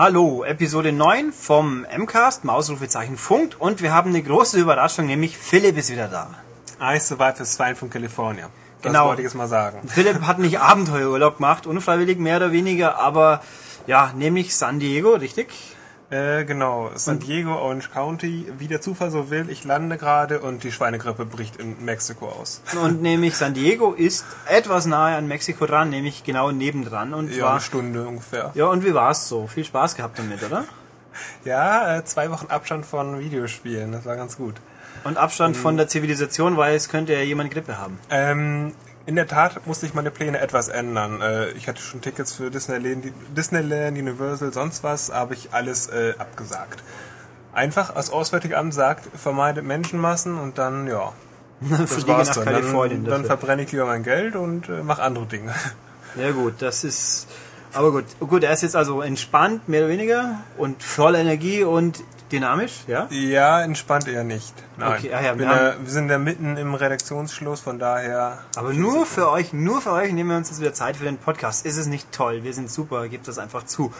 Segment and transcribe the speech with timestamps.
[0.00, 5.76] Hallo, Episode 9 vom MCAST, Mausrufezeichen Funk und wir haben eine große Überraschung, nämlich Philipp
[5.76, 6.30] ist wieder da.
[6.80, 8.48] I survived the swine von California.
[8.80, 9.08] Das Genau.
[9.08, 9.86] wollte ich jetzt mal sagen.
[9.88, 13.42] Philipp hat nicht Abenteuerurlaub gemacht, unfreiwillig mehr oder weniger, aber
[13.86, 15.48] ja, nämlich San Diego, richtig?
[16.10, 20.64] Äh, genau, San Diego, Orange County, wie der Zufall so will, ich lande gerade und
[20.64, 22.62] die Schweinegrippe bricht in Mexiko aus.
[22.82, 27.44] Und nämlich San Diego ist etwas nahe an Mexiko dran, nämlich genau nebendran und Ja,
[27.44, 28.50] war eine Stunde ungefähr.
[28.54, 29.46] Ja, und wie war's so?
[29.46, 30.64] Viel Spaß gehabt damit, oder?
[31.44, 34.54] Ja, äh, zwei Wochen Abstand von Videospielen, das war ganz gut.
[35.04, 37.98] Und Abstand von der Zivilisation, weil es könnte ja jemand Grippe haben.
[38.10, 38.72] Ähm,
[39.06, 41.20] in der Tat musste ich meine Pläne etwas ändern.
[41.20, 46.14] Äh, ich hatte schon Tickets für Disneyland, Disneyland Universal, sonst was, habe ich alles äh,
[46.18, 46.82] abgesagt.
[47.52, 51.12] Einfach, als Auswärtige Amt sagt, vermeide Menschenmassen und dann, ja,
[51.60, 52.44] das Fliege war's nach dann.
[52.44, 55.54] Kalifornien Dann, dann verbrenne ich lieber mein Geld und äh, mache andere Dinge.
[56.16, 57.28] Ja gut, das ist.
[57.72, 62.02] Aber gut, gut, er ist jetzt also entspannt, mehr oder weniger, und voll Energie und
[62.32, 63.06] dynamisch, ja?
[63.10, 64.54] Ja, entspannt eher nicht.
[64.76, 64.98] Nein.
[64.98, 68.38] Okay, ah ja, wir ja, wir sind ja mitten im Redaktionsschluss, von daher.
[68.56, 71.18] Aber nur für euch, nur für euch nehmen wir uns jetzt wieder Zeit für den
[71.18, 71.66] Podcast.
[71.66, 72.42] Ist es nicht toll?
[72.42, 73.92] Wir sind super, gebt das einfach zu.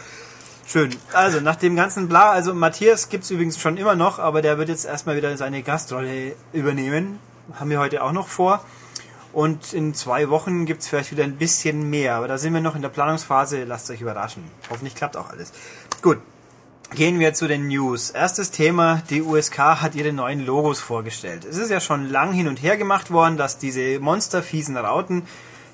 [0.67, 0.95] Schön.
[1.12, 4.69] Also, nach dem ganzen Bla, also Matthias gibt's übrigens schon immer noch, aber der wird
[4.69, 7.19] jetzt erstmal wieder seine Gastrolle übernehmen.
[7.59, 8.65] Haben wir heute auch noch vor.
[9.33, 12.15] Und in zwei Wochen gibt's vielleicht wieder ein bisschen mehr.
[12.15, 13.65] Aber da sind wir noch in der Planungsphase.
[13.65, 14.44] Lasst euch überraschen.
[14.70, 15.53] Hoffentlich klappt auch alles.
[16.03, 16.19] Gut.
[16.94, 18.10] Gehen wir zu den News.
[18.10, 21.44] Erstes Thema, die USK hat ihre neuen Logos vorgestellt.
[21.44, 25.22] Es ist ja schon lang hin und her gemacht worden, dass diese monsterfiesen Rauten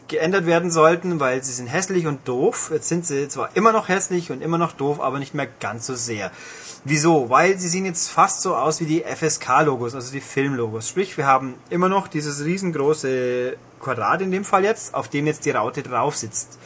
[0.09, 2.71] geändert werden sollten, weil sie sind hässlich und doof.
[2.71, 5.87] Jetzt sind sie zwar immer noch hässlich und immer noch doof, aber nicht mehr ganz
[5.87, 6.31] so sehr.
[6.85, 7.31] Wieso?
[7.31, 10.91] Weil sie sehen jetzt fast so aus wie die FSK-Logos, also die Filmlogos.
[10.91, 15.47] Sprich, wir haben immer noch dieses riesengroße Quadrat in dem Fall jetzt, auf dem jetzt
[15.47, 16.59] die Raute drauf sitzt.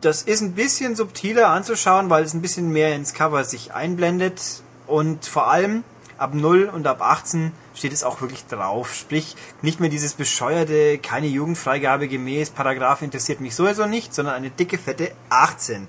[0.00, 4.40] Das ist ein bisschen subtiler anzuschauen, weil es ein bisschen mehr ins Cover sich einblendet
[4.86, 5.84] und vor allem
[6.18, 8.94] ab 0 und ab 18 steht es auch wirklich drauf.
[8.94, 14.50] Sprich, nicht mehr dieses bescheuerte, keine Jugendfreigabe gemäß, Paragraph interessiert mich sowieso nicht, sondern eine
[14.50, 15.88] dicke, fette 18.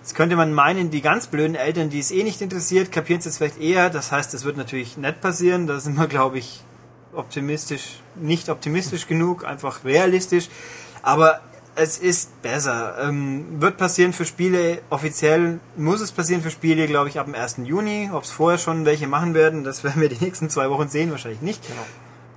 [0.00, 3.24] Jetzt könnte man meinen, die ganz blöden Eltern, die es eh nicht interessiert, kapieren es
[3.24, 3.88] jetzt vielleicht eher.
[3.88, 5.66] Das heißt, es wird natürlich nicht passieren.
[5.66, 6.62] Da sind wir, glaube ich,
[7.14, 10.50] optimistisch, nicht optimistisch genug, einfach realistisch.
[11.00, 11.40] Aber
[11.76, 12.96] es ist besser.
[13.02, 17.34] Ähm, wird passieren für Spiele, offiziell muss es passieren für Spiele, glaube ich, ab dem
[17.34, 17.56] 1.
[17.64, 18.10] Juni.
[18.12, 21.10] Ob es vorher schon welche machen werden, das werden wir die nächsten zwei Wochen sehen,
[21.10, 21.62] wahrscheinlich nicht.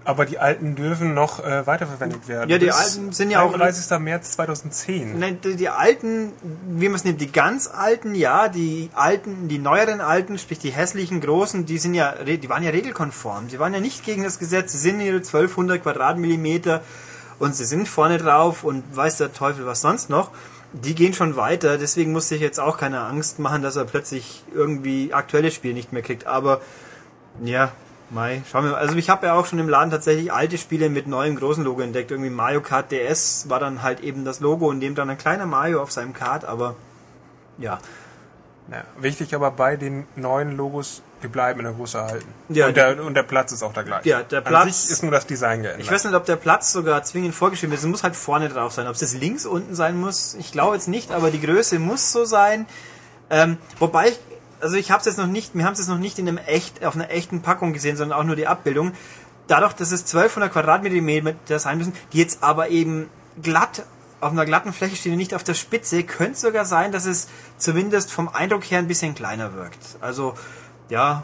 [0.06, 2.50] Aber die alten dürfen noch äh, weiterverwendet werden.
[2.50, 4.00] Ja, die Bis alten sind ja auch- 31.
[4.00, 5.20] März 2010.
[5.20, 6.32] Nein, die, die alten,
[6.70, 10.70] wie man es nennt, die ganz alten, ja, die alten, die neueren alten, sprich die
[10.70, 13.50] hässlichen großen, die sind ja, die waren ja regelkonform.
[13.50, 14.72] Sie waren ja nicht gegen das Gesetz.
[14.72, 16.82] Sie sind ihre 1200 Quadratmillimeter
[17.40, 20.32] und sie sind vorne drauf und weiß der Teufel was sonst noch.
[20.74, 21.78] Die gehen schon weiter.
[21.78, 25.94] Deswegen musste ich jetzt auch keine Angst machen, dass er plötzlich irgendwie aktuelle Spiele nicht
[25.94, 26.28] mehr kriegt.
[26.28, 26.62] Aber
[27.44, 27.72] ja,
[28.10, 28.78] Mai, schauen wir mal.
[28.78, 31.82] Also ich habe ja auch schon im Laden tatsächlich alte Spiele mit neuem großen Logo
[31.82, 32.12] entdeckt.
[32.12, 35.46] Irgendwie Mario Kart DS war dann halt eben das Logo und dem dann ein kleiner
[35.46, 36.76] Mario auf seinem Kart, aber
[37.58, 37.80] ja.
[38.70, 42.28] Ja, wichtig aber bei den neuen Logos, die bleiben in der Größe erhalten.
[42.50, 44.10] Ja, und, der, und der Platz ist auch der gleiche.
[44.10, 45.82] Ja, der An Platz- sich ist nur das Design geändert.
[45.86, 47.82] Ich weiß nicht, ob der Platz sogar zwingend vorgeschrieben ist.
[47.82, 48.88] Es muss halt vorne drauf sein.
[48.88, 52.12] Ob es jetzt links unten sein muss, ich glaube jetzt nicht, aber die Größe muss
[52.12, 52.66] so sein.
[53.30, 54.20] Ähm, wobei ich,
[54.60, 56.38] also ich habe es jetzt noch nicht, wir haben es jetzt noch nicht in einem
[56.38, 58.92] echt, auf einer echten Packung gesehen, sondern auch nur die Abbildung.
[59.48, 63.10] Dadurch, dass es 1200 Quadratmillimeter sein müssen, die jetzt aber eben
[63.42, 63.84] glatt
[64.20, 67.28] auf einer glatten Fläche stehen und nicht auf der Spitze, könnte sogar sein, dass es
[67.58, 69.98] zumindest vom Eindruck her ein bisschen kleiner wirkt.
[70.02, 70.34] Also,
[70.90, 71.24] ja,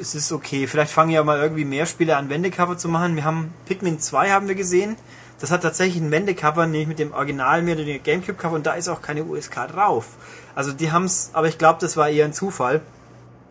[0.00, 0.66] es ist okay.
[0.66, 3.16] Vielleicht fangen ja mal irgendwie mehr Spiele an, Wendecover zu machen.
[3.16, 4.96] Wir haben Pikmin 2 haben wir gesehen.
[5.38, 8.88] Das hat tatsächlich ein Wendecover, nämlich mit dem Original mehr den Gamecube-Cover und da ist
[8.88, 10.06] auch keine USK drauf.
[10.54, 12.80] Also die haben es, aber ich glaube, das war eher ein Zufall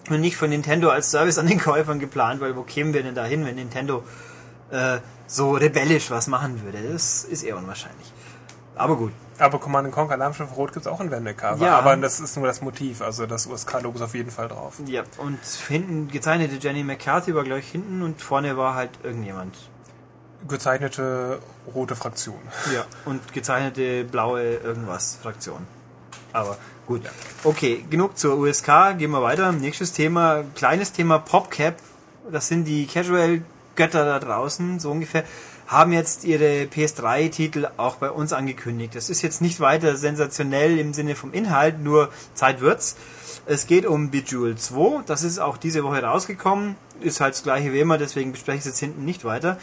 [0.09, 3.13] und nicht von Nintendo als Service an den Käufern geplant, weil wo kämen wir denn
[3.13, 4.03] da hin, wenn Nintendo
[4.71, 4.97] äh,
[5.27, 6.79] so rebellisch was machen würde?
[6.91, 8.11] Das ist eher unwahrscheinlich.
[8.75, 9.11] Aber gut.
[9.39, 11.65] aber Command Conquer Alarmschiff Rot gibt es auch in Wendecover.
[11.65, 11.77] Ja.
[11.77, 13.01] Aber das ist nur das Motiv.
[13.01, 14.75] Also das USK-Logo ist auf jeden Fall drauf.
[14.85, 19.55] Ja, und hinten gezeichnete Jenny McCarthy war gleich hinten und vorne war halt irgendjemand.
[20.47, 21.39] Gezeichnete
[21.73, 22.39] rote Fraktion.
[22.73, 25.65] Ja, und gezeichnete blaue irgendwas Fraktion.
[26.33, 27.01] Aber gut.
[27.43, 29.51] Okay, genug zur USK, gehen wir weiter.
[29.51, 31.75] Nächstes Thema, kleines Thema PopCap.
[32.31, 35.23] Das sind die Casual-Götter da draußen, so ungefähr,
[35.67, 38.95] haben jetzt ihre PS3-Titel auch bei uns angekündigt.
[38.95, 42.95] Das ist jetzt nicht weiter sensationell im Sinne vom Inhalt, nur Zeit wird's.
[43.47, 47.73] Es geht um Bejeweled 2, das ist auch diese Woche rausgekommen, ist halt das gleiche
[47.73, 49.57] wie immer, deswegen bespreche ich es jetzt hinten nicht weiter.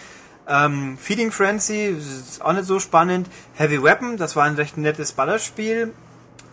[0.49, 3.29] Ähm, Feeding Frenzy, ist auch nicht so spannend.
[3.55, 5.93] Heavy Weapon, das war ein recht nettes Ballerspiel.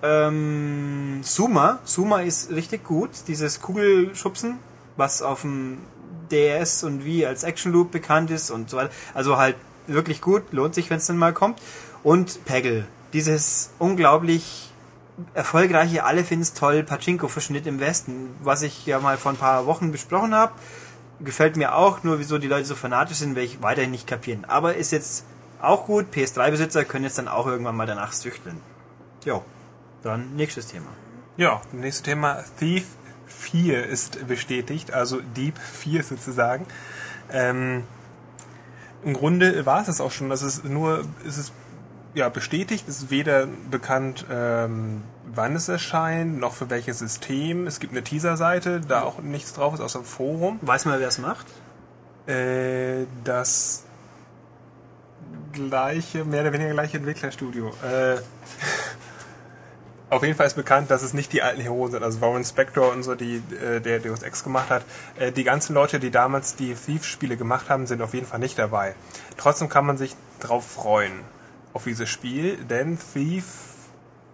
[0.02, 1.80] ähm, Suma.
[1.84, 3.10] Suma ist richtig gut.
[3.28, 4.60] Dieses Kugelschubsen,
[4.96, 5.80] was auf dem
[6.32, 8.92] DS und Wii als Action Loop bekannt ist und so weiter.
[9.14, 9.56] Also halt
[9.88, 11.60] wirklich gut, lohnt sich, wenn es dann mal kommt.
[12.04, 12.86] Und Peggle.
[13.14, 14.72] Dieses unglaublich
[15.34, 19.66] erfolgreiche, alle finden es toll, Pachinko-Verschnitt im Westen, was ich ja mal vor ein paar
[19.66, 20.54] Wochen besprochen habe.
[21.20, 24.46] Gefällt mir auch, nur wieso die Leute so fanatisch sind, werde ich weiterhin nicht kapieren.
[24.46, 25.26] Aber ist jetzt
[25.62, 28.62] auch gut, PS3-Besitzer können jetzt dann auch irgendwann mal danach süchteln.
[29.26, 29.44] Jo,
[30.02, 30.88] dann nächstes Thema.
[31.36, 32.86] Ja, nächstes Thema Thief
[33.30, 36.66] 4 ist bestätigt, also Deep 4 sozusagen.
[37.32, 37.84] Ähm,
[39.04, 40.30] Im Grunde war es das auch schon.
[40.30, 41.54] Das ist nur, ist es
[42.14, 47.68] ja bestätigt, es ist weder bekannt, ähm, wann es erscheint, noch für welches System.
[47.68, 50.60] Es gibt eine Teaser-Seite, da auch nichts drauf ist, außer Forum.
[50.62, 51.48] Weiß man, wer es macht?
[52.28, 53.86] Äh, das
[55.52, 57.70] gleiche, mehr oder weniger gleiche Entwicklerstudio.
[57.84, 58.18] Äh,
[60.10, 62.92] auf jeden Fall ist bekannt, dass es nicht die alten Heroen sind, also Warren Spector
[62.92, 64.84] und so, die äh, der Deus Ex gemacht hat.
[65.18, 68.58] Äh, die ganzen Leute, die damals die Thief-Spiele gemacht haben, sind auf jeden Fall nicht
[68.58, 68.96] dabei.
[69.38, 71.12] Trotzdem kann man sich drauf freuen
[71.74, 73.46] auf dieses Spiel, denn Thief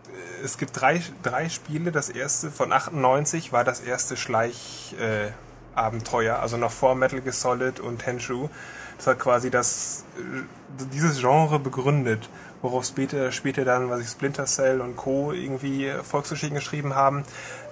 [0.08, 1.92] äh, es gibt drei, drei Spiele.
[1.92, 5.34] Das erste von 98 war das erste Schleich-Abenteuer,
[5.76, 8.50] Abenteuer, also noch vor Metal Gear Solid und Tenshu.
[8.98, 12.30] Das hat quasi das, äh, dieses Genre begründet,
[12.66, 15.32] worauf später, später dann, was ich Splinter Cell und Co.
[15.32, 17.24] irgendwie Volksgeschichten geschrieben haben.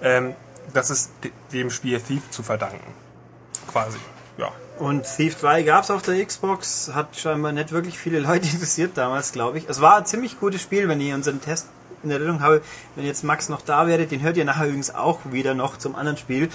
[0.02, 0.34] Ähm,
[0.72, 2.80] das ist de- dem Spiel Thief zu verdanken.
[3.70, 3.98] Quasi,
[4.38, 4.50] ja.
[4.78, 8.92] Und Thief 2 gab es auf der Xbox, hat scheinbar nicht wirklich viele Leute interessiert
[8.96, 9.68] damals, glaube ich.
[9.68, 11.68] Es war ein ziemlich gutes Spiel, wenn ich unseren Test
[12.02, 12.62] in Erinnerung habe.
[12.96, 15.94] Wenn jetzt Max noch da wäre, den hört ihr nachher übrigens auch wieder noch zum
[15.96, 16.48] anderen Spiel.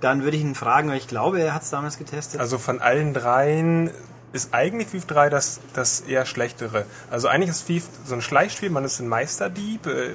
[0.00, 2.40] Dann würde ich ihn fragen, weil ich glaube, er hat es damals getestet.
[2.40, 3.90] Also von allen dreien
[4.32, 6.86] ist eigentlich Thief 3 das, das eher schlechtere.
[7.10, 10.14] Also eigentlich ist Thief so ein Schleichspiel, man ist ein Meisterdieb äh,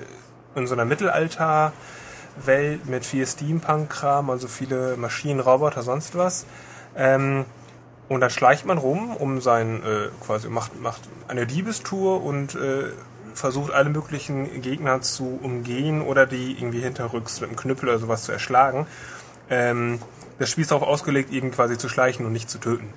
[0.56, 6.46] in so einer Mittelalter-Welt mit viel Steampunk-Kram, also viele Maschinen, Roboter, sonst was.
[6.96, 7.46] Ähm,
[8.10, 12.86] und dann schleicht man rum, um sein, äh, quasi macht, macht eine Diebestour und äh,
[13.34, 18.24] versucht alle möglichen Gegner zu umgehen oder die irgendwie hinterrücks mit einem Knüppel oder sowas
[18.24, 18.88] zu erschlagen.
[19.50, 20.00] Ähm,
[20.40, 22.90] das Spiel ist darauf ausgelegt, eben quasi zu schleichen und nicht zu töten.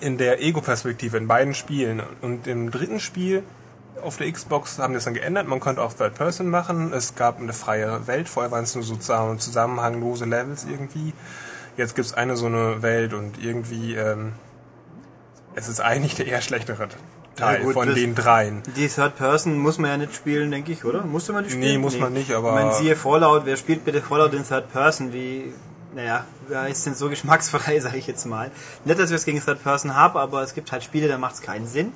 [0.00, 2.02] In der Ego-Perspektive in beiden Spielen.
[2.22, 3.42] Und im dritten Spiel
[4.02, 5.48] auf der Xbox haben die das dann geändert.
[5.48, 6.92] Man konnte auch Third Person machen.
[6.92, 8.28] Es gab eine freie Welt.
[8.28, 11.12] Vorher waren es nur sozusagen zusammenhanglose Levels irgendwie.
[11.76, 14.32] Jetzt gibt es eine so eine Welt und irgendwie ähm,
[15.54, 16.88] es ist eigentlich der eher schlechtere
[17.36, 18.62] Teil Ja, gut, von den dreien.
[18.76, 21.02] Die Third Person muss man ja nicht spielen, denke ich, oder?
[21.02, 21.72] Musste man die spielen?
[21.72, 24.72] Nee, muss man nicht, aber- Ich meine, siehe Fallout, wer spielt bitte Fallout in Third
[24.72, 25.12] Person?
[25.12, 25.52] Wie,
[25.96, 28.50] naja, wer ist denn so geschmacksfrei, sage ich jetzt mal.
[28.84, 31.36] Nicht, dass wir es gegen Third Person haben, aber es gibt halt Spiele, da macht
[31.36, 31.92] es keinen Sinn.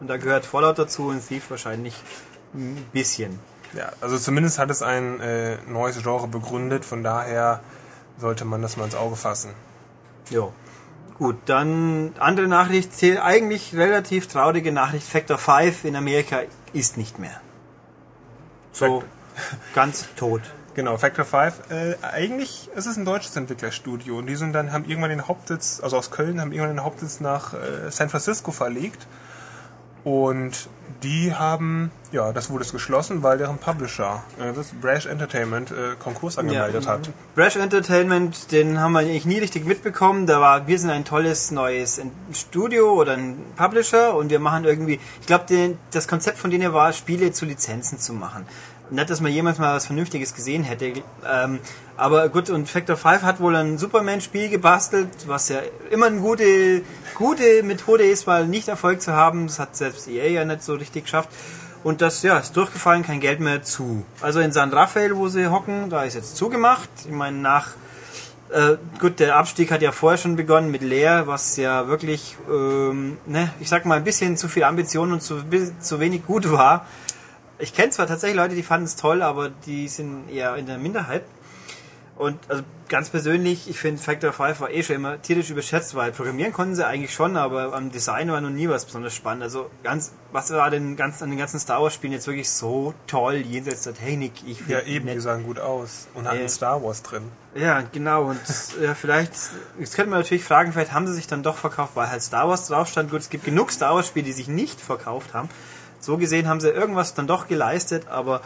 [0.00, 1.94] Und da gehört Fallout dazu und Thief wahrscheinlich
[2.54, 3.38] ein bisschen.
[3.72, 6.84] Ja, also zumindest hat es ein äh, neues Genre begründet.
[6.84, 7.60] Von daher
[8.18, 9.50] sollte man das mal ins Auge fassen.
[10.28, 10.52] Jo.
[11.16, 12.90] Gut, dann andere Nachricht,
[13.22, 15.06] eigentlich relativ traurige Nachricht.
[15.06, 16.40] Factor 5 in Amerika
[16.72, 17.40] ist nicht mehr.
[18.72, 19.04] So
[19.72, 20.42] ganz tot.
[20.76, 21.70] Genau, Factor 5.
[21.70, 25.80] Äh, eigentlich ist es ein deutsches Entwicklerstudio und die sind dann haben irgendwann den Hauptsitz,
[25.82, 29.06] also aus Köln, haben irgendwann den Hauptsitz nach äh, San Francisco verlegt.
[30.04, 30.68] Und
[31.02, 35.96] die haben, ja, das wurde es geschlossen, weil deren Publisher, äh, das Brash Entertainment, äh,
[35.98, 37.10] Konkurs angemeldet hat.
[37.34, 40.26] Brash Entertainment, den haben wir eigentlich nie richtig mitbekommen.
[40.26, 42.00] Da war, wir sind ein tolles neues
[42.32, 46.92] Studio oder ein Publisher und wir machen irgendwie, ich glaube, das Konzept von denen war,
[46.92, 48.46] Spiele zu Lizenzen zu machen.
[48.90, 51.02] Nicht, dass man jemals mal was Vernünftiges gesehen hätte.
[51.28, 51.58] Ähm,
[51.96, 55.58] aber gut, und Factor 5 hat wohl ein Superman-Spiel gebastelt, was ja
[55.90, 56.82] immer eine gute,
[57.14, 59.48] gute Methode ist, mal nicht Erfolg zu haben.
[59.48, 61.30] Das hat selbst EA ja nicht so richtig geschafft.
[61.82, 64.04] Und das, ja, ist durchgefallen, kein Geld mehr zu.
[64.20, 66.88] Also in San Rafael, wo sie hocken, da ist jetzt zugemacht.
[67.04, 67.68] Ich meine, nach,
[68.50, 73.18] äh, gut, der Abstieg hat ja vorher schon begonnen mit Leer, was ja wirklich, ähm,
[73.26, 75.42] ne, ich sag mal, ein bisschen zu viel Ambition und zu,
[75.80, 76.86] zu wenig gut war.
[77.58, 80.78] Ich kenne zwar tatsächlich Leute, die fanden es toll, aber die sind eher in der
[80.78, 81.22] Minderheit.
[82.16, 86.12] Und also ganz persönlich, ich finde Factor 5 war eh schon immer tierisch überschätzt, weil
[86.12, 89.42] programmieren konnten sie eigentlich schon, aber am Design war noch nie was besonders spannend.
[89.42, 92.94] Also ganz, was war denn ganz an den ganzen Star Wars Spielen jetzt wirklich so
[93.06, 94.32] toll jenseits der Technik?
[94.46, 95.22] Ich Ja, eben, die nett.
[95.22, 96.48] sahen gut aus und hatten Ja.
[96.48, 97.24] Star Wars drin.
[97.54, 98.24] Ja, genau.
[98.30, 98.40] Und
[98.82, 99.34] ja, vielleicht,
[99.78, 102.48] jetzt könnte man natürlich fragen, vielleicht haben sie sich dann doch verkauft, weil halt Star
[102.48, 103.10] Wars drauf stand.
[103.10, 105.50] Gut, es gibt genug Star Wars Spiele, die sich nicht verkauft haben.
[106.00, 108.40] So gesehen haben sie irgendwas dann doch geleistet, aber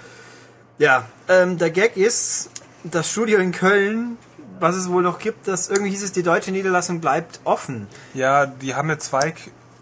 [0.78, 2.50] ja, ähm, der Gag ist,
[2.84, 4.16] das Studio in Köln,
[4.58, 7.86] was es wohl noch gibt, dass irgendwie hieß es, die deutsche Niederlassung bleibt offen.
[8.14, 9.36] Ja, die haben eine Zweig,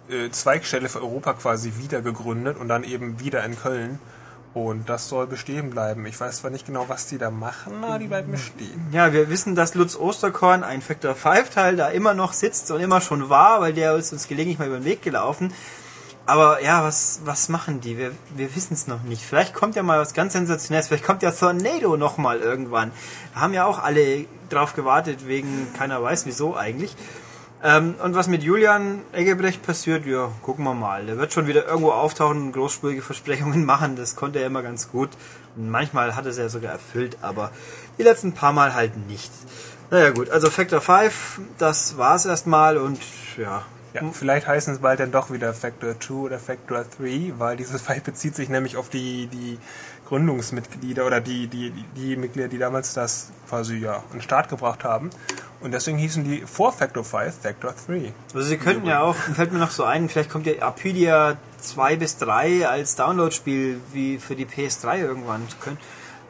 [0.09, 3.99] äh, Zweigstelle für Europa quasi wieder gegründet und dann eben wieder in Köln.
[4.55, 6.05] Und das soll bestehen bleiben.
[6.07, 8.89] Ich weiß zwar nicht genau, was die da machen, aber die bleiben bestehen.
[8.91, 12.81] Ja, wir wissen, dass Lutz Osterkorn, ein Factor 5 Teil, da immer noch sitzt und
[12.81, 15.53] immer schon war, weil der ist uns gelegentlich mal über den Weg gelaufen.
[16.29, 17.97] Aber ja, was, was machen die?
[17.97, 19.23] Wir, wir wissen es noch nicht.
[19.23, 20.89] Vielleicht kommt ja mal was ganz Sensationelles.
[20.89, 22.93] Vielleicht kommt ja Tornado noch mal irgendwann.
[23.35, 26.95] Haben ja auch alle drauf gewartet, wegen keiner weiß wieso eigentlich.
[27.65, 31.07] Ähm, und was mit Julian Eggebrecht passiert, ja, gucken wir mal.
[31.07, 33.97] Der wird schon wieder irgendwo auftauchen und großspurige Versprechungen machen.
[33.97, 35.09] Das konnte er immer ganz gut.
[35.57, 37.53] Und manchmal hat er es ja sogar erfüllt, aber
[37.97, 39.33] die letzten paar Mal halt nicht.
[39.91, 43.01] Naja gut, also Factor 5, das war's erstmal und
[43.39, 43.65] ja,
[43.95, 47.81] Ja, vielleicht heißen es bald dann doch wieder Factor 2 oder Factor 3, weil dieses
[47.83, 49.59] Fall bezieht sich nämlich auf die, die
[50.09, 54.85] Gründungsmitglieder oder die, die, die, Mitglieder, die damals das quasi ja in den Start gebracht
[54.85, 55.11] haben.
[55.61, 58.13] Und deswegen hießen die vor Factor 5 Factor 3.
[58.35, 61.97] Also sie könnten ja auch, fällt mir noch so ein, vielleicht kommt ja Apydia 2
[61.97, 65.47] bis 3 als Download-Spiel wie für die PS3 irgendwann.
[65.61, 65.79] Können-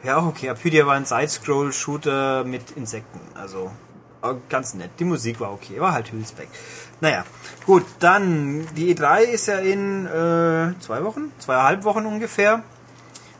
[0.03, 3.69] Ja auch okay, Apydia war ein Side-Scroll-Shooter mit Insekten, also
[4.49, 4.91] ganz nett.
[4.99, 6.49] Die Musik war okay, war halt Hülsbeck.
[7.01, 7.25] Naja,
[7.65, 12.63] gut, dann die E3 ist ja in äh, zwei Wochen, zweieinhalb Wochen ungefähr.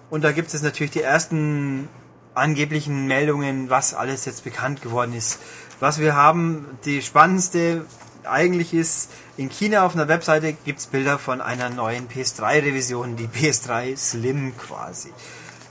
[0.09, 1.87] Und da gibt es natürlich die ersten
[2.33, 5.39] angeblichen Meldungen, was alles jetzt bekannt geworden ist.
[5.79, 7.85] Was wir haben, die spannendste
[8.23, 13.95] eigentlich ist, in China auf einer Webseite gibt's Bilder von einer neuen PS3-Revision, die PS3
[13.95, 15.11] Slim quasi.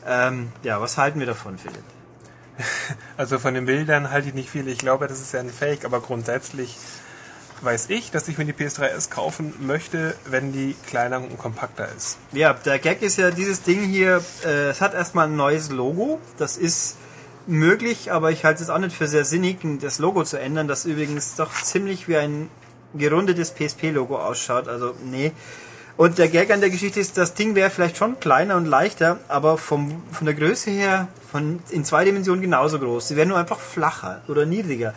[0.07, 1.85] Ähm, ja, was halten wir davon, Philipp?
[3.17, 4.69] Also von den Bildern halte ich nicht viel.
[4.69, 6.77] Ich glaube, das ist ja ein Fake, aber grundsätzlich
[7.63, 12.19] weiß ich, dass ich mir die PS3S kaufen möchte, wenn die kleiner und kompakter ist.
[12.33, 16.21] Ja, der Gag ist ja dieses Ding hier, äh, es hat erstmal ein neues Logo.
[16.37, 16.97] Das ist
[17.47, 20.85] möglich, aber ich halte es auch nicht für sehr sinnig, das Logo zu ändern, das
[20.85, 22.51] übrigens doch ziemlich wie ein
[22.95, 24.69] gerundetes PSP-Logo ausschaut.
[24.69, 25.33] Also, nee.
[25.99, 29.19] Und der Gag an der Geschichte ist, das Ding wäre vielleicht schon kleiner und leichter,
[29.27, 33.09] aber vom, von der Größe her von, in zwei Dimensionen genauso groß.
[33.09, 34.95] Sie wären nur einfach flacher oder niedriger.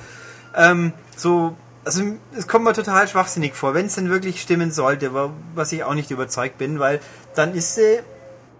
[0.55, 2.03] Ähm, so, also
[2.38, 5.84] es kommt mir total schwachsinnig vor, wenn es denn wirklich stimmen sollte, wa- was ich
[5.84, 7.00] auch nicht überzeugt bin, weil
[7.34, 8.00] dann ist sie,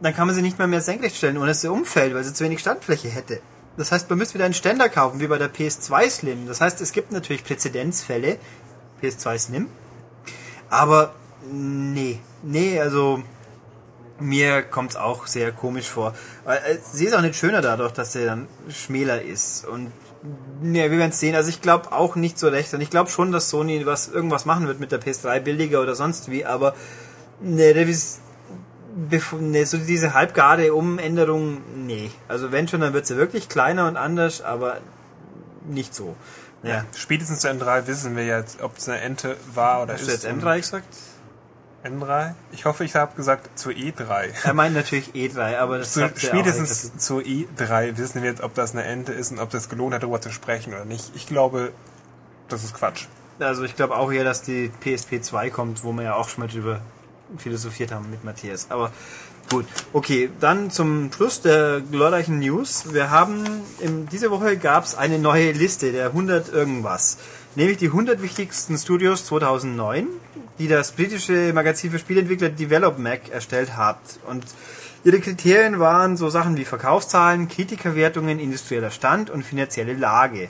[0.02, 2.34] dann kann man sie nicht mehr mehr senkrecht stellen, ohne dass sie umfällt, weil sie
[2.34, 3.40] zu wenig Standfläche hätte.
[3.78, 6.48] Das heißt, man müsste wieder einen Ständer kaufen, wie bei der PS2 Slim.
[6.48, 8.38] Das heißt, es gibt natürlich Präzedenzfälle,
[9.04, 9.68] PS2 Slim,
[10.72, 11.14] aber
[11.50, 13.22] nee, nee, also
[14.20, 16.14] mir kommt's auch sehr komisch vor.
[16.46, 19.66] Äh, Sie ist auch nicht schöner dadurch, dass sie dann schmäler ist.
[19.66, 19.92] Und
[20.62, 21.34] ja, wir werden sehen.
[21.36, 22.74] Also ich glaube auch nicht so recht.
[22.76, 25.96] Und ich glaube schon, dass Sony was irgendwas machen wird mit der PS3 billiger oder
[25.96, 26.76] sonst wie, aber
[27.42, 28.20] ne, Revis,
[29.10, 32.12] bef- ne, so diese halbgarde Umänderung, nee.
[32.28, 34.78] Also wenn schon, dann wird sie wirklich kleiner und anders, aber
[35.68, 36.16] nicht so.
[36.62, 36.86] Ja.
[36.96, 40.24] Spätestens zu N3 wissen wir jetzt, ob es eine Ente war oder Hast ist.
[40.24, 40.86] du jetzt M3 gesagt?
[41.84, 42.36] N3?
[42.52, 44.30] Ich hoffe, ich habe gesagt zu E3.
[44.44, 48.74] Er meint natürlich E3, aber das Zu, spätestens zu E3 wissen wir jetzt, ob das
[48.74, 51.12] eine Ente ist und ob das gelohnt hat, darüber zu sprechen oder nicht.
[51.16, 51.72] Ich glaube,
[52.50, 53.08] das ist Quatsch.
[53.40, 56.44] Also ich glaube auch eher, dass die PSP 2 kommt, wo wir ja auch schon
[56.44, 56.82] mal drüber
[57.38, 58.68] philosophiert haben mit Matthias.
[58.70, 58.92] Aber
[59.50, 62.94] gut, okay, dann zum Schluss der glorreichen News.
[62.94, 63.44] Wir haben,
[63.80, 67.18] in, diese Woche gab es eine neue Liste der 100 irgendwas.
[67.56, 70.08] Nämlich die 100 wichtigsten Studios 2009,
[70.62, 73.98] die das britische Magazin für Spielentwickler DevelopMac erstellt hat.
[74.28, 74.46] Und
[75.04, 80.50] ihre Kriterien waren so Sachen wie Verkaufszahlen, Kritikerwertungen, industrieller Stand und finanzielle Lage.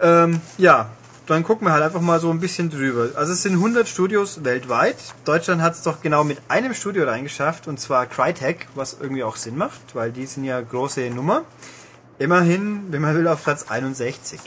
[0.00, 0.90] Ähm, ja,
[1.26, 3.08] dann gucken wir halt einfach mal so ein bisschen drüber.
[3.16, 4.96] Also es sind 100 Studios weltweit.
[5.24, 9.34] Deutschland hat es doch genau mit einem Studio reingeschafft, und zwar Crytek, was irgendwie auch
[9.34, 11.42] Sinn macht, weil die sind ja große Nummer.
[12.20, 14.38] Immerhin, wenn man will, auf Platz 61.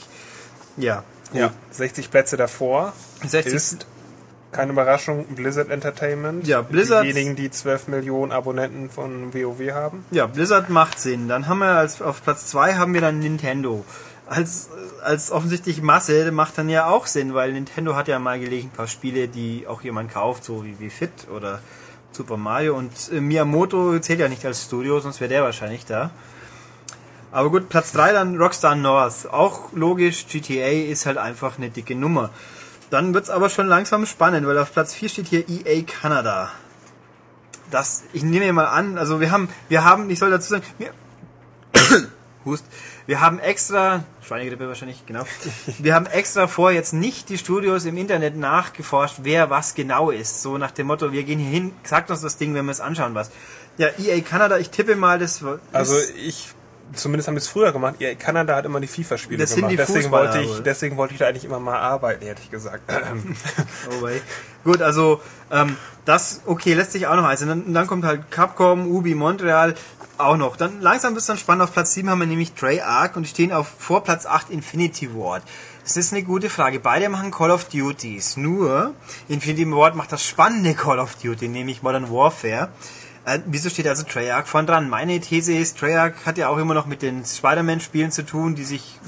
[0.78, 1.42] Ja, gut.
[1.42, 2.94] Ja, 60 Plätze davor
[3.28, 3.88] 60 ist
[4.54, 6.48] keine Überraschung Blizzard Entertainment.
[6.48, 10.06] Ja, Blizzard- Diejenigen, die 12 Millionen Abonnenten von WoW haben.
[10.12, 11.28] Ja, Blizzard macht Sinn.
[11.28, 13.84] Dann haben wir als auf Platz 2 haben wir dann Nintendo.
[14.26, 14.70] Als,
[15.04, 18.76] als offensichtlich Masse macht dann ja auch Sinn, weil Nintendo hat ja mal gelegen ein
[18.76, 21.60] paar Spiele, die auch jemand kauft, so wie, wie Fit oder
[22.14, 26.12] Super Mario und äh, Miyamoto zählt ja nicht als Studio, sonst wäre der wahrscheinlich da.
[27.32, 29.28] Aber gut, Platz 3 dann Rockstar North.
[29.32, 32.30] Auch logisch, GTA ist halt einfach eine dicke Nummer.
[32.94, 36.52] Dann wird's aber schon langsam spannend, weil auf Platz 4 steht hier EA Canada.
[37.72, 40.92] Das, ich nehme mal an, also wir haben, wir haben, ich soll dazu sagen, wir,
[42.46, 42.64] Hust,
[43.08, 45.24] wir haben extra, Schweinegrippe wahrscheinlich, genau,
[45.80, 50.44] wir haben extra vor jetzt nicht die Studios im Internet nachgeforscht, wer was genau ist.
[50.44, 52.80] So nach dem Motto, wir gehen hier hin, sagt uns das Ding, wenn wir es
[52.80, 53.32] anschauen, was.
[53.80, 56.54] Ja, EA Canada, ich tippe mal, das Also ich
[56.94, 57.96] zumindest haben die es früher gemacht.
[58.00, 59.72] Ja, Kanada hat immer die FIFA-Spiele gemacht.
[59.72, 62.84] die deswegen wollte ich, deswegen wollte ich da eigentlich immer mal arbeiten, hätte ich gesagt.
[64.02, 64.08] Oh.
[64.64, 65.22] Gut, also
[65.52, 67.42] ähm, das, okay, lässt sich auch noch eins.
[67.42, 69.76] Und dann, kommt halt Capcom, Ubi, Montreal
[70.18, 70.56] auch noch.
[70.56, 71.64] Dann langsam wird es dann spannend.
[71.64, 75.44] Auf Platz 7 haben wir nämlich Treyarch und stehen auf vor Platz 8 Infinity Ward.
[75.84, 76.80] Das ist eine gute Frage.
[76.80, 78.38] Beide machen Call of Duties.
[78.38, 78.94] Nur
[79.28, 82.70] Infinity Ward macht das spannende Call of Duty, nämlich Modern Warfare.
[83.26, 84.90] Äh, wieso steht also Treyarch vorn dran?
[84.90, 88.64] Meine These ist, Treyarch hat ja auch immer noch mit den Spider-Man-Spielen zu tun, die
[88.64, 89.00] sich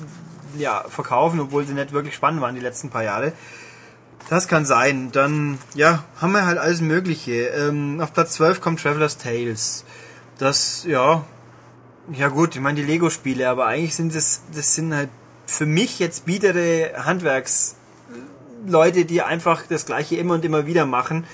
[0.58, 3.34] ja, verkaufen, obwohl sie nicht wirklich spannend waren die letzten paar Jahre.
[4.30, 5.12] Das kann sein.
[5.12, 7.48] Dann, ja, haben wir halt alles Mögliche.
[7.48, 9.86] Ähm, auf Platz 12 kommt Traveler's Tales.
[10.38, 11.24] Das, ja,
[12.12, 15.10] ja gut, ich meine die Lego-Spiele, aber eigentlich sind das, das sind halt
[15.46, 21.26] für mich jetzt biedere Handwerksleute, die einfach das Gleiche immer und immer wieder machen.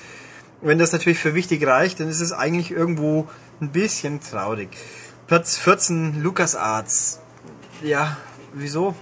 [0.61, 3.27] Wenn das natürlich für wichtig reicht, dann ist es eigentlich irgendwo
[3.59, 4.69] ein bisschen traurig.
[5.27, 7.19] Platz 14, LucasArts.
[7.81, 8.17] Ja,
[8.53, 8.93] wieso?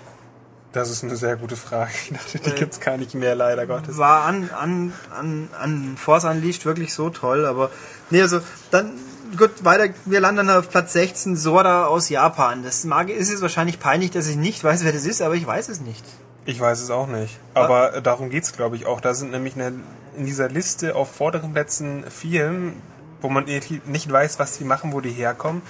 [0.72, 1.92] Das ist eine sehr gute Frage.
[2.04, 3.98] Ich dachte, die Äh, gibt's gar nicht mehr, leider Gottes.
[3.98, 7.72] war an, an, an, an Force Unleashed wirklich so toll, aber
[8.10, 8.40] nee, also
[8.72, 8.92] dann
[9.36, 12.64] gut, weiter, wir landen auf Platz 16, Sora aus Japan.
[12.64, 15.46] Das mag, ist es wahrscheinlich peinlich, dass ich nicht weiß, wer das ist, aber ich
[15.46, 16.06] weiß es nicht.
[16.46, 17.38] Ich weiß es auch nicht.
[17.54, 19.02] Aber äh, darum geht's, glaube ich, auch.
[19.02, 19.74] Da sind nämlich eine,
[20.20, 22.74] in dieser Liste auf vorderen Plätzen Firmen,
[23.22, 25.62] wo man irgendwie nicht weiß, was die machen, wo die herkommen.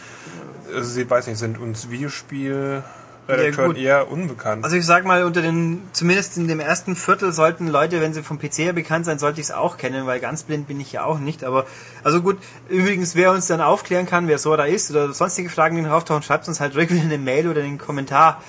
[0.68, 2.84] Also, sie weiß nicht, sind uns Videospiel
[3.30, 3.78] Redakteuren gut.
[3.78, 4.64] eher unbekannt.
[4.64, 8.24] Also ich sag mal, unter den, zumindest in dem ersten Viertel sollten Leute, wenn sie
[8.24, 10.92] vom PC her bekannt sein, sollte ich es auch kennen, weil ganz blind bin ich
[10.92, 11.44] ja auch nicht.
[11.44, 11.66] Aber
[12.04, 12.38] also gut,
[12.70, 16.24] übrigens, wer uns dann aufklären kann, wer Sora ist oder sonstige Fragen, die noch auftauchen,
[16.24, 18.42] schreibt uns halt direkt wieder eine Mail oder einen Kommentar.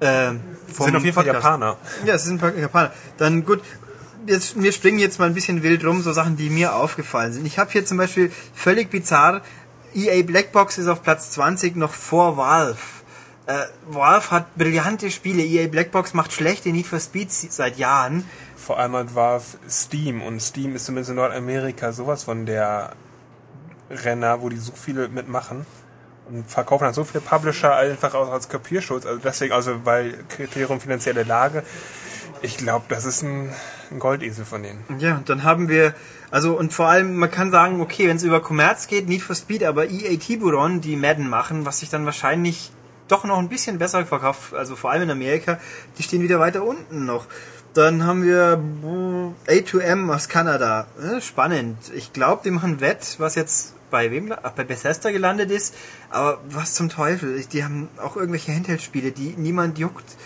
[0.00, 0.32] Äh,
[0.68, 1.26] sind auf jeden Fall.
[1.26, 1.76] Japaner.
[2.04, 2.92] Ja, es sind ein paar Japaner.
[3.16, 3.60] Dann gut,
[4.30, 7.46] jetzt, wir springen jetzt mal ein bisschen wild rum, so Sachen, die mir aufgefallen sind.
[7.46, 9.42] Ich habe hier zum Beispiel völlig bizarr,
[9.94, 12.78] EA Blackbox ist auf Platz 20 noch vor Valve.
[13.46, 18.24] Äh, Valve hat brillante Spiele, EA Blackbox macht schlechte Need for Speed seit Jahren.
[18.56, 22.92] Vor allem halt war Steam und Steam ist zumindest in Nordamerika sowas von der
[23.90, 25.66] Renner, wo die so viele mitmachen
[26.28, 29.04] und verkaufen dann so viele Publisher einfach auch als Kopierschutz.
[29.06, 31.64] Also deswegen, also bei Kriterium finanzielle Lage,
[32.42, 33.52] ich glaube, das ist ein,
[33.90, 34.84] ein Goldesel von denen.
[34.98, 35.94] Ja, und dann haben wir,
[36.30, 39.34] also und vor allem, man kann sagen, okay, wenn es über Commerz geht, Need for
[39.34, 42.70] Speed, aber EA Tiburon, die Madden machen, was sich dann wahrscheinlich
[43.08, 45.58] doch noch ein bisschen besser verkauft, also vor allem in Amerika,
[45.98, 47.26] die stehen wieder weiter unten noch.
[47.74, 48.60] Dann haben wir
[49.46, 50.86] äh, A2M aus Kanada.
[51.00, 51.78] Äh, Spannend.
[51.94, 54.32] Ich glaube, die machen Wett, was jetzt bei wem?
[54.42, 55.74] Ach, bei Bethesda gelandet ist.
[56.10, 57.44] Aber was zum Teufel?
[57.52, 60.16] Die haben auch irgendwelche Handheld-Spiele, die niemand juckt.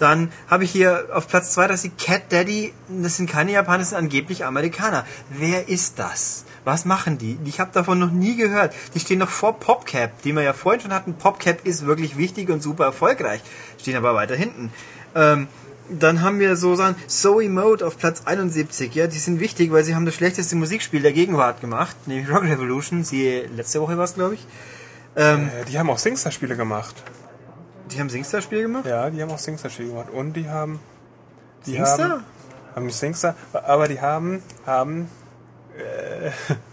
[0.00, 3.78] Dann habe ich hier auf Platz 2, dass die Cat Daddy, das sind keine Japaner,
[3.78, 5.04] das sind angeblich Amerikaner.
[5.28, 6.46] Wer ist das?
[6.64, 7.38] Was machen die?
[7.44, 8.74] Ich habe davon noch nie gehört.
[8.94, 11.14] Die stehen noch vor PopCap, die wir ja vorhin schon hatten.
[11.14, 13.42] PopCap ist wirklich wichtig und super erfolgreich.
[13.78, 14.72] Stehen aber weiter hinten.
[15.14, 15.48] Ähm,
[15.90, 18.94] dann haben wir so Sachen, Zoe Mode auf Platz 71.
[18.94, 22.44] Ja, die sind wichtig, weil sie haben das schlechteste Musikspiel der Gegenwart gemacht, nämlich Rock
[22.44, 23.04] Revolution.
[23.04, 24.46] Sie letzte Woche war es, glaube ich.
[25.16, 26.94] Ähm, Äh, die haben auch Singstar-Spiele gemacht.
[27.92, 28.86] Die haben Singstar-Spiel gemacht?
[28.86, 30.10] Ja, die haben auch Singstar-Spiele gemacht.
[30.10, 30.80] Und die haben...
[31.66, 32.10] Die Singstar?
[32.10, 32.24] Haben,
[32.74, 35.10] haben die Singstar, aber die haben, haben
[35.76, 36.30] äh,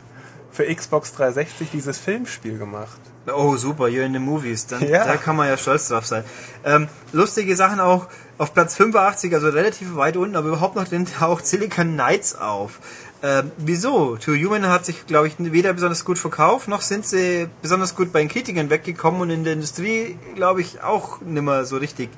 [0.52, 3.00] für Xbox 360 dieses Filmspiel gemacht.
[3.28, 4.68] Oh, super, you're in the movies.
[4.68, 5.06] Dann, Ja.
[5.06, 6.24] Da kann man ja stolz drauf sein.
[6.64, 11.06] Ähm, lustige Sachen auch auf Platz 85, also relativ weit unten, aber überhaupt noch den
[11.06, 12.80] taucht Silicon Knights auf.
[13.24, 14.16] Ähm, wieso?
[14.18, 18.14] To Human hat sich, glaube ich, weder besonders gut verkauft, noch sind sie besonders gut
[18.14, 22.10] bei den Kritikern weggekommen und in der Industrie, glaube ich, auch nimmer so richtig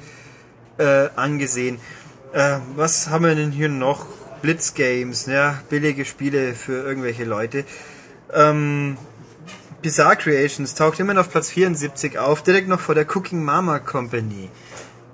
[0.77, 1.79] äh, angesehen.
[2.33, 4.05] Äh, was haben wir denn hier noch?
[4.41, 7.65] Blitzgames, ja, billige Spiele für irgendwelche Leute.
[8.33, 8.97] Ähm,
[9.81, 13.79] Bizarre Creations taucht immer noch auf Platz 74 auf, direkt noch vor der Cooking Mama
[13.79, 14.49] Company.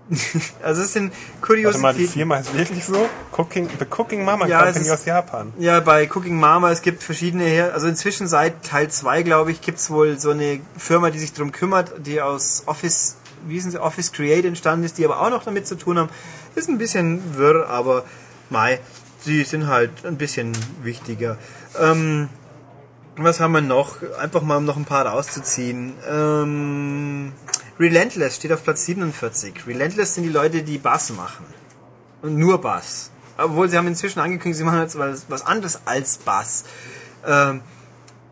[0.64, 2.08] also es sind Warte mal, die Kuriositäten.
[2.14, 3.10] Firma ist wirklich so?
[3.32, 5.54] Cooking, The Cooking Mama Ja, es Company ist- aus Japan.
[5.58, 9.62] Ja, bei Cooking Mama, es gibt verschiedene her, also inzwischen seit Teil 2, glaube ich,
[9.62, 13.80] gibt's wohl so eine Firma, die sich darum kümmert, die aus Office, wie sind sie,
[13.82, 16.10] Office Create entstanden ist, die aber auch noch damit zu tun haben.
[16.56, 18.04] Ist ein bisschen wirr, aber
[18.52, 18.80] mei,
[19.22, 20.52] sie sind halt ein bisschen
[20.84, 21.38] wichtiger.
[21.82, 22.30] Ähm,
[23.18, 23.98] was haben wir noch?
[24.20, 25.94] Einfach mal um noch ein paar rauszuziehen.
[26.08, 27.32] Ähm,
[27.80, 29.68] Relentless steht auf Platz 47.
[29.68, 31.46] Relentless sind die Leute, die Bass machen.
[32.22, 33.12] Und nur Bass.
[33.38, 36.64] Obwohl sie haben inzwischen angekündigt, sie machen jetzt was, anderes als Bass.
[37.26, 37.62] Ähm,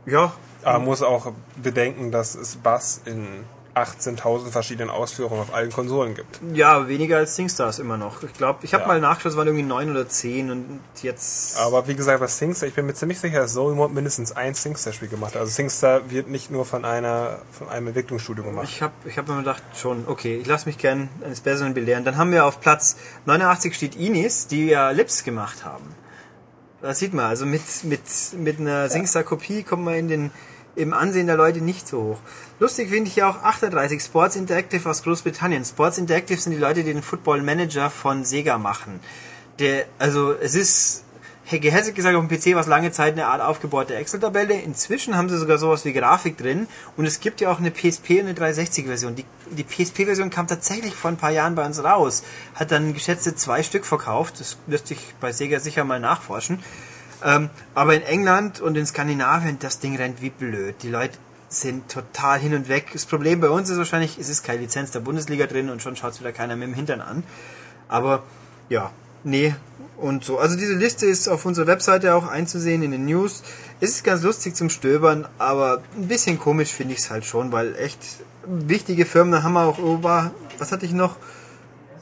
[0.06, 3.44] ja, Aber man muss auch bedenken, dass es Bass in
[3.76, 6.40] 18.000 verschiedenen Ausführungen auf allen Konsolen gibt.
[6.54, 8.22] Ja, weniger als SingStars immer noch.
[8.22, 8.88] Ich glaube, ich habe Ja.
[8.88, 11.58] mal nachgeschaut, es waren irgendwie neun oder zehn und jetzt.
[11.58, 15.08] Aber wie gesagt, was SingStar, ich bin mir ziemlich sicher, dass Mode mindestens ein SingStar-Spiel
[15.08, 15.42] gemacht hat.
[15.42, 18.68] Also SingStar wird nicht nur von einer von einem Entwicklungsstudio gemacht.
[18.70, 22.04] Ich habe ich hab mir gedacht, schon, okay, ich lasse mich gern eines Besseren belehren.
[22.06, 25.96] Dann haben wir auf Platz 89 steht Inis, die ja Lips gemacht haben.
[26.82, 28.02] Das sieht man, also mit, mit,
[28.38, 30.32] mit einer SingStar-Kopie kommt man in den,
[30.76, 32.20] im Ansehen der Leute nicht so hoch.
[32.60, 35.66] Lustig finde ich ja auch 38 Sports Interactive aus Großbritannien.
[35.66, 39.00] Sports Interactive sind die Leute, die den Football Manager von Sega machen.
[39.60, 41.04] Der, also es ist
[41.52, 44.54] gehässig gesagt auf dem PC war es lange Zeit eine Art aufgebaute Excel-Tabelle.
[44.54, 48.22] Inzwischen haben sie sogar sowas wie Grafik drin und es gibt ja auch eine PSP
[48.22, 49.16] und eine 360-Version.
[49.16, 52.24] Die, die PSP-Version kam tatsächlich vor ein paar Jahren bei uns raus,
[52.56, 54.40] hat dann geschätzte zwei Stück verkauft.
[54.40, 56.60] Das lässt sich bei Sega sicher mal nachforschen.
[57.24, 60.76] Ähm, aber in England und in Skandinavien, das Ding rennt wie blöd.
[60.84, 61.18] Die Leute
[61.50, 62.90] sind total hin und weg.
[62.94, 65.96] Das Problem bei uns ist wahrscheinlich, es ist keine Lizenz der Bundesliga drin und schon
[65.96, 67.24] schaut es wieder keiner mit dem Hintern an.
[67.88, 68.24] Aber
[68.70, 68.92] ja,
[69.24, 69.56] nee
[69.98, 70.40] und so.
[70.40, 73.44] Also diese Liste ist auf unserer Webseite auch einzusehen in den News.
[73.80, 77.52] Es ist ganz lustig zum Stöbern, aber ein bisschen komisch finde ich es halt schon,
[77.52, 78.00] weil echt
[78.46, 81.16] wichtige Firmen, da haben wir auch Ober, was hatte ich noch?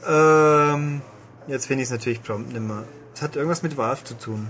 [0.06, 1.02] Ähm,
[1.46, 2.84] jetzt finde ich es natürlich prompt nimmer.
[3.14, 4.48] Es hat irgendwas mit Valve zu tun.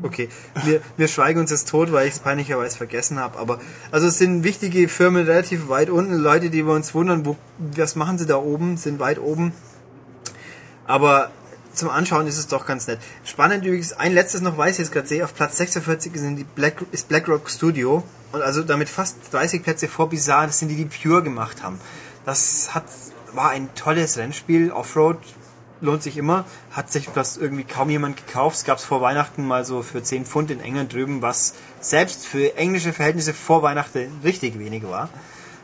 [0.00, 0.30] Okay,
[0.64, 3.38] wir, wir schweigen uns jetzt tot, weil ich es peinlicherweise vergessen habe.
[3.38, 6.14] Aber also es sind wichtige Firmen relativ weit unten.
[6.14, 9.52] Leute, die wir uns wundern, wo, was machen sie da oben, sind weit oben.
[10.86, 11.30] Aber
[11.74, 13.00] zum Anschauen ist es doch ganz nett.
[13.24, 16.44] Spannend übrigens, ein letztes noch weiß ich jetzt gerade sehe, auf Platz 46 sind die
[16.44, 18.02] Black, ist BlackRock Studio.
[18.32, 21.78] Und also damit fast 30 Plätze vor Bizarre, das sind die, die Pure gemacht haben.
[22.24, 22.84] Das hat,
[23.34, 25.18] war ein tolles Rennspiel, Offroad,
[25.82, 26.46] lohnt sich immer.
[26.70, 28.56] Hat sich das irgendwie kaum jemand gekauft.
[28.56, 32.26] Es gab es vor Weihnachten mal so für 10 Pfund in England drüben, was selbst
[32.26, 35.10] für englische Verhältnisse vor Weihnachten richtig wenig war.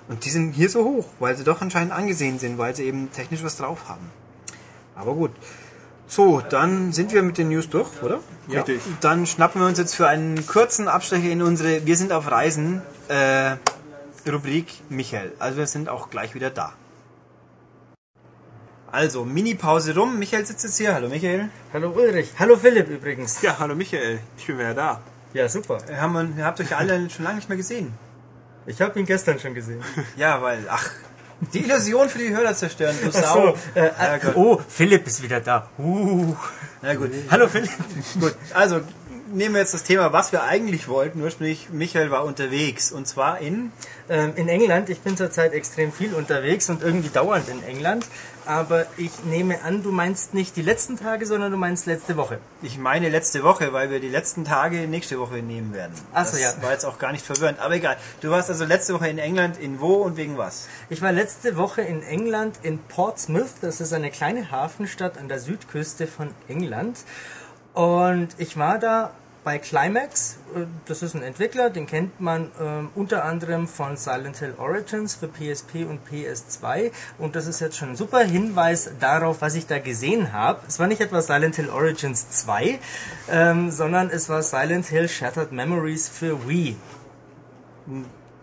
[0.08, 3.10] Und die sind hier so hoch, weil sie doch anscheinend angesehen sind, weil sie eben
[3.12, 4.10] technisch was drauf haben.
[4.94, 5.30] Aber gut.
[6.06, 8.20] So, dann sind wir mit den News durch, oder?
[8.48, 8.62] Ja.
[8.62, 8.80] Richtig.
[9.02, 12.80] Dann schnappen wir uns jetzt für einen kurzen Abstecher in unsere Wir sind auf Reisen
[13.08, 13.56] äh,
[14.28, 15.32] Rubrik Michael.
[15.38, 16.72] Also wir sind auch gleich wieder da.
[18.90, 20.18] Also, Mini-Pause rum.
[20.18, 20.94] Michael sitzt jetzt hier.
[20.94, 21.50] Hallo Michael.
[21.74, 22.30] Hallo Ulrich.
[22.38, 23.42] Hallo Philipp übrigens.
[23.42, 25.00] Ja, hallo Michael, ich bin wieder da.
[25.34, 25.78] Ja, super.
[25.86, 27.92] Wir haben, wir habt euch alle schon lange nicht mehr gesehen.
[28.66, 29.82] Ich habe ihn gestern schon gesehen.
[30.16, 30.90] Ja, weil, ach,
[31.52, 33.56] die Illusion für die Hörer zerstören, du Ach Sau.
[33.74, 34.36] so, äh, Herrgott.
[34.36, 35.68] oh, Philipp ist wieder da.
[35.78, 36.34] Uh.
[36.80, 37.10] Na gut.
[37.30, 37.70] Hallo Philipp.
[38.18, 38.80] Gut, also
[39.32, 41.22] nehmen wir jetzt das Thema, was wir eigentlich wollten.
[41.22, 43.72] Ursprünglich, Michael war unterwegs und zwar in.
[44.08, 48.06] Ähm, in England, ich bin zurzeit extrem viel unterwegs und irgendwie dauernd in England.
[48.46, 52.38] Aber ich nehme an, du meinst nicht die letzten Tage, sondern du meinst letzte Woche.
[52.62, 55.92] Ich meine letzte Woche, weil wir die letzten Tage nächste Woche nehmen werden.
[56.14, 56.62] Ach so, das ja.
[56.62, 57.98] war jetzt auch gar nicht verwirrend, aber egal.
[58.22, 60.66] Du warst also letzte Woche in England, in wo und wegen was?
[60.88, 63.50] Ich war letzte Woche in England in Portsmouth.
[63.60, 66.96] Das ist eine kleine Hafenstadt an der Südküste von England.
[67.74, 69.12] Und ich war da
[69.44, 70.38] bei Climax.
[70.54, 75.14] Äh, Das ist ein Entwickler, den kennt man ähm, unter anderem von Silent Hill Origins
[75.14, 76.90] für PSP und PS2.
[77.18, 80.60] Und das ist jetzt schon ein super Hinweis darauf, was ich da gesehen habe.
[80.68, 82.78] Es war nicht etwa Silent Hill Origins 2,
[83.30, 86.76] ähm, sondern es war Silent Hill Shattered Memories für Wii.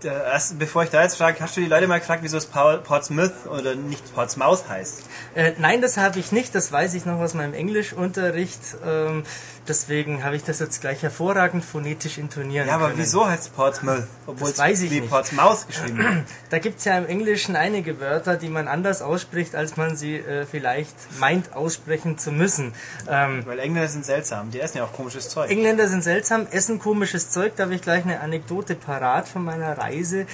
[0.05, 2.45] Äh, erst, bevor ich da jetzt frage, hast du die Leute mal gefragt, wieso es
[2.45, 5.03] Portsmouth oder nicht Portsmouth heißt?
[5.33, 6.53] Äh, nein, das habe ich nicht.
[6.55, 8.61] Das weiß ich noch aus meinem Englischunterricht.
[8.85, 9.23] Ähm,
[9.67, 12.99] deswegen habe ich das jetzt gleich hervorragend phonetisch intonieren Ja, aber können.
[12.99, 14.03] wieso heißt es Portsmouth?
[14.27, 15.09] Obwohl Das weiß es ich wie nicht.
[15.09, 16.23] Portsmouth geschrieben wird.
[16.49, 20.45] Da gibt's ja im Englischen einige Wörter, die man anders ausspricht, als man sie äh,
[20.45, 22.73] vielleicht meint aussprechen zu müssen.
[23.09, 25.49] Ähm, Weil Engländer sind seltsam, die essen ja auch komisches Zeug.
[25.49, 27.53] Engländer sind seltsam, essen komisches Zeug.
[27.55, 30.25] Da habe ich gleich eine Anekdote parat von meiner Reise.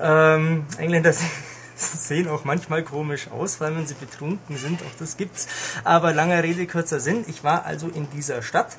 [0.00, 1.12] Ähm, Engländer
[2.08, 4.82] sehen auch manchmal komisch aus, weil wenn sie betrunken sind.
[4.82, 5.46] Auch das gibt's.
[5.84, 7.24] Aber langer Rede, kurzer Sinn.
[7.28, 8.76] Ich war also in dieser Stadt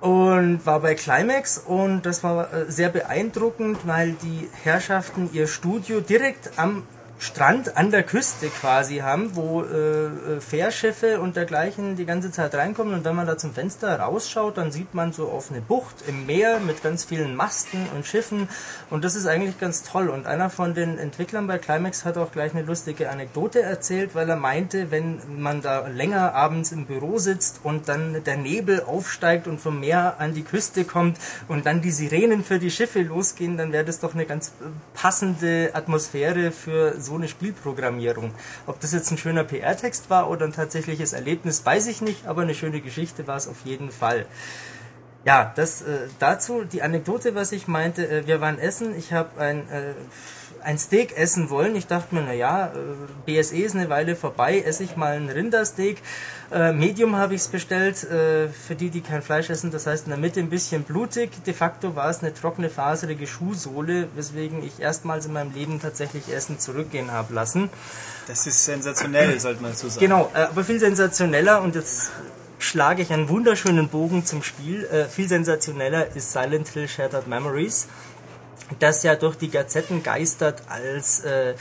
[0.00, 6.00] und war bei Climax und das war äh, sehr beeindruckend, weil die Herrschaften ihr Studio
[6.00, 6.82] direkt am
[7.24, 12.54] Strand an der Küste quasi haben, wo äh, äh, Fährschiffe und dergleichen die ganze Zeit
[12.54, 12.92] reinkommen.
[12.92, 16.26] Und wenn man da zum Fenster rausschaut, dann sieht man so auf eine Bucht im
[16.26, 18.50] Meer mit ganz vielen Masten und Schiffen.
[18.90, 20.10] Und das ist eigentlich ganz toll.
[20.10, 24.28] Und einer von den Entwicklern bei Climax hat auch gleich eine lustige Anekdote erzählt, weil
[24.28, 29.48] er meinte, wenn man da länger abends im Büro sitzt und dann der Nebel aufsteigt
[29.48, 31.16] und vom Meer an die Küste kommt
[31.48, 34.66] und dann die Sirenen für die Schiffe losgehen, dann wäre das doch eine ganz äh,
[34.92, 38.32] passende Atmosphäre für so eine Spielprogrammierung.
[38.66, 42.42] Ob das jetzt ein schöner PR-Text war oder ein tatsächliches Erlebnis, weiß ich nicht, aber
[42.42, 44.26] eine schöne Geschichte war es auf jeden Fall.
[45.24, 48.06] Ja, das äh, dazu die Anekdote, was ich meinte.
[48.06, 48.94] Äh, wir waren essen.
[48.96, 49.94] Ich habe ein äh,
[50.64, 51.76] ein Steak essen wollen.
[51.76, 52.70] Ich dachte mir, na ja, äh,
[53.26, 55.98] BSE ist eine Weile vorbei, esse ich mal ein Rindersteak.
[56.50, 59.70] Äh, Medium habe ich es bestellt, äh, für die, die kein Fleisch essen.
[59.70, 61.30] Das heißt, in der Mitte ein bisschen blutig.
[61.44, 66.32] De facto war es eine trockene, faserige Schuhsohle, weswegen ich erstmals in meinem Leben tatsächlich
[66.32, 67.68] Essen zurückgehen habe lassen.
[68.26, 70.00] Das ist sensationell, sollte man dazu sagen.
[70.00, 72.10] Genau, äh, aber viel sensationeller und jetzt
[72.58, 74.88] schlage ich einen wunderschönen Bogen zum Spiel.
[75.10, 77.88] Viel sensationeller ist Silent Hill Shattered Memories,
[78.78, 81.54] das ja durch die Gazetten geistert als äh,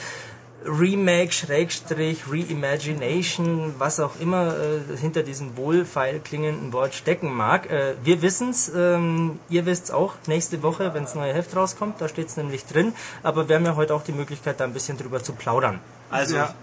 [0.65, 7.69] Remake, Schrägstrich, Reimagination, was auch immer äh, hinter diesem wohlfeil klingenden Wort stecken mag.
[7.69, 12.37] Äh, wir wissen's, ähm, ihr wisst's auch nächste Woche, wenns neue Heft rauskommt, da steht's
[12.37, 12.93] nämlich drin.
[13.23, 15.79] Aber wir haben ja heute auch die Möglichkeit, da ein bisschen drüber zu plaudern.
[16.09, 16.53] Also, Ja.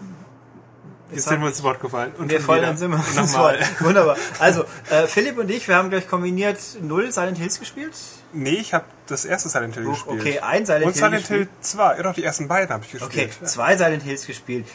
[1.13, 2.13] Jetzt sind wir uns zu Wort gefallen.
[2.19, 3.27] Und wir fallen uns Nochmal.
[3.27, 3.59] voll.
[3.81, 4.17] Wunderbar.
[4.39, 7.95] Also, äh, Philipp und ich, wir haben gleich kombiniert null Silent Hills gespielt.
[8.33, 10.21] Nee, ich habe das erste Silent Hill gespielt.
[10.21, 11.49] Okay, ein Silent Und Hill Silent gespielt.
[11.49, 11.97] Hill 2.
[11.97, 13.51] Ja, doch, die ersten beiden habe ich Okay, gespielt.
[13.51, 14.67] zwei Silent Hills gespielt.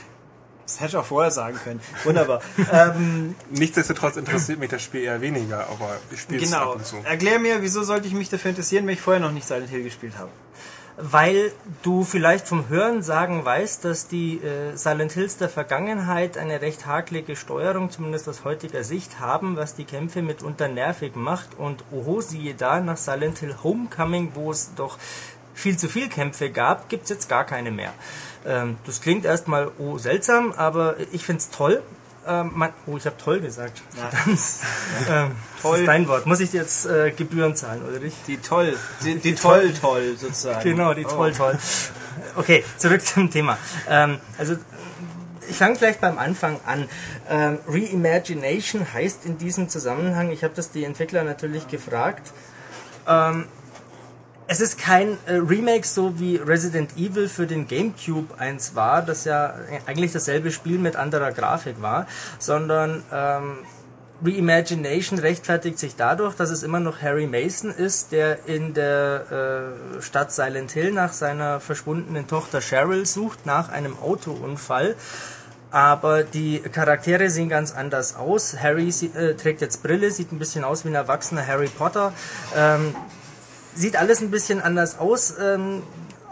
[0.65, 1.80] Das hätte ich auch vorher sagen können.
[2.04, 2.41] Wunderbar.
[2.74, 6.72] ähm, Nichtsdestotrotz interessiert mich das Spiel eher weniger, aber ich spiele es genau.
[6.72, 6.98] ab und zu.
[7.04, 9.84] Erklär mir, wieso sollte ich mich dafür interessieren, wenn ich vorher noch nicht Silent Hill
[9.84, 10.32] gespielt habe?
[10.97, 11.51] Weil
[11.84, 16.86] du vielleicht vom Hören sagen weißt, dass die äh, Silent Hills der Vergangenheit eine recht
[16.86, 21.49] hakelige Steuerung, zumindest aus heutiger Sicht, haben, was die Kämpfe mitunter nervig macht.
[21.58, 24.97] Und oho, siehe da, nach Silent Hill Homecoming, wo es doch
[25.53, 27.93] viel zu viel Kämpfe gab, gibt's jetzt gar keine mehr.
[28.45, 31.81] Ähm, das klingt erstmal oh, seltsam, aber ich find's toll.
[32.27, 33.81] Ähm, man, oh, ich habe toll gesagt.
[33.97, 34.09] Ja.
[35.09, 35.71] Ähm, Toll.
[35.73, 36.25] Das ist dein Wort.
[36.25, 38.13] Muss ich dir jetzt äh, Gebühren zahlen, Ulrich?
[38.27, 40.63] Die toll, die, die toll, toll sozusagen.
[40.63, 41.09] Genau, die Oh.
[41.09, 41.57] toll, toll.
[42.35, 43.57] Okay, zurück zum Thema.
[43.88, 44.55] Ähm, also
[45.47, 46.88] ich fange gleich beim Anfang an.
[47.29, 52.31] Ähm, Reimagination heißt in diesem Zusammenhang, ich habe das die Entwickler natürlich gefragt,
[53.07, 53.45] ähm,
[54.47, 59.25] es ist kein äh, Remake so wie Resident Evil für den GameCube eins war, das
[59.25, 59.55] ja
[59.86, 62.08] eigentlich dasselbe Spiel mit anderer Grafik war,
[62.39, 63.58] sondern ähm,
[64.23, 70.01] Reimagination rechtfertigt sich dadurch, dass es immer noch Harry Mason ist, der in der äh,
[70.01, 74.95] Stadt Silent Hill nach seiner verschwundenen Tochter Cheryl sucht, nach einem Autounfall.
[75.71, 78.55] Aber die Charaktere sehen ganz anders aus.
[78.62, 82.13] Harry äh, trägt jetzt Brille, sieht ein bisschen aus wie ein erwachsener Harry Potter.
[82.55, 82.95] Ähm,
[83.75, 85.35] sieht alles ein bisschen anders aus.
[85.39, 85.83] Ähm,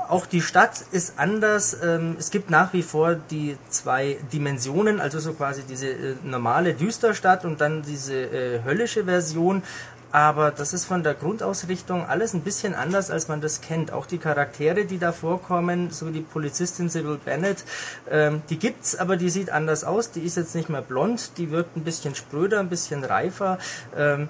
[0.10, 1.78] auch die Stadt ist anders.
[1.82, 6.74] Ähm, es gibt nach wie vor die zwei Dimensionen, also so quasi diese äh, normale
[6.74, 9.64] Düsterstadt und dann diese äh, höllische Version.
[10.12, 13.92] Aber das ist von der Grundausrichtung alles ein bisschen anders, als man das kennt.
[13.92, 17.66] Auch die Charaktere, die da vorkommen, so die Polizistin Sybil Bennett,
[18.12, 20.12] ähm, die gibt's, aber die sieht anders aus.
[20.12, 23.58] Die ist jetzt nicht mehr blond, die wirkt ein bisschen spröder, ein bisschen reifer.
[23.98, 24.30] Ähm,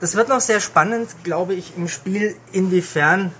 [0.00, 3.32] das wird noch sehr spannend, glaube ich, im Spiel, inwiefern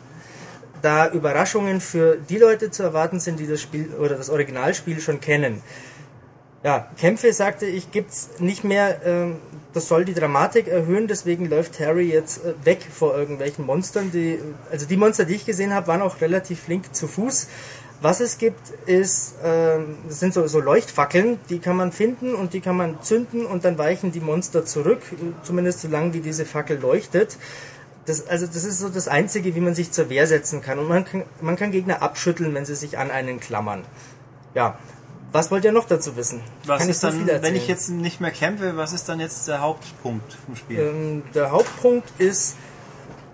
[0.83, 5.21] da Überraschungen für die Leute zu erwarten sind, die das Spiel oder das Originalspiel schon
[5.21, 5.63] kennen.
[6.65, 9.01] Ja, Kämpfe, sagte ich, gibt's nicht mehr.
[9.05, 9.37] Ähm,
[9.73, 14.11] das soll die Dramatik erhöhen, deswegen läuft Harry jetzt äh, weg vor irgendwelchen Monstern.
[14.11, 14.41] Die,
[14.71, 17.49] also die Monster, die ich gesehen habe, waren auch relativ flink zu Fuß.
[18.01, 22.61] Was es gibt, ist, das sind so, so Leuchtfackeln, die kann man finden und die
[22.61, 25.03] kann man zünden und dann weichen die Monster zurück,
[25.43, 27.37] zumindest solange wie diese Fackel leuchtet.
[28.07, 30.79] Das, also das ist so das Einzige, wie man sich zur Wehr setzen kann.
[30.79, 33.83] Und man kann, man kann Gegner abschütteln, wenn sie sich an einen klammern.
[34.55, 34.79] Ja,
[35.31, 36.41] was wollt ihr noch dazu wissen?
[36.65, 39.47] Was kann ist so dann, wenn ich jetzt nicht mehr kämpfe, was ist dann jetzt
[39.47, 40.79] der Hauptpunkt im Spiel?
[40.79, 42.57] Ähm, der Hauptpunkt ist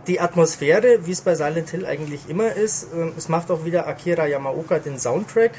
[0.07, 2.89] die Atmosphäre, wie es bei Silent Hill eigentlich immer ist.
[2.95, 5.53] Ähm, es macht auch wieder Akira Yamaoka den Soundtrack.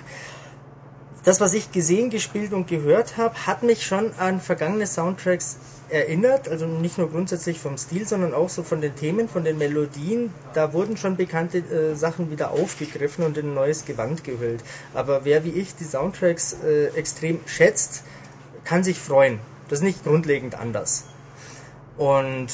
[1.23, 5.57] Das, was ich gesehen, gespielt und gehört habe, hat mich schon an vergangene Soundtracks
[5.89, 6.47] erinnert.
[6.47, 10.31] Also nicht nur grundsätzlich vom Stil, sondern auch so von den Themen, von den Melodien.
[10.53, 14.63] Da wurden schon bekannte äh, Sachen wieder aufgegriffen und in ein neues Gewand gehüllt.
[14.93, 18.03] Aber wer wie ich die Soundtracks äh, extrem schätzt,
[18.63, 19.39] kann sich freuen.
[19.67, 21.05] Das ist nicht grundlegend anders.
[21.97, 22.49] Und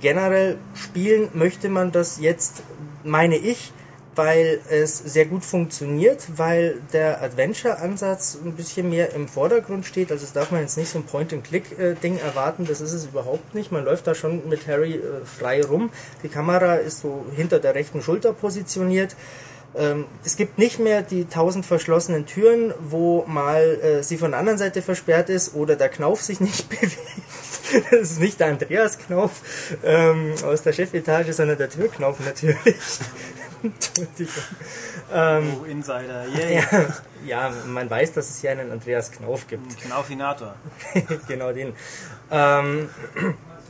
[0.00, 2.62] generell spielen möchte man das jetzt,
[3.04, 3.72] meine ich,
[4.16, 10.10] weil es sehr gut funktioniert, weil der Adventure-Ansatz ein bisschen mehr im Vordergrund steht.
[10.10, 13.72] Also das darf man jetzt nicht so ein Point-and-Click-Ding erwarten, das ist es überhaupt nicht.
[13.72, 15.90] Man läuft da schon mit Harry äh, frei rum.
[16.22, 19.14] Die Kamera ist so hinter der rechten Schulter positioniert.
[19.76, 24.40] Ähm, es gibt nicht mehr die tausend verschlossenen Türen, wo mal äh, sie von der
[24.40, 26.96] anderen Seite versperrt ist oder der Knauf sich nicht bewegt.
[27.90, 29.32] Das ist nicht der Andreas Knauf
[29.84, 32.56] ähm, aus der Chefetage, sondern der Türknauf natürlich.
[33.62, 34.44] Entschuldigung.
[35.12, 36.62] oh, Insider, yay.
[37.26, 39.80] Ja, ja, man weiß, dass es hier einen Andreas Knauf gibt.
[39.80, 40.54] Knaufinator.
[41.26, 41.72] genau den.
[42.30, 42.88] Ähm,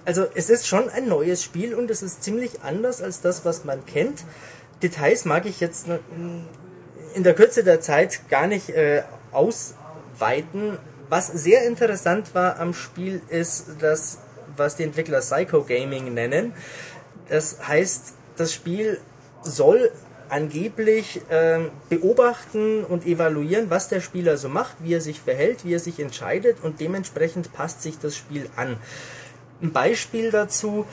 [0.05, 3.65] also es ist schon ein neues Spiel und es ist ziemlich anders als das, was
[3.65, 4.23] man kennt.
[4.89, 5.87] Details mag ich jetzt
[7.15, 10.79] in der Kürze der Zeit gar nicht äh, ausweiten.
[11.09, 14.19] Was sehr interessant war am Spiel ist das,
[14.57, 16.53] was die Entwickler Psycho Gaming nennen.
[17.29, 19.01] Das heißt, das Spiel
[19.43, 19.91] soll
[20.29, 25.75] angeblich äh, beobachten und evaluieren, was der Spieler so macht, wie er sich verhält, wie
[25.75, 28.77] er sich entscheidet und dementsprechend passt sich das Spiel an.
[29.63, 30.87] Ein Beispiel dazu,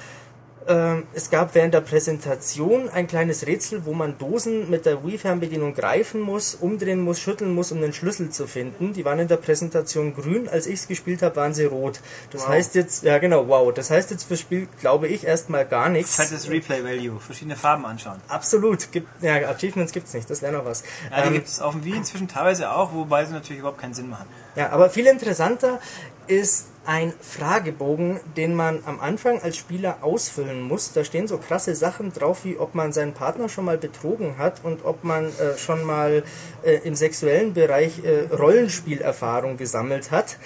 [0.66, 6.22] es gab während der Präsentation ein kleines Rätsel, wo man Dosen mit der Wii-Fernbedienung greifen
[6.22, 8.94] muss, umdrehen muss, schütteln muss, um den Schlüssel zu finden.
[8.94, 12.00] Die waren in der Präsentation grün, als ich es gespielt habe, waren sie rot.
[12.32, 12.50] Das wow.
[12.50, 13.74] heißt jetzt, ja genau, wow.
[13.74, 16.16] Das heißt jetzt fürs Spiel, glaube ich, erstmal gar nichts.
[16.16, 18.22] Fettes Replay-Value, verschiedene Farben anschauen.
[18.28, 18.92] Absolut.
[18.92, 20.84] Gibt, ja, Achievements gibt's nicht, das wäre noch was.
[21.12, 23.82] Ja, die ähm, gibt es auf dem Wii inzwischen teilweise auch, wobei sie natürlich überhaupt
[23.82, 24.28] keinen Sinn machen.
[24.56, 25.80] Ja, aber viel interessanter
[26.28, 30.92] ist ein Fragebogen, den man am Anfang als Spieler ausfüllen muss.
[30.92, 34.64] Da stehen so krasse Sachen drauf, wie ob man seinen Partner schon mal betrogen hat
[34.64, 36.24] und ob man äh, schon mal
[36.64, 40.38] äh, im sexuellen Bereich äh, Rollenspielerfahrung gesammelt hat.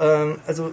[0.00, 0.72] Ähm, also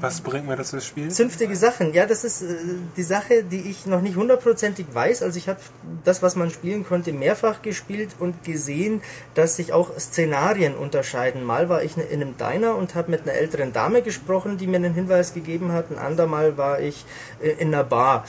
[0.00, 1.10] was bringt mir das, das Spiel?
[1.10, 1.92] Zünftige Sachen.
[1.92, 2.56] Ja, das ist äh,
[2.96, 5.22] die Sache, die ich noch nicht hundertprozentig weiß.
[5.22, 5.60] Also ich habe
[6.04, 9.02] das, was man spielen konnte, mehrfach gespielt und gesehen,
[9.34, 11.44] dass sich auch Szenarien unterscheiden.
[11.44, 14.76] Mal war ich in einem Diner und habe mit einer älteren Dame gesprochen, die mir
[14.76, 15.90] einen Hinweis gegeben hat.
[15.90, 17.04] Ein andermal war ich
[17.42, 18.24] äh, in einer Bar.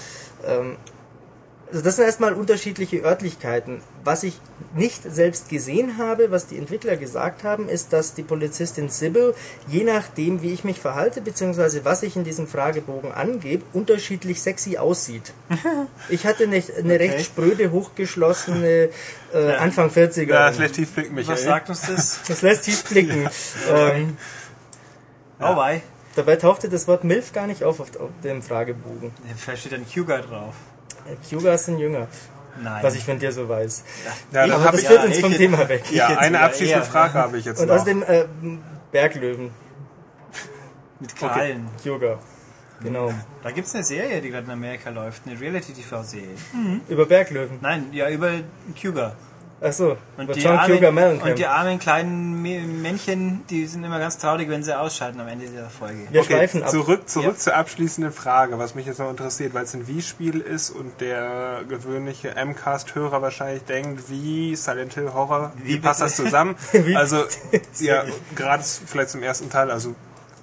[0.46, 0.78] Ähm,
[1.72, 3.82] also das sind erstmal unterschiedliche Örtlichkeiten.
[4.04, 4.40] Was ich
[4.76, 9.34] nicht selbst gesehen habe, was die Entwickler gesagt haben, ist, dass die Polizistin Sybil,
[9.68, 14.78] je nachdem, wie ich mich verhalte, beziehungsweise was ich in diesem Fragebogen angebe, unterschiedlich sexy
[14.78, 15.34] aussieht.
[16.10, 16.96] Ich hatte eine, eine okay.
[16.98, 18.90] recht spröde, hochgeschlossene
[19.34, 19.58] äh, ja.
[19.58, 20.30] Anfang 40er.
[20.30, 21.36] Ja, das lässt tief blicken, Michael.
[21.36, 22.20] Was sagt uns das?
[22.28, 23.30] Das lässt tief blicken.
[23.70, 24.18] ähm,
[25.40, 25.82] oh, wei.
[26.16, 29.12] Dabei tauchte das Wort MILF gar nicht auf auf, auf dem Fragebogen.
[29.38, 30.56] Vielleicht steht ein Q-Guy drauf.
[31.30, 32.08] Hyuga ist ein Jünger.
[32.62, 32.84] Nein.
[32.84, 33.84] Was ich von dir so weiß.
[34.32, 35.84] Ja, ja aber das führt uns vom Thema weg.
[35.92, 37.76] Ja, eine abschließende Frage habe ich jetzt Und noch.
[37.76, 38.26] außerdem äh,
[38.92, 39.52] Berglöwen.
[41.00, 41.68] Mit Krallen.
[41.78, 41.88] Okay.
[41.88, 42.20] Yoga.
[42.84, 43.14] Genau.
[43.44, 46.36] Da gibt es eine Serie, die gerade in Amerika läuft, eine Reality-TV-Serie.
[46.54, 46.82] Mhm.
[46.90, 47.60] Über Berglöwen?
[47.62, 48.32] Nein, ja, über
[48.80, 49.16] Cougar.
[49.64, 52.42] Ach so, und die, armen, und die armen kleinen
[52.82, 56.08] Männchen, die sind immer ganz traurig, wenn sie ausschalten am Ende dieser Folge.
[56.10, 56.70] Wir okay, schweifen ab.
[56.70, 57.38] Zurück, zurück ja.
[57.38, 61.62] zur abschließenden Frage, was mich jetzt noch interessiert, weil es ein Wii-Spiel ist und der
[61.70, 66.56] gewöhnliche M-Cast-Hörer wahrscheinlich denkt, wie Silent Hill Horror, wie, wie passt das zusammen?
[66.96, 67.26] also,
[67.80, 68.04] ja,
[68.36, 69.94] gerade vielleicht zum ersten Teil, also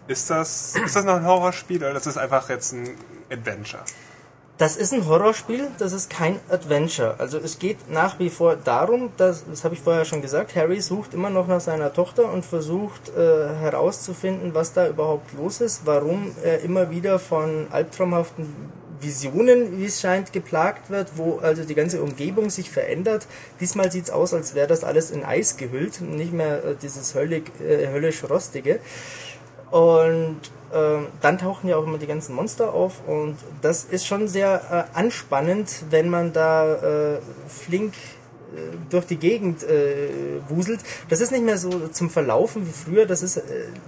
[0.07, 2.97] ist das, ist das noch ein Horrorspiel oder ist das einfach jetzt ein
[3.33, 3.83] Adventure?
[4.59, 7.15] Das ist ein Horrorspiel, das ist kein Adventure.
[7.19, 10.81] Also es geht nach wie vor darum, dass, das habe ich vorher schon gesagt, Harry
[10.81, 15.83] sucht immer noch nach seiner Tochter und versucht äh, herauszufinden, was da überhaupt los ist,
[15.85, 18.47] warum er immer wieder von albtraumhaften
[19.01, 23.29] Visionen, wie es scheint, geplagt wird, wo also die ganze Umgebung sich verändert.
[23.61, 27.15] Diesmal sieht es aus, als wäre das alles in Eis gehüllt, nicht mehr äh, dieses
[27.15, 28.81] höllig, äh, höllisch rostige.
[29.71, 30.41] Und
[30.71, 34.99] dann tauchen ja auch immer die ganzen Monster auf und das ist schon sehr äh,
[34.99, 40.81] anspannend, wenn man da äh, flink äh, durch die Gegend äh, wuselt.
[41.09, 43.07] Das ist nicht mehr so zum Verlaufen wie früher.
[43.07, 43.43] Das ist äh,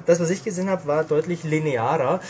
[0.06, 2.20] das, was ich gesehen habe, war deutlich linearer.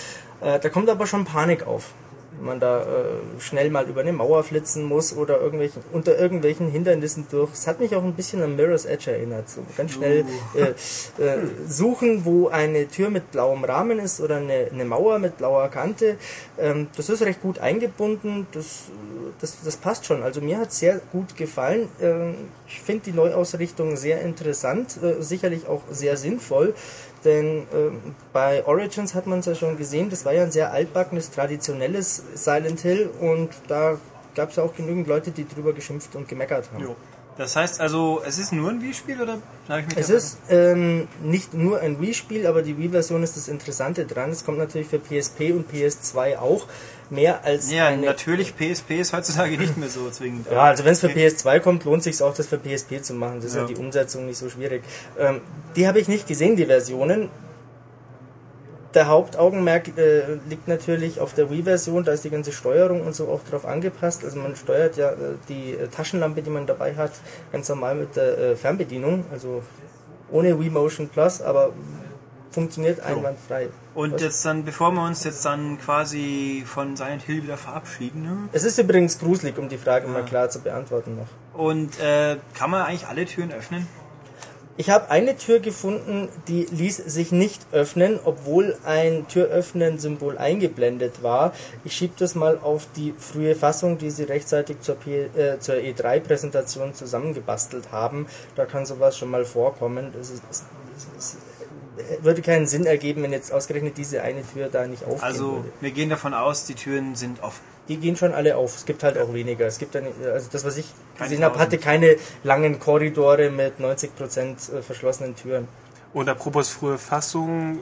[0.40, 1.92] Äh, da kommt aber schon Panik auf
[2.40, 7.26] man da äh, schnell mal über eine Mauer flitzen muss oder irgendwelchen, unter irgendwelchen Hindernissen
[7.30, 7.52] durch.
[7.52, 9.48] Es hat mich auch ein bisschen an Mirror's Edge erinnert.
[9.48, 10.24] So ganz schnell
[10.54, 10.58] uh.
[10.58, 15.38] äh, äh, suchen, wo eine Tür mit blauem Rahmen ist oder eine, eine Mauer mit
[15.38, 16.16] blauer Kante.
[16.58, 18.46] Ähm, das ist recht gut eingebunden.
[18.52, 18.84] Das,
[19.40, 20.22] das, das passt schon.
[20.22, 21.88] Also mir hat es sehr gut gefallen.
[22.00, 22.34] Ähm,
[22.66, 26.74] ich finde die Neuausrichtung sehr interessant, äh, sicherlich auch sehr sinnvoll.
[27.24, 28.00] Denn ähm,
[28.32, 32.22] bei Origins hat man es ja schon gesehen, das war ja ein sehr altbackenes, traditionelles
[32.34, 33.98] Silent Hill und da
[34.34, 36.82] gab es ja auch genügend Leute, die drüber geschimpft und gemeckert haben.
[36.82, 36.96] Jo.
[37.40, 39.38] Das heißt also, es ist nur ein Wii-Spiel oder?
[39.96, 44.28] es ist ähm, nicht nur ein Wii-Spiel, aber die Wii-Version ist das Interessante dran.
[44.28, 46.66] Es kommt natürlich für PSP und PS2 auch
[47.08, 47.72] mehr als.
[47.72, 50.48] Ja, natürlich, PSP ist heutzutage nicht mehr so zwingend.
[50.52, 53.36] Ja, also wenn es für PS2 kommt, lohnt sich auch, das für PSP zu machen.
[53.36, 54.82] Das ist ja, ja die Umsetzung nicht so schwierig.
[55.18, 55.40] Ähm,
[55.76, 57.30] die habe ich nicht gesehen, die Versionen.
[58.94, 63.28] Der Hauptaugenmerk äh, liegt natürlich auf der Wii-Version, da ist die ganze Steuerung und so
[63.28, 64.24] auch drauf angepasst.
[64.24, 67.12] Also man steuert ja äh, die äh, Taschenlampe, die man dabei hat,
[67.52, 69.62] ganz normal mit der äh, Fernbedienung, also
[70.32, 71.72] ohne Wii Motion Plus, aber
[72.50, 73.68] funktioniert einwandfrei.
[73.94, 74.22] Und Was?
[74.22, 78.22] jetzt dann, bevor wir uns jetzt dann quasi von Silent Hill wieder verabschieden.
[78.22, 78.36] Ne?
[78.52, 80.12] Es ist übrigens gruselig, um die Frage ja.
[80.12, 81.60] mal klar zu beantworten noch.
[81.60, 83.86] Und äh, kann man eigentlich alle Türen öffnen?
[84.76, 91.52] Ich habe eine Tür gefunden, die ließ sich nicht öffnen, obwohl ein Türöffnen-Symbol eingeblendet war.
[91.84, 96.94] Ich schiebe das mal auf die frühe Fassung, die sie rechtzeitig zur, äh, zur E3-Präsentation
[96.94, 98.26] zusammengebastelt haben.
[98.56, 100.12] Da kann sowas schon mal vorkommen.
[100.16, 100.64] Das ist, das
[101.18, 101.36] ist,
[102.22, 105.72] würde keinen Sinn ergeben, wenn jetzt ausgerechnet diese eine Tür da nicht aufgehen Also würde.
[105.80, 107.60] wir gehen davon aus, die Türen sind offen.
[107.88, 108.76] Die gehen schon alle auf.
[108.76, 109.66] Es gibt halt auch weniger.
[109.66, 110.86] Es gibt dann, also das, was ich
[111.16, 115.66] Keine gesehen habe, hatte keine langen Korridore mit 90% äh, verschlossenen Türen.
[116.12, 117.80] Und apropos frühe Fassung,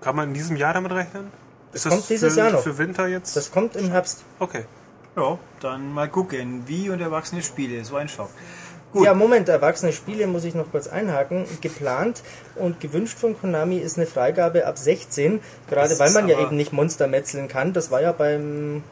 [0.00, 1.30] kann man in diesem Jahr damit rechnen?
[1.72, 2.62] Ist kommt dieses für, Jahr noch.
[2.62, 3.34] für Winter jetzt?
[3.36, 4.22] Das kommt im Herbst.
[4.38, 4.64] okay.
[5.14, 6.62] Ja, dann mal gucken.
[6.66, 8.30] Wie und erwachsene Spiele, so ein Shop.
[8.92, 9.06] Gut.
[9.06, 11.46] Ja, Moment, erwachsene Spiele muss ich noch kurz einhaken.
[11.62, 12.22] Geplant
[12.56, 16.56] und gewünscht von Konami ist eine Freigabe ab 16, gerade Das weil man ja eben
[16.56, 17.72] nicht Monster metzeln kann.
[17.72, 18.82] Das war ja beim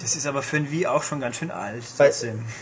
[0.00, 1.82] Das ist aber für ein Wii auch schon ganz schön alt.
[1.96, 2.12] bei,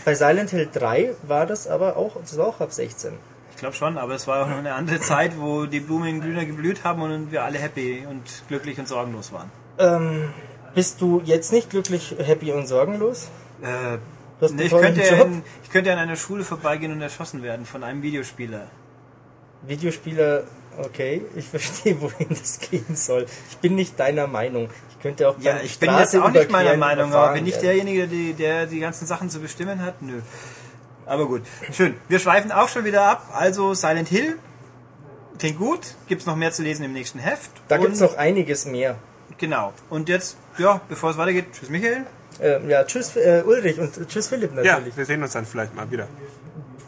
[0.05, 3.13] bei Silent Hill 3 war das aber auch, das war auch ab 16.
[3.51, 6.45] Ich glaube schon, aber es war auch noch eine andere Zeit, wo die Blumen grüner
[6.45, 9.51] geblüht haben und wir alle happy und glücklich und sorgenlos waren.
[9.77, 10.29] Ähm,
[10.73, 13.27] bist du jetzt nicht glücklich, happy und sorgenlos?
[13.61, 13.97] Äh,
[14.41, 15.27] Du hast nee, ich, könnte ja Job.
[15.27, 18.65] in, ich könnte an einer Schule vorbeigehen und erschossen werden von einem Videospieler.
[19.67, 20.45] Videospieler,
[20.79, 23.27] okay, ich verstehe, wohin das gehen soll.
[23.51, 24.67] Ich bin nicht deiner Meinung.
[24.89, 28.07] Ich könnte auch Ja, ich bin jetzt auch nicht meiner Meinung, aber bin ich derjenige,
[28.07, 30.01] die, der die ganzen Sachen zu bestimmen hat?
[30.01, 30.21] Nö.
[31.05, 31.43] Aber gut.
[31.71, 31.93] Schön.
[32.07, 33.29] Wir schweifen auch schon wieder ab.
[33.33, 34.39] Also Silent Hill.
[35.37, 35.93] Klingt gut.
[36.07, 37.51] Gibt's noch mehr zu lesen im nächsten Heft.
[37.67, 38.95] Da Und- gibt's noch einiges mehr.
[39.37, 39.73] Genau.
[39.91, 42.07] Und jetzt, ja, bevor es weitergeht, tschüss Michael.
[42.39, 44.97] Ähm, ja, tschüss äh, Ulrich und äh, tschüss Philipp Ja, natürlich.
[44.97, 46.07] wir sehen uns dann vielleicht mal wieder.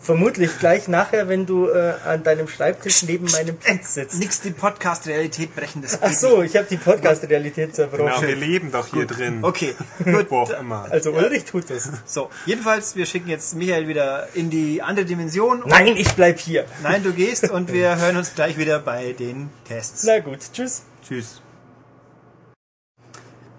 [0.02, 4.20] Vermutlich gleich nachher, wenn du äh, an deinem Schreibtisch neben meinem Platz sitzt.
[4.20, 5.82] Nix die Podcast-Realität brechen.
[5.82, 8.08] Das Ach so, ich habe die Podcast-Realität zerbrochen.
[8.08, 9.36] Genau, wir leben doch hier drin.
[9.36, 9.46] nicht.
[9.46, 10.30] Okay, gut.
[10.30, 10.88] Wo auch immer.
[10.90, 11.90] Also Ulrich tut das.
[12.06, 15.64] So, jedenfalls, wir schicken jetzt Michael wieder in die andere Dimension.
[15.68, 16.66] Nein, ich bleib hier.
[16.82, 20.04] Nein, du gehst und wir hören uns gleich wieder bei den Tests.
[20.04, 20.84] Na gut, tschüss.
[21.08, 21.42] Tschüss.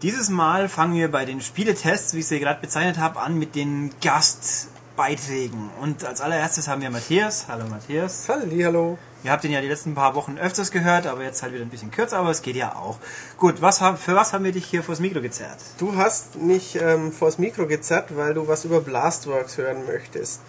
[0.05, 3.55] Dieses Mal fangen wir bei den Spieletests, wie ich sie gerade bezeichnet habe, an mit
[3.55, 5.71] den Gastbeiträgen.
[5.81, 7.47] Und als allererstes haben wir Matthias.
[7.49, 8.29] Hallo Matthias.
[8.29, 8.99] Hallo.
[9.23, 11.71] Ihr habt den ja die letzten paar Wochen öfters gehört, aber jetzt halt wieder ein
[11.71, 12.99] bisschen kürzer, aber es geht ja auch.
[13.39, 15.57] Gut, was, für was haben wir dich hier vors Mikro gezerrt?
[15.79, 20.43] Du hast mich ähm, vors Mikro gezerrt, weil du was über Blastworks hören möchtest.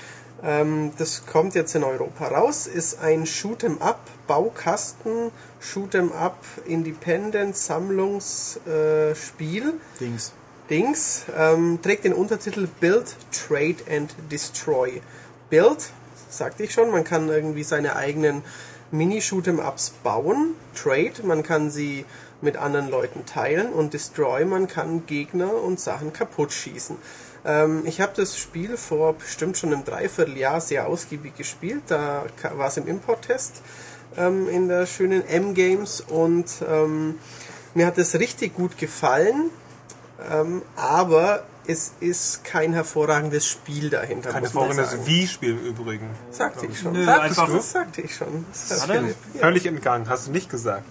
[0.45, 6.37] Ähm, das kommt jetzt in Europa raus, ist ein Shoot'em Up, Baukasten, Shoot'em Up,
[6.67, 8.59] Independent Sammlungsspiel.
[8.67, 9.99] Äh.
[9.99, 10.33] Dings.
[10.69, 15.01] Dings ähm, trägt den Untertitel Build, Trade and Destroy.
[15.49, 15.89] Build,
[16.29, 18.43] sagte ich schon, man kann irgendwie seine eigenen
[18.91, 20.55] Mini-Shoot'em-Ups bauen.
[20.75, 22.05] Trade, man kann sie
[22.41, 23.73] mit anderen Leuten teilen.
[23.73, 26.97] Und Destroy, man kann Gegner und Sachen kaputt schießen.
[27.45, 31.83] Ähm, ich habe das Spiel vor bestimmt schon einem Dreivierteljahr sehr ausgiebig gespielt.
[31.87, 32.25] Da
[32.55, 33.61] war es im Import-Test
[34.17, 37.15] ähm, in der schönen M-Games und ähm,
[37.73, 39.49] mir hat es richtig gut gefallen.
[40.31, 44.31] Ähm, aber es ist kein hervorragendes Spiel dahinter.
[44.31, 45.05] Kein hervorragendes sagen.
[45.05, 46.09] Wii-Spiel im Übrigen.
[46.31, 46.93] Sagte ich schon.
[46.93, 47.59] Nö, Sagtest einfach- du?
[47.61, 48.45] sagte ich schon.
[49.39, 50.85] Völlig entgangen, hast du nicht gesagt.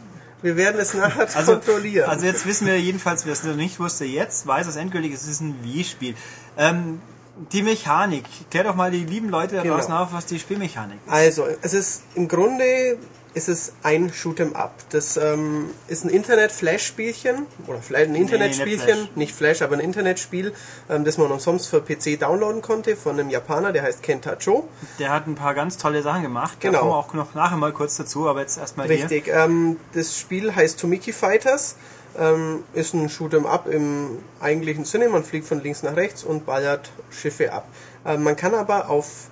[0.45, 2.09] Wir werden es nachher Also, kontrollieren.
[2.09, 5.27] also jetzt wissen wir jedenfalls, wer es noch nicht wusste, jetzt weiß es endgültig, es
[5.27, 6.15] ist ein Wii-Spiel.
[6.59, 7.01] Ähm,
[7.53, 8.25] die Mechanik.
[8.51, 9.77] Klär doch mal die lieben Leute da Genau.
[9.77, 11.11] draußen auf, was die Spielmechanik ist.
[11.13, 12.99] Also, es ist im Grunde
[13.35, 14.73] ist es ein Shoot'em Up.
[14.91, 19.63] Das ähm, ist ein Internet-Flash-Spielchen oder vielleicht ein Internetspielchen, nicht nicht, Flash.
[19.63, 20.53] Aber ein Internetspiel,
[20.89, 24.63] ähm, das man umsonst für PC downloaden konnte von einem Japaner, der heißt Kenta Joe.
[24.99, 26.59] Der hat ein paar ganz tolle Sachen gemacht.
[26.61, 26.79] Da Genau.
[26.81, 28.97] kommen wir auch noch nachher mal kurz dazu, aber jetzt erstmal hier.
[29.05, 29.29] Richtig.
[29.29, 31.77] Ähm, das Spiel heißt Tomiki Fighters.
[32.17, 35.09] Ähm, ist ein Shoot'em Up im eigentlichen Sinne.
[35.09, 37.67] Man fliegt von links nach rechts und ballert Schiffe ab.
[38.07, 39.29] Ähm, man kann aber auf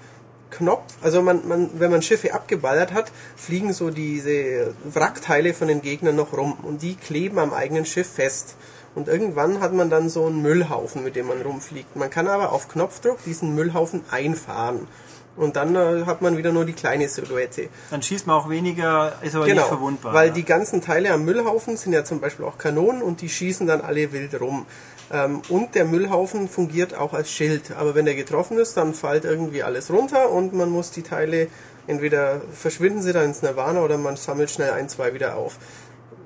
[0.52, 5.82] Knopf, also man, man, wenn man Schiffe abgeballert hat, fliegen so diese Wrackteile von den
[5.82, 8.54] Gegnern noch rum und die kleben am eigenen Schiff fest.
[8.94, 11.96] Und irgendwann hat man dann so einen Müllhaufen, mit dem man rumfliegt.
[11.96, 14.86] Man kann aber auf Knopfdruck diesen Müllhaufen einfahren.
[15.34, 17.70] Und dann äh, hat man wieder nur die kleine Silhouette.
[17.90, 20.12] Dann schießt man auch weniger, ist aber nicht Genau, verwundbar.
[20.12, 20.34] weil ja.
[20.34, 23.80] die ganzen Teile am Müllhaufen sind ja zum Beispiel auch Kanonen und die schießen dann
[23.80, 24.66] alle wild rum.
[25.12, 27.72] Ähm, und der Müllhaufen fungiert auch als Schild.
[27.76, 31.48] Aber wenn der getroffen ist, dann fällt irgendwie alles runter und man muss die Teile,
[31.86, 35.58] entweder verschwinden sie dann ins Nirvana oder man sammelt schnell ein, zwei wieder auf.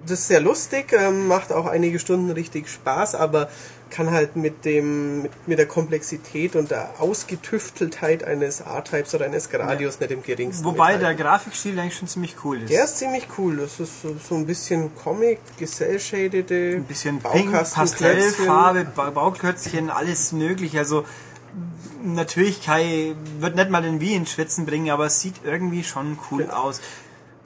[0.03, 3.49] Das ist sehr lustig, ähm, macht auch einige Stunden richtig Spaß, aber
[3.89, 9.49] kann halt mit dem mit, mit der Komplexität und der Ausgetüfteltheit eines A-Types oder eines
[9.49, 10.65] Gradius nicht im geringsten.
[10.65, 11.01] Wobei mithalten.
[11.03, 12.71] der Grafikstil eigentlich schon ziemlich cool ist.
[12.71, 13.57] Der ist ziemlich cool.
[13.59, 18.85] Das ist so, so ein bisschen Comic, gesellschadete, ein bisschen Pink, Pastellfarbe.
[18.95, 20.79] Ba- Bauklötzchen, alles mögliche.
[20.81, 21.05] Also
[22.03, 26.19] natürlich Kai wird nicht mal den Wii ins Schwitzen bringen, aber es sieht irgendwie schon
[26.31, 26.81] cool aus.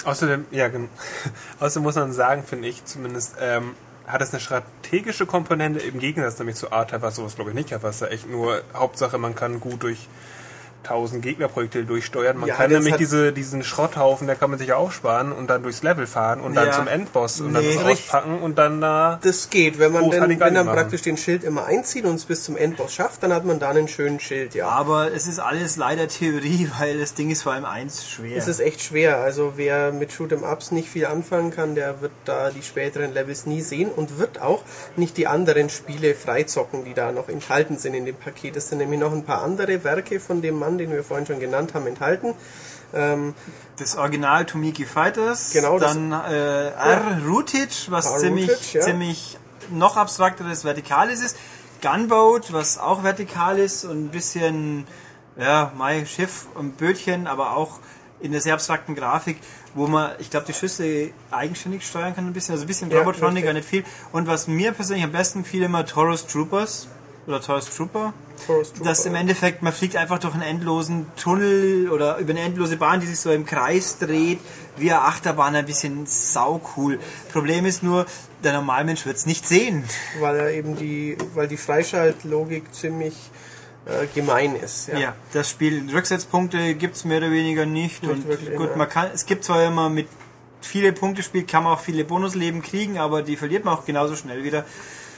[0.04, 0.88] Außerdem, ja, gen-
[1.60, 3.74] außerdem muss man sagen, finde ich zumindest, ähm,
[4.12, 7.72] hat es eine strategische Komponente im Gegensatz nämlich zu R-Type, was sowas glaube ich nicht
[7.72, 10.08] hat, was da echt nur Hauptsache, man kann gut durch
[10.82, 12.36] 1000 Gegnerprojekte durchsteuern.
[12.38, 15.48] Man Ja, kann das nämlich diese, diesen Schrotthaufen, der kann man sich ja aufsparen und
[15.48, 16.72] dann durchs Level fahren und dann Ja.
[16.72, 18.06] zum Endboss und dann Nee, das richtig.
[18.06, 19.18] auspacken und dann da.
[19.22, 20.76] Das geht, wenn man Halligalli wenn machen.
[20.76, 23.70] praktisch den Schild immer einzieht und es bis zum Endboss schafft, dann hat man da
[23.70, 24.68] einen schönen Schild, ja.
[24.68, 28.36] Aber es ist alles leider Theorie, weil das Ding ist vor allem eins schwer.
[28.36, 29.18] Es ist echt schwer.
[29.18, 33.46] Also wer mit Shoot'em Ups nicht viel anfangen kann, der wird da die späteren Levels
[33.46, 34.62] nie sehen und wird auch
[34.96, 38.56] nicht die anderen Spiele freizocken, die da noch enthalten sind in dem Paket.
[38.56, 41.40] Es sind nämlich noch ein paar andere Werke von dem Mann, den wir vorhin schon
[41.40, 42.34] genannt haben, enthalten.
[42.92, 43.34] Ähm,
[43.78, 47.20] das Original Tomiki Fighters, Genau, dann äh, R.
[47.26, 48.18] Rootage, was R.
[48.18, 48.80] ziemlich, ja.
[48.80, 49.38] ziemlich
[49.70, 51.36] noch abstrakteres Vertikales ist,
[51.82, 54.86] Gunboat, was auch vertikal ist und ein bisschen,
[55.36, 57.78] ja, mein Schiff und Bötchen, aber auch
[58.20, 59.38] in der sehr abstrakten Grafik,
[59.74, 62.98] wo man, ich glaube, die Schüsse eigenständig steuern kann ein bisschen, also ein bisschen Ja,
[62.98, 63.54] Robotronic, richtig.
[63.54, 63.84] nicht viel.
[64.12, 66.88] Und was mir persönlich am besten fiel, immer Taurus Troopers
[67.30, 68.12] oder Taurus Trooper.
[68.46, 68.84] Taurus Trooper.
[68.84, 73.00] Dass im Endeffekt, man fliegt einfach durch einen endlosen Tunnel oder über eine endlose Bahn,
[73.00, 74.38] die sich so im Kreis dreht,
[74.76, 76.98] wie eine Achterbahn, ein bisschen saucool.
[77.32, 78.06] Problem ist nur,
[78.42, 79.84] der Normalmensch wird es nicht sehen.
[80.20, 83.14] weil er eben die, weil die Freischaltlogik ziemlich
[83.86, 84.88] äh, gemein ist.
[84.88, 84.98] Ja.
[84.98, 88.02] Ja, das Spiel, Rücksetzpunkte gibt's mehr oder weniger nicht.
[88.02, 88.76] Nicht und wirklich, gut, ja.
[88.76, 90.08] man kann, es gibt zwar immer mit
[90.60, 94.16] viele Punkte spielt, kann man auch viele Bonusleben kriegen, aber die verliert man auch genauso
[94.16, 94.64] schnell wieder.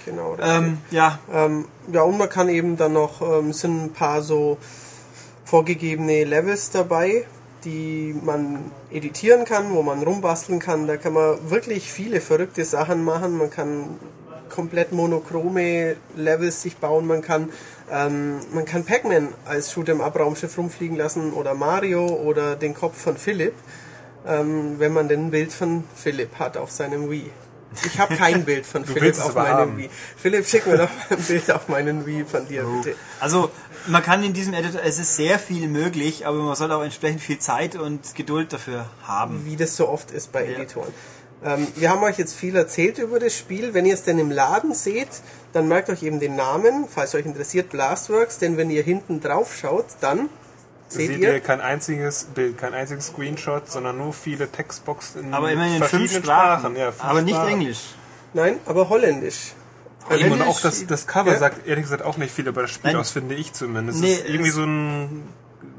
[0.05, 0.37] Genau.
[0.41, 4.23] Ähm, ja, Ähm, ja, und man kann eben dann noch, ähm, es sind ein paar
[4.23, 4.59] so
[5.45, 7.27] vorgegebene Levels dabei,
[7.65, 10.87] die man editieren kann, wo man rumbasteln kann.
[10.87, 13.37] Da kann man wirklich viele verrückte Sachen machen.
[13.39, 13.99] Man kann
[14.49, 17.07] komplett monochrome Levels sich bauen.
[17.07, 17.51] Man kann,
[17.91, 23.55] ähm, man kann Pac-Man als Shoot'em-up-Raumschiff rumfliegen lassen oder Mario oder den Kopf von Philipp,
[24.27, 27.31] ähm, wenn man denn ein Bild von Philipp hat auf seinem Wii.
[27.85, 29.77] Ich habe kein Bild von Philipp willst es auf meinem.
[29.77, 29.91] Wii.
[30.17, 32.97] Philipp, schick mir doch ein Bild auf meinen Wii von dir, bitte.
[33.21, 33.51] Also
[33.87, 37.21] man kann in diesem Editor, es ist sehr viel möglich, aber man soll auch entsprechend
[37.21, 39.45] viel Zeit und Geduld dafür haben.
[39.47, 40.93] Wie das so oft ist bei Editoren.
[41.45, 43.75] Ähm, wir haben euch jetzt viel erzählt über das Spiel.
[43.75, 45.09] Wenn ihr es denn im Laden seht,
[45.53, 49.57] dann merkt euch eben den Namen, falls euch interessiert, Blastworks, denn wenn ihr hinten drauf
[49.57, 50.29] schaut, dann
[50.93, 55.35] seht, Seht ihr, ihr kein einziges Bild, kein einziges Screenshot, sondern nur viele Textboxen in
[55.35, 57.53] Aber immerhin in fünf verschiedenen Sprachen, Ja, fünf aber nicht Sprachen.
[57.53, 57.81] Englisch.
[58.35, 59.53] nein, aber holländisch.
[60.11, 61.39] Eben, und auch das, das Cover Ja.
[61.39, 63.01] sagt ehrlich gesagt auch nicht viel über das Spiel Nein.
[63.01, 64.01] aus, finde ich zumindest.
[64.01, 65.23] Nee, es ist irgendwie so ein,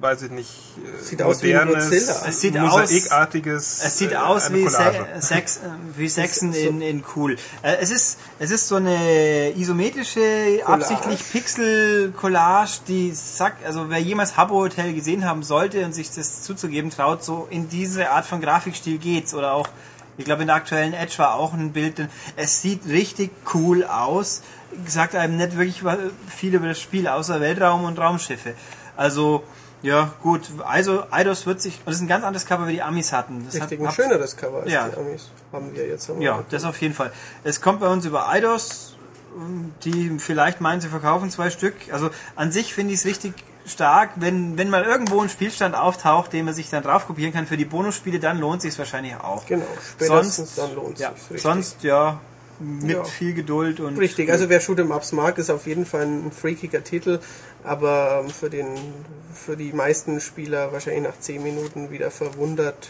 [0.02, 2.16] weiß ich nicht, äh, Sieht aus wie ein Godzilla.
[2.28, 3.82] Es sieht aus- mosaikartiges.
[3.86, 5.06] Es sieht äh, aus eine wie, Collage.
[5.20, 5.60] Se Sex, äh,
[5.98, 7.38] wie Sexen so- in, in cool.
[7.62, 14.36] Äh, es ist es ist so eine isometrische, absichtlich Pixel-Collage, die sagt, also wer jemals
[14.38, 18.42] Habbo Hotel gesehen haben sollte und sich das zuzugeben traut, so in diese Art von
[18.42, 19.34] Grafikstil geht's.
[19.34, 19.68] Oder auch,
[20.18, 23.84] ich glaube in der aktuellen Edge war auch ein Bild, denn es sieht richtig cool
[23.86, 24.42] aus.
[24.88, 25.84] Sagt einem nicht wirklich
[26.36, 28.54] viel über das Spiel, außer Weltraum und Raumschiffe.
[28.98, 29.44] Also,
[29.84, 30.42] ja, gut.
[30.66, 33.46] Also, Eidos wird sich, und das ist ein ganz anderes Cover, wie die Amis hatten.
[33.46, 34.88] Das Richtig, hat, ein schöneres Cover als Ja.
[34.90, 35.30] die Amis.
[35.52, 36.10] Haben wir jetzt.
[36.10, 37.12] Haben wir Ja, das auf jeden Fall.
[37.44, 38.96] Es kommt bei uns über Eidos,
[39.84, 41.76] die vielleicht meinen, sie verkaufen zwei Stück.
[41.92, 43.34] Also an sich finde ich es richtig
[43.66, 47.48] stark, wenn, wenn mal irgendwo ein Spielstand auftaucht, den man sich dann drauf kopieren kann
[47.48, 49.46] für die Bonusspiele, dann lohnt sich wahrscheinlich auch.
[49.46, 49.66] Genau,
[49.96, 51.42] spätestens Sonst, dann lohnt ja, sich's, richtig.
[51.42, 52.20] sonst ja,
[52.60, 53.04] mit Ja.
[53.04, 56.84] viel Geduld und Richtig, also wer Shoot'em Ups mag, ist auf jeden Fall ein freakiger
[56.84, 57.20] Titel,
[57.64, 58.68] aber ähm, für, den,
[59.34, 62.90] für die meisten Spieler wahrscheinlich nach 10 Minuten wieder verwundert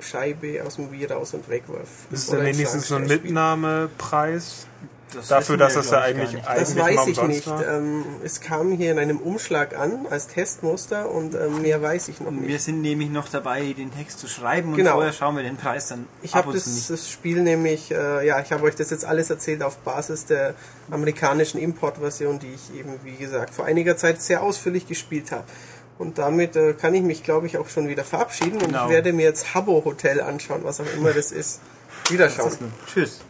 [0.00, 1.88] Scheibe aus dem Wii raus und wegwirf.
[2.10, 4.66] Ist ins wenigstens so ein Mitnahmepreis
[5.14, 6.46] das dafür, dass wir, das ja eigentlich, nicht.
[6.46, 7.46] eigentlich Das weiß ich nicht.
[7.46, 7.66] war?
[7.66, 12.20] Ähm, es kam hier in einem Umschlag an als Testmuster und ähm, mehr weiß ich
[12.20, 12.62] noch Wir nicht.
[12.62, 14.92] sind nämlich noch dabei, den Text zu schreiben und Genau.
[14.92, 18.26] vorher schauen wir den Preis dann Ich ab habe und das, das Spiel nämlich, äh,
[18.26, 20.54] ja, ich habe euch das jetzt alles erzählt auf Basis der
[20.90, 25.44] amerikanischen Importversion, die ich eben, wie gesagt, vor einiger Zeit sehr ausführlich gespielt habe.
[25.98, 28.86] Und damit äh, kann ich mich, glaube ich, auch schon wieder verabschieden und Genau.
[28.86, 31.60] ich werde mir jetzt Habbo Hotel anschauen, was auch immer das ist.
[32.08, 32.56] Wiederschauen.
[32.92, 33.20] Tschüss.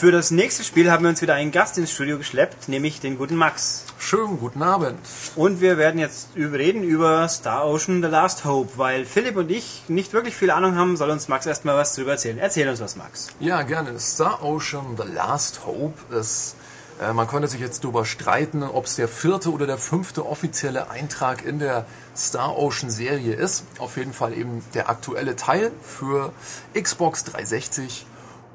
[0.00, 3.18] Für das nächste Spiel haben wir uns wieder einen Gast ins Studio geschleppt, nämlich den
[3.18, 3.84] guten Max.
[3.98, 4.98] Schönen guten Abend.
[5.36, 9.82] Und wir werden jetzt reden über Star Ocean The Last Hope, weil Philipp und ich
[9.88, 12.38] nicht wirklich viel Ahnung haben, soll uns Max erstmal was drüber erzählen.
[12.38, 13.28] Erzähl uns was, Max.
[13.40, 14.00] Ja, gerne.
[14.00, 16.56] Star Ocean The Last Hope ist.
[16.98, 20.88] Äh, man konnte sich jetzt darüber streiten, ob es der vierte oder der fünfte offizielle
[20.88, 21.84] Eintrag in der
[22.16, 23.64] Star Ocean Serie ist.
[23.78, 26.32] Auf jeden Fall eben der aktuelle Teil für
[26.72, 28.06] Xbox 360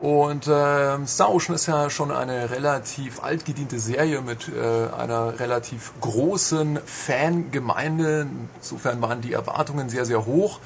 [0.05, 5.93] Und ähm, Star Ocean ist ja schon eine relativ altgediente Serie mit äh, einer relativ
[5.99, 8.27] großen Fangemeinde.
[8.57, 10.59] Insofern waren die Erwartungen sehr, sehr hoch.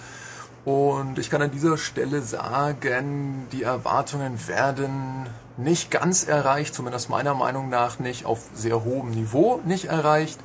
[0.65, 7.33] Und ich kann an dieser Stelle sagen, die Erwartungen werden nicht ganz erreicht, zumindest meiner
[7.33, 10.37] Meinung nach nicht auf sehr hohem Niveau nicht erreicht.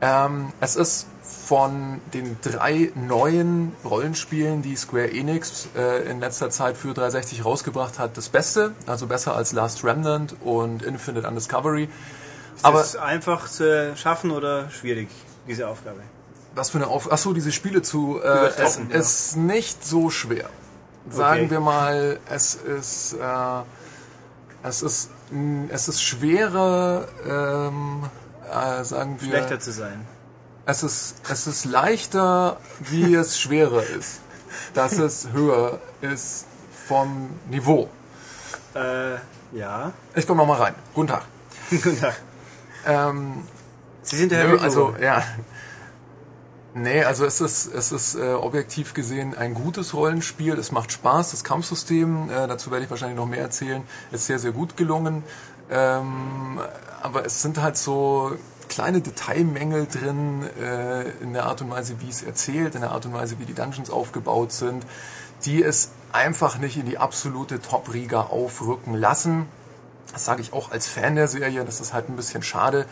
[0.00, 1.06] Ähm, es ist
[1.46, 8.00] von den drei neuen Rollenspielen, die Square Enix äh, in letzter Zeit für 360 rausgebracht
[8.00, 8.72] hat, das Beste.
[8.86, 11.88] Also besser als Last Remnant und Infinite Undiscovery.
[12.56, 15.08] Ist Aber das einfach zu schaffen oder schwierig,
[15.46, 16.00] diese Aufgabe?
[16.56, 20.48] was für eine Auf Achso, diese Spiele zu äh, Übertreffen, es ist nicht so schwer.
[21.10, 21.50] Sagen Okay.
[21.50, 25.10] wir mal, es ist äh, es ist
[25.68, 28.04] es ist schwerer ähm,
[28.50, 30.06] äh, sagen wir Schlechter zu sein.
[30.66, 34.20] Es ist es ist leichter, wie es schwerer ist.
[34.74, 36.46] Dass es höher ist
[36.86, 37.88] vom Niveau.
[38.74, 39.14] Äh,
[39.52, 39.92] ja.
[40.14, 40.74] Ich komme noch mal rein.
[40.94, 41.22] Guten Tag.
[41.70, 42.20] Guten Tag.
[42.84, 43.44] Ähm,
[44.02, 45.22] Sie sind der Herr also ja.
[46.74, 50.52] Nee, also es ist, es ist äh, objektiv gesehen ein gutes Rollenspiel.
[50.58, 51.30] Es macht Spaß.
[51.30, 55.24] Das Kampfsystem, äh, dazu werde ich wahrscheinlich noch mehr erzählen, ist sehr, sehr gut gelungen.
[55.70, 56.60] Ähm,
[57.02, 58.36] aber es sind halt so
[58.68, 63.06] kleine Detailmängel drin äh, in der Art und Weise, wie es erzählt, in der Art
[63.06, 64.84] und Weise, wie die Dungeons aufgebaut sind,
[65.44, 69.46] die es einfach nicht in die absolute Top-Riga aufrücken lassen.
[70.12, 71.64] Das sage ich auch als Fan der Serie.
[71.64, 72.86] Das ist halt ein bisschen schade.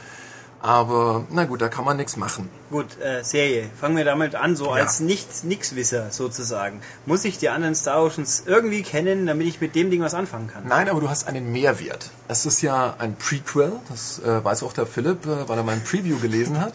[0.65, 2.49] Aber na gut, da kann man nichts machen.
[2.71, 3.69] Gut, äh, Serie.
[3.79, 4.83] Fangen wir damit an, so Ja.
[4.83, 6.81] als Nicht-Nix-Wisser sozusagen.
[7.05, 10.49] Muss ich die anderen Star Oceans irgendwie kennen, damit ich mit dem Ding was anfangen
[10.49, 10.63] kann?
[10.67, 12.09] Nein, aber du hast einen Mehrwert.
[12.29, 15.85] Es ist ja ein Prequel, das äh, weiß auch der Philipp, äh, weil er mein
[15.85, 16.73] Preview gelesen hat.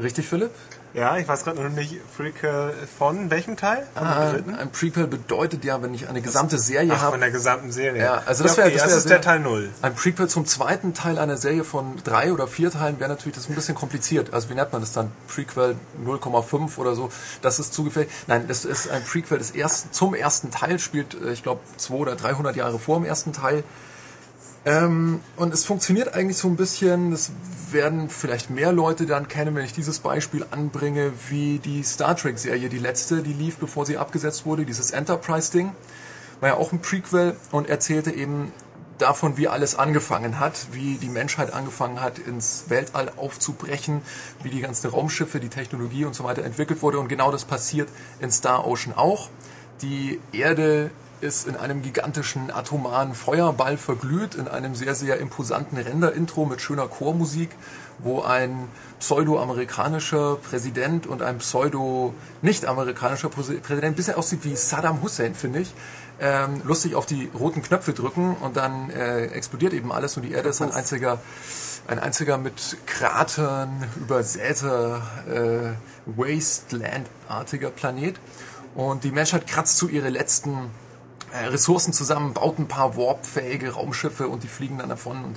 [0.00, 0.52] Richtig, Philipp?
[0.96, 3.86] Ja, ich weiß gerade noch nicht, Prequel von welchem Teil?
[3.94, 4.54] Vom Ah, dritten?
[4.54, 7.10] ein Prequel bedeutet ja, wenn ich eine gesamte Serie habe.
[7.12, 8.02] von der gesamten Serie.
[8.02, 9.68] Ja, also das wär- okay, das das, wär ist sehr- der Teil 0.
[9.82, 13.46] Ein Prequel zum zweiten Teil einer Serie von drei oder vier Teilen wäre natürlich das
[13.50, 14.32] ein bisschen kompliziert.
[14.32, 15.12] Also wie nennt man das dann?
[15.28, 17.10] Prequel 0,5 oder so.
[17.42, 18.10] Das ist zu gefährlich.
[18.26, 22.06] Nein, das ist ein Prequel des ersten, zum ersten Teil, spielt, äh, ich glaube, 200
[22.06, 23.64] oder 300 Jahre vor dem ersten Teil.
[24.66, 27.30] Ähm, und es funktioniert eigentlich so ein bisschen, das
[27.70, 32.68] werden vielleicht mehr Leute dann kennen, wenn ich dieses Beispiel anbringe, wie die Star Trek-Serie,
[32.68, 35.70] die letzte, die lief, bevor sie abgesetzt wurde, dieses Enterprise-Ding,
[36.40, 38.52] war ja auch ein Prequel und erzählte eben
[38.98, 44.02] davon, wie alles angefangen hat, wie die Menschheit angefangen hat, ins Weltall aufzubrechen,
[44.42, 46.98] wie die ganzen Raumschiffe, die Technologie und so weiter entwickelt wurde.
[46.98, 47.88] Und genau das passiert
[48.18, 49.28] in Star Ocean auch.
[49.82, 50.90] Die Erde
[51.26, 56.86] ist in einem gigantischen atomaren Feuerball verglüht, in einem sehr, sehr imposanten Render-Intro mit schöner
[56.86, 57.50] Chormusik,
[57.98, 58.68] wo ein
[59.00, 65.74] pseudo-amerikanischer Präsident und ein pseudo-nicht-amerikanischer Präsi- Präsident bisschen aussieht wie Saddam Hussein, finde ich,
[66.20, 70.32] ähm, lustig auf die roten Knöpfe drücken und dann äh, explodiert eben alles und die
[70.32, 71.18] Erde ist ein einziger,
[71.88, 75.74] ein einziger mit Kratern übersäter äh,
[76.06, 78.16] Wasteland-artiger Planet.
[78.74, 80.70] Und die Menschheit kratzt zu ihre letzten
[81.32, 85.36] Ressourcen zusammen, baut ein paar warpfähige Raumschiffe und die fliegen dann davon und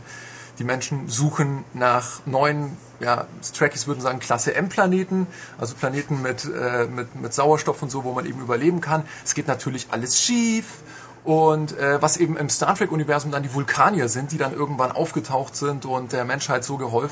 [0.59, 5.25] die Menschen suchen nach neuen, ja, Trekkies würden sagen Klasse M-Planeten,
[5.57, 9.03] also Planeten mit, äh, mit, mit Sauerstoff und so, wo man eben überleben kann.
[9.23, 10.65] Es geht natürlich alles schief.
[11.23, 15.55] Und äh, was eben im Star Trek-Universum dann die Vulkanier sind, die dann irgendwann aufgetaucht
[15.55, 17.11] sind und der Menschheit so geholf,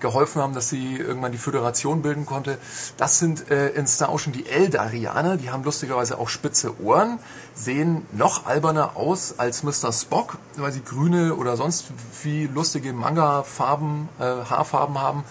[0.00, 2.58] geholfen haben, dass sie irgendwann die Föderation bilden konnte.
[2.96, 7.18] Das sind äh, in Star Ocean die Eldarianer, die haben lustigerweise auch spitze Ohren,
[7.54, 9.92] sehen noch alberner aus als Mr.
[9.92, 11.86] Spock, weil sie grüne oder sonst
[12.24, 15.24] wie lustige Manga-Farben, äh, Haarfarben haben.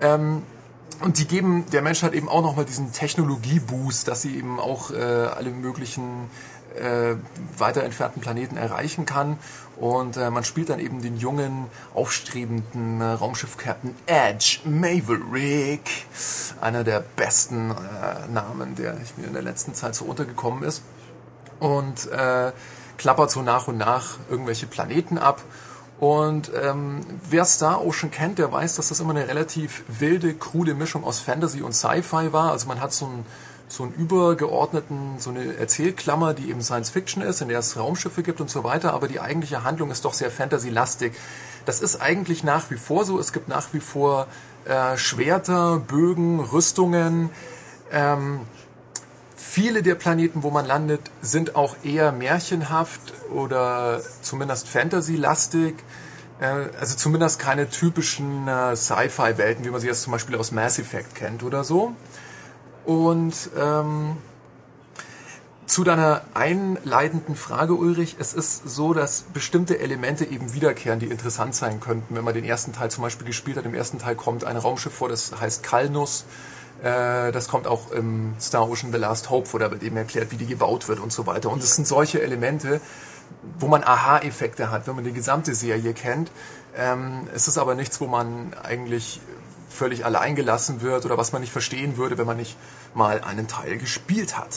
[0.00, 0.42] Ähm,
[1.00, 4.96] und die geben der Menschheit eben auch nochmal diesen Technologieboost, dass sie eben auch äh,
[4.96, 6.30] alle möglichen
[6.76, 7.16] äh,
[7.58, 9.38] weiter entfernten Planeten erreichen kann.
[9.76, 16.06] Und äh, man spielt dann eben den jungen, aufstrebenden äh, Raumschiff-Captain Edge Maverick.
[16.60, 20.82] Einer der besten äh, Namen, der mir in der letzten Zeit so untergekommen ist.
[21.58, 22.52] Und äh,
[22.98, 25.42] klappert so nach und nach irgendwelche Planeten ab.
[26.00, 27.00] Und ähm,
[27.30, 31.20] wer Star Ocean kennt, der weiß, dass das immer eine relativ wilde, krude Mischung aus
[31.20, 32.50] Fantasy und Sci-Fi war.
[32.50, 33.26] Also man hat so einen,
[33.76, 38.22] so einen übergeordneten, so eine Erzählklammer, die eben Science Fiction ist, in der es Raumschiffe
[38.22, 41.12] gibt und so weiter, aber die eigentliche Handlung ist doch sehr Fantasy-lastig.
[41.66, 43.18] Das ist eigentlich nach wie vor so.
[43.18, 44.26] Es gibt nach wie vor
[44.66, 47.30] äh, Schwerter, Bögen, Rüstungen.
[47.90, 48.40] Ähm,
[49.36, 55.76] Viele der Planeten, wo man landet, sind auch eher märchenhaft oder zumindest Fantasy-lastig.
[56.40, 60.80] Äh, Also zumindest keine typischen äh, Sci-Fi-Welten, wie man sie jetzt zum Beispiel aus Mass
[60.80, 61.94] Effect kennt oder so.
[62.84, 64.16] Und ähm,
[65.66, 71.54] Zu deiner einleitenden Frage, Ulrich, es ist so, dass bestimmte Elemente eben wiederkehren, die interessant
[71.54, 72.14] sein könnten.
[72.14, 74.92] Wenn man den ersten Teil zum Beispiel gespielt hat, im ersten Teil kommt ein Raumschiff
[74.92, 76.26] vor, das heißt Kalnus.
[76.82, 80.32] Äh, Das kommt auch im Star Ocean The Last Hope vor, da wird eben erklärt,
[80.32, 81.50] wie die gebaut wird und so weiter.
[81.50, 82.82] Und es sind solche Elemente,
[83.58, 86.30] wo man Aha-Effekte hat, wenn man die gesamte Serie kennt.
[86.76, 89.20] Ähm, es ist aber nichts, wo man eigentlich
[89.74, 92.56] völlig allein gelassen wird oder was man nicht verstehen würde, wenn man nicht
[92.94, 94.54] mal einen Teil gespielt hat.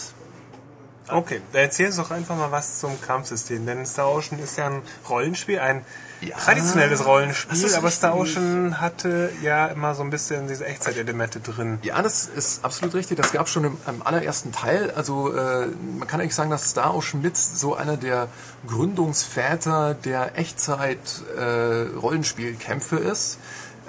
[1.09, 3.65] Okay, erzähl uns doch einfach mal was zum Kampfsystem.
[3.65, 5.86] Denn Star Ocean ist ja ein Rollenspiel, ein
[6.20, 8.18] Ja, traditionelles Rollenspiel, aber Star.
[8.18, 11.80] Ocean hatte ja immer so ein bisschen diese Echtzeitelemente drin.
[11.84, 13.15] Ja, das ist absolut richtig.
[13.18, 14.91] Das gab schon im, im allerersten Teil.
[14.97, 18.28] Also äh, man kann eigentlich sagen, dass Star Ocean mit so einer der
[18.68, 23.38] Gründungsväter der Echtzeit-Rollenspielkämpfe ist.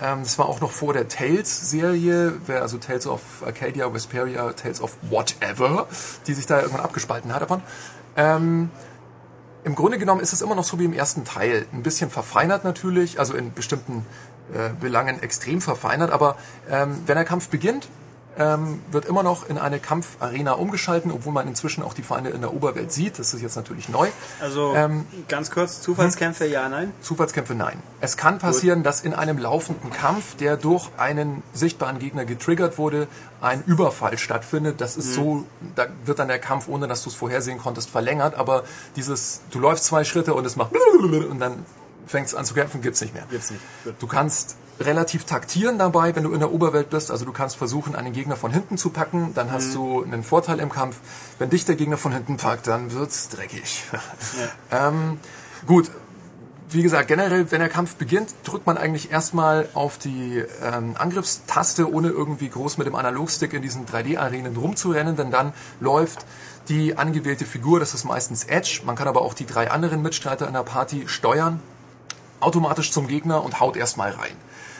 [0.00, 4.96] Ähm, das war auch noch vor der Tales-Serie, also Tales of Arcadia, Vesperia, Tales of
[5.10, 5.86] Whatever,
[6.26, 7.62] die sich da irgendwann abgespalten hat davon.
[8.16, 8.70] Ähm,
[9.64, 11.66] im Grunde genommen ist es immer noch so wie im ersten Teil.
[11.72, 14.06] Ein bisschen verfeinert natürlich, also in bestimmten
[14.54, 16.36] äh, Belangen extrem verfeinert, aber
[16.70, 17.88] ähm, wenn der Kampf beginnt,
[18.38, 22.40] ähm, wird immer noch in eine Kampfarena umgeschalten, obwohl man inzwischen auch die Feinde in
[22.40, 23.18] der Oberwelt sieht.
[23.18, 24.08] Das ist jetzt natürlich neu.
[24.40, 26.92] Also Ähm, ganz kurz, Zufallskämpfe, ja, nein?
[27.02, 27.82] Zufallskämpfe nein.
[28.00, 33.08] Es kann passieren, dass in einem laufenden Kampf, der durch einen sichtbaren Gegner getriggert wurde,
[33.40, 34.80] ein Überfall stattfindet.
[34.80, 38.36] Das ist so, da wird dann der Kampf, ohne dass du es vorhersehen konntest, verlängert.
[38.36, 38.64] Aber
[38.96, 40.72] dieses, du läufst zwei Schritte und es macht
[41.30, 41.64] und dann
[42.06, 43.24] fängst an zu kämpfen, gibt's nicht mehr.
[43.30, 43.62] Gibt's nicht.
[43.84, 43.94] Gut.
[43.98, 47.10] Du kannst relativ taktieren dabei, wenn du in der Oberwelt bist.
[47.10, 49.32] Also du kannst versuchen, einen Gegner von hinten zu packen.
[49.34, 50.96] Dann hast du einen Vorteil im Kampf.
[51.38, 53.84] Wenn dich der Gegner von hinten packt, dann wird's dreckig.
[54.70, 55.18] ähm,
[55.66, 55.90] gut.
[56.70, 61.90] Wie gesagt, generell, wenn der Kampf beginnt, drückt man eigentlich erstmal auf die ähm, Angriffstaste,
[61.90, 66.26] ohne irgendwie groß mit dem Analogstick in diesen 3D-Arenen rumzurennen, denn dann läuft
[66.68, 70.46] die angewählte Figur, das ist meistens Edge, man kann aber auch die drei anderen Mitstreiter
[70.46, 71.62] in der Party steuern,
[72.40, 74.36] automatisch zum Gegner und haut erstmal rein.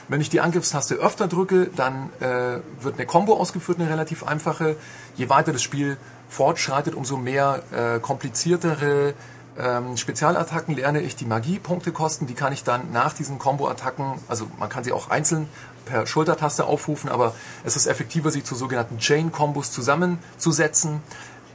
[0.08, 4.76] Wenn ich die Angriffstaste öfter drücke, dann äh, wird eine Combo ausgeführt, eine relativ einfache.
[5.16, 5.98] Je weiter das Spiel
[6.28, 9.14] fortschreitet, umso mehr äh, kompliziertere
[9.58, 12.26] ähm, Spezialattacken lerne ich, die Magiepunkte kosten.
[12.26, 15.48] Die kann ich dann nach diesen Combo-Attacken, also man kann sie auch einzeln
[15.84, 17.34] per Schultertaste aufrufen, aber
[17.64, 21.02] es ist effektiver, sie zu sogenannten Chain-Combos zusammenzusetzen.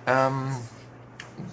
[0.05, 0.55] Ähm,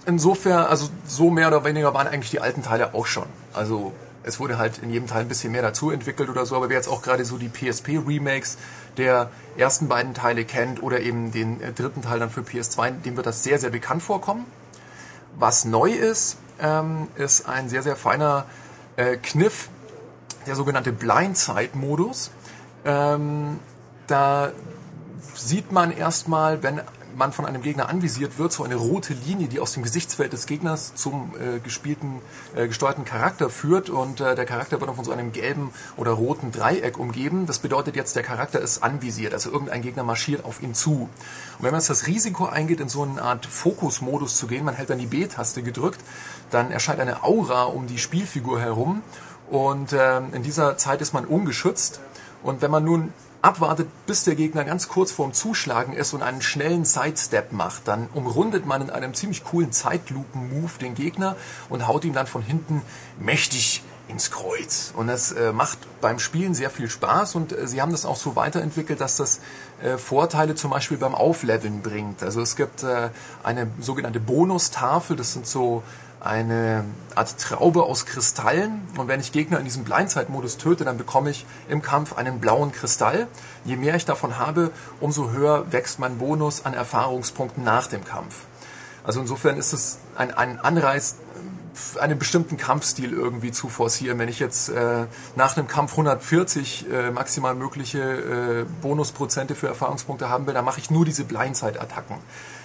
[0.07, 3.27] insofern, also so mehr oder weniger waren eigentlich die alten Teile auch schon.
[3.53, 3.93] Also
[4.23, 6.77] es wurde halt in jedem Teil ein bisschen mehr dazu entwickelt oder so, aber wer
[6.77, 8.59] jetzt auch gerade so die PSP-Remakes
[8.97, 13.17] der ersten beiden Teile kennt oder eben den äh, dritten Teil dann für PS2, dem
[13.17, 14.45] wird das sehr, sehr bekannt vorkommen.
[15.39, 18.47] Was neu ist, ähm, ist ein sehr, sehr feiner
[18.97, 19.69] äh, Kniff,
[20.47, 22.31] der sogenannte Blindside-Modus.
[22.85, 23.59] Ähm,
[24.07, 24.53] da
[25.35, 26.81] sieht man erstmal, wenn
[27.17, 30.47] man von einem Gegner anvisiert wird, so eine rote Linie, die aus dem Gesichtsfeld des
[30.47, 32.21] Gegners zum äh, gespielten,
[32.55, 36.13] äh, gesteuerten Charakter führt und äh, der Charakter wird dann von so einem gelben oder
[36.13, 37.47] roten Dreieck umgeben.
[37.47, 40.93] Das bedeutet jetzt, der Charakter ist anvisiert, also irgendein Gegner marschiert auf ihn zu.
[41.03, 41.09] Und
[41.59, 44.91] wenn man jetzt das Risiko eingeht, in so eine Art Fokusmodus zu gehen, man hält
[44.91, 46.01] dann die B-Taste gedrückt,
[46.51, 49.03] dann erscheint eine Aura um die Spielfigur herum
[49.51, 52.01] und ähm, in dieser Zeit ist man ungeschützt.
[52.43, 53.13] Und wenn man nun
[53.43, 58.09] abwartet, bis der Gegner ganz kurz vorm Zuschlagen ist und einen schnellen Sidestep macht, dann
[58.15, 61.37] umrundet man in einem ziemlich coolen Zeitlupen-Move den Gegner
[61.69, 62.83] und haut ihm dann von hinten
[63.19, 64.93] mächtig ins Kreuz.
[64.97, 68.17] Und das äh, macht beim Spielen sehr viel Spaß und äh, sie haben das auch
[68.17, 69.41] so weiterentwickelt, dass das
[69.83, 72.23] äh, Vorteile zum Beispiel beim Aufleveln bringt.
[72.23, 73.11] Also es gibt äh,
[73.43, 75.83] eine sogenannte Bonustafel, das sind so
[76.21, 81.31] eine Art Traube aus Kristallen und wenn ich Gegner in diesem Blindside-Modus töte, dann bekomme
[81.31, 83.27] ich im Kampf einen blauen Kristall.
[83.65, 88.45] Je mehr ich davon habe, umso höher wächst mein Bonus an Erfahrungspunkten nach dem Kampf.
[89.03, 91.17] Also insofern ist es ein, ein Anreiz,
[91.99, 94.19] einen bestimmten Kampfstil irgendwie zu forcieren.
[94.19, 95.07] Wenn ich jetzt äh,
[95.37, 100.81] nach einem Kampf 140 äh, maximal mögliche äh, Bonusprozente für Erfahrungspunkte haben will, dann mache
[100.81, 102.17] ich nur diese Blindside-Attacken.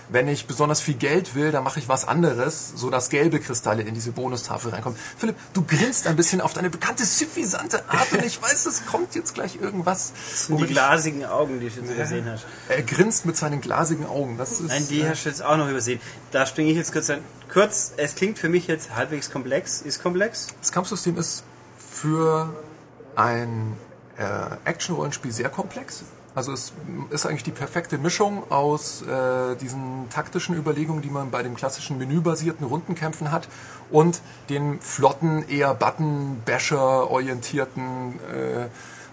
[0.10, 3.82] Wenn ich besonders viel Geld will, dann mache ich was anderes, so dass gelbe Kristalle
[3.82, 4.98] in diese Bonustafel reinkommen.
[5.18, 9.16] Philipp, du grinst ein bisschen auf deine bekannte suffisante Art und ich weiß, es kommt
[9.16, 10.14] jetzt gleich irgendwas.
[10.30, 12.46] Das sind die womit ich- glasigen Augen, die du jetzt übersehen hast.
[12.70, 14.38] Er grinst mit seinen glasigen Augen.
[14.38, 16.00] Das ist, Nein, die äh, hast du jetzt auch noch übersehen.
[16.32, 17.22] Da springe ich jetzt kurz ein.
[17.52, 19.82] Kurz, es klingt für mich jetzt halbwegs komplex.
[19.82, 20.48] Ist komplex?
[20.62, 21.44] Das Kampfsystem ist
[21.78, 22.54] für
[23.16, 23.76] ein
[24.18, 24.24] äh,
[24.70, 26.04] Action-Rollenspiel sehr komplex.
[26.36, 26.74] Also es
[27.12, 31.98] ist eigentlich die perfekte Mischung aus äh, diesen taktischen Überlegungen, die man bei den klassischen
[31.98, 33.48] menübasierten Rundenkämpfen hat,
[33.90, 34.20] und
[34.50, 38.68] den flotten, eher Button-Basher-orientierten äh,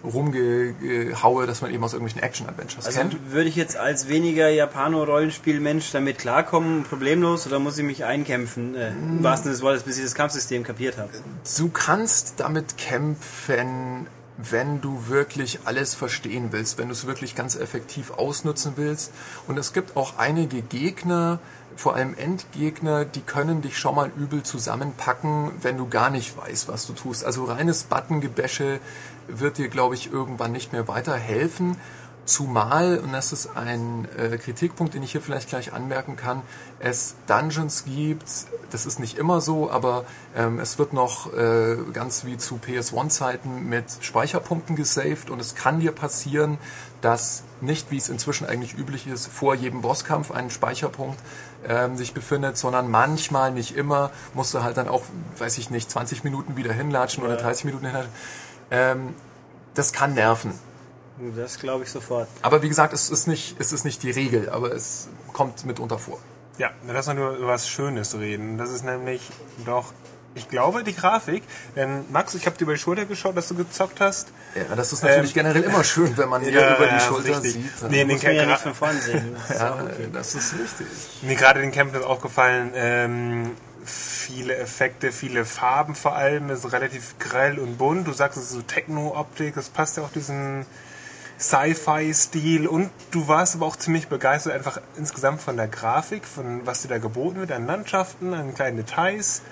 [0.04, 3.30] Rumgehaue, dass man eben aus irgendwelchen Action-Adventures Also kennt.
[3.30, 8.88] würde ich jetzt als weniger Japano-Rollenspielmensch damit klarkommen, problemlos, oder muss ich mich einkämpfen, äh,
[8.88, 11.10] im wahrsten Sinne des Wortes, bis ich das Kampfsystem kapiert habe?
[11.56, 17.56] Du kannst damit kämpfen, wenn du wirklich alles verstehen willst, wenn du es wirklich ganz
[17.56, 19.12] effektiv ausnutzen willst.
[19.46, 21.38] Und es gibt auch einige Gegner,
[21.76, 26.68] vor allem Endgegner, die können dich schon mal übel zusammenpacken, wenn du gar nicht weißt,
[26.68, 27.24] was du tust.
[27.24, 28.80] Also reines Buttongebäsche
[29.28, 31.76] wird dir, glaube ich, irgendwann nicht mehr weiterhelfen.
[32.24, 36.42] Zumal, und das ist ein äh, Kritikpunkt, den ich hier vielleicht gleich anmerken kann,
[36.78, 38.24] es Dungeons gibt,
[38.70, 40.04] das ist nicht immer so, aber
[40.36, 45.80] ähm, es wird noch äh, ganz wie zu PS1-Zeiten mit Speicherpunkten gesaved und es kann
[45.80, 46.58] dir passieren,
[47.00, 51.18] dass nicht, wie es inzwischen eigentlich üblich ist, vor jedem Bosskampf ein Speicherpunkt
[51.68, 55.02] ähm, sich befindet, sondern manchmal, nicht immer, musst du halt dann auch,
[55.38, 58.12] weiß ich nicht, 20 Minuten wieder hinlatschen oder 30 Minuten hinlatschen.
[58.70, 59.14] Ähm,
[59.74, 60.52] das kann nerven.
[61.36, 62.28] Das glaube ich sofort.
[62.42, 65.98] Aber wie gesagt, es ist nicht, es ist nicht die Regel, aber es kommt mitunter
[65.98, 66.18] vor.
[66.58, 68.58] Ja, lass uns nur über was Schönes reden.
[68.58, 69.22] Das ist nämlich
[69.64, 69.92] doch,
[70.34, 71.42] ich glaube, die Grafik.
[71.76, 74.28] Denn Max, ich habe dir über die Schulter geschaut, dass du gezockt hast.
[74.54, 77.04] Ja, das ist natürlich Ähm, generell immer schön, wenn man ja, ja, über ja, die
[77.04, 77.52] Schulter richtig.
[77.52, 77.90] sieht.
[77.90, 79.36] Nee, Muss man ja nicht von vorne sehen.
[79.48, 80.08] Das ist ja, okay.
[80.12, 80.86] das ist richtig.
[81.22, 83.50] Mir gerade den Kämpfen ist aufgefallen, ähm,
[83.84, 88.06] viele Effekte, viele Farben vor allem, ist relativ grell und bunt.
[88.06, 90.66] Du sagst, es ist so Techno-Optik, das passt ja auch diesen
[91.42, 96.82] Sci-Fi-Stil und du warst aber auch ziemlich begeistert einfach insgesamt von der Grafik, von was
[96.82, 99.42] dir da geboten wird, an Landschaften, an kleinen Details.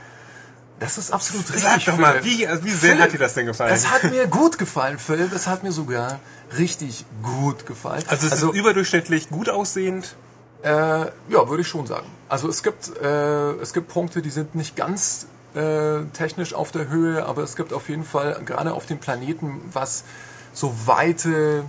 [0.78, 1.62] Das ist absolut richtig.
[1.62, 3.74] Sag doch mal, wie, also wie sehr Philipp, hat dir das denn gefallen?
[3.74, 5.32] Es hat mir gut gefallen, Philipp.
[5.34, 6.20] Es hat mir sogar
[6.56, 8.02] richtig gut gefallen.
[8.08, 10.16] also es ist überdurchschnittlich gut aussehend.
[10.62, 11.10] Äh, ja,
[11.48, 12.06] würde ich schon sagen.
[12.28, 16.88] Also es gibt, äh, es gibt Punkte, die sind nicht ganz äh, technisch auf der
[16.88, 20.04] Höhe, aber es gibt auf jeden Fall gerade auf dem Planeten, was
[20.52, 21.64] so weite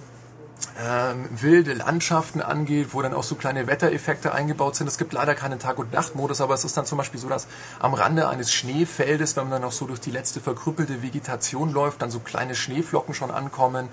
[0.80, 4.88] ähm, wilde Landschaften angeht, wo dann auch so kleine Wettereffekte eingebaut sind.
[4.88, 7.47] Es gibt leider keinen Tag- und Nachtmodus, aber es ist dann zum Beispiel so, dass
[7.80, 12.01] am Rande eines Schneefeldes, wenn man dann noch so durch die letzte verkrüppelte Vegetation läuft,
[12.01, 13.89] dann so kleine Schneeflocken schon ankommen.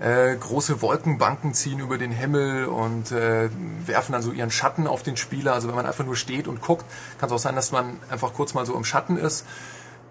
[0.00, 3.48] Äh, große Wolkenbanken ziehen über den Himmel und äh,
[3.86, 5.54] werfen dann so ihren Schatten auf den Spieler.
[5.54, 6.84] Also wenn man einfach nur steht und guckt,
[7.18, 9.44] kann es auch sein, dass man einfach kurz mal so im Schatten ist.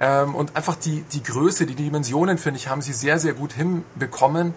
[0.04, 3.54] Ähm, und einfach die, die Größe, die Dimensionen, finde ich, haben sie sehr, sehr gut
[3.54, 4.54] hinbekommen.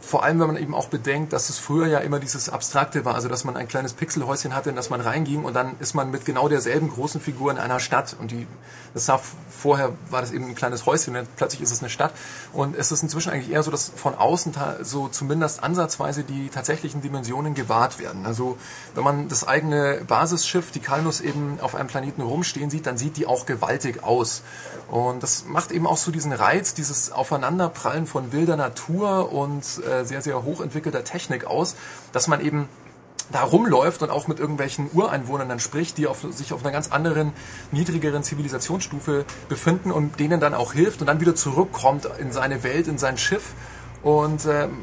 [0.00, 3.14] Vor allem, wenn man eben auch bedenkt, dass es früher ja immer dieses Abstrakte war,
[3.14, 6.10] also dass man ein kleines Pixelhäuschen hatte, in das man reinging und dann ist man
[6.10, 8.46] mit genau derselben großen Figur in einer Stadt und die,
[8.94, 9.20] das sah
[9.56, 12.12] vorher war das eben ein kleines Häuschen plötzlich ist es eine Stadt
[12.52, 14.52] und es ist inzwischen eigentlich eher so, dass von außen
[14.82, 18.26] so zumindest ansatzweise die tatsächlichen Dimensionen gewahrt werden.
[18.26, 18.58] Also
[18.94, 23.16] wenn man das eigene Basisschiff, die Kalnus eben auf einem Planeten rumstehen sieht, dann sieht
[23.16, 24.42] die auch gewaltig aus.
[24.88, 30.04] Und das macht eben auch so diesen Reiz, dieses Aufeinanderprallen von wilder Natur und äh,
[30.04, 31.74] sehr, sehr hochentwickelter Technik aus,
[32.12, 32.68] dass man eben
[33.32, 36.92] da rumläuft und auch mit irgendwelchen Ureinwohnern dann spricht, die auf, sich auf einer ganz
[36.92, 37.32] anderen,
[37.72, 42.86] niedrigeren Zivilisationsstufe befinden und denen dann auch hilft und dann wieder zurückkommt in seine Welt,
[42.86, 43.54] in sein Schiff.
[44.02, 44.78] Und ähm,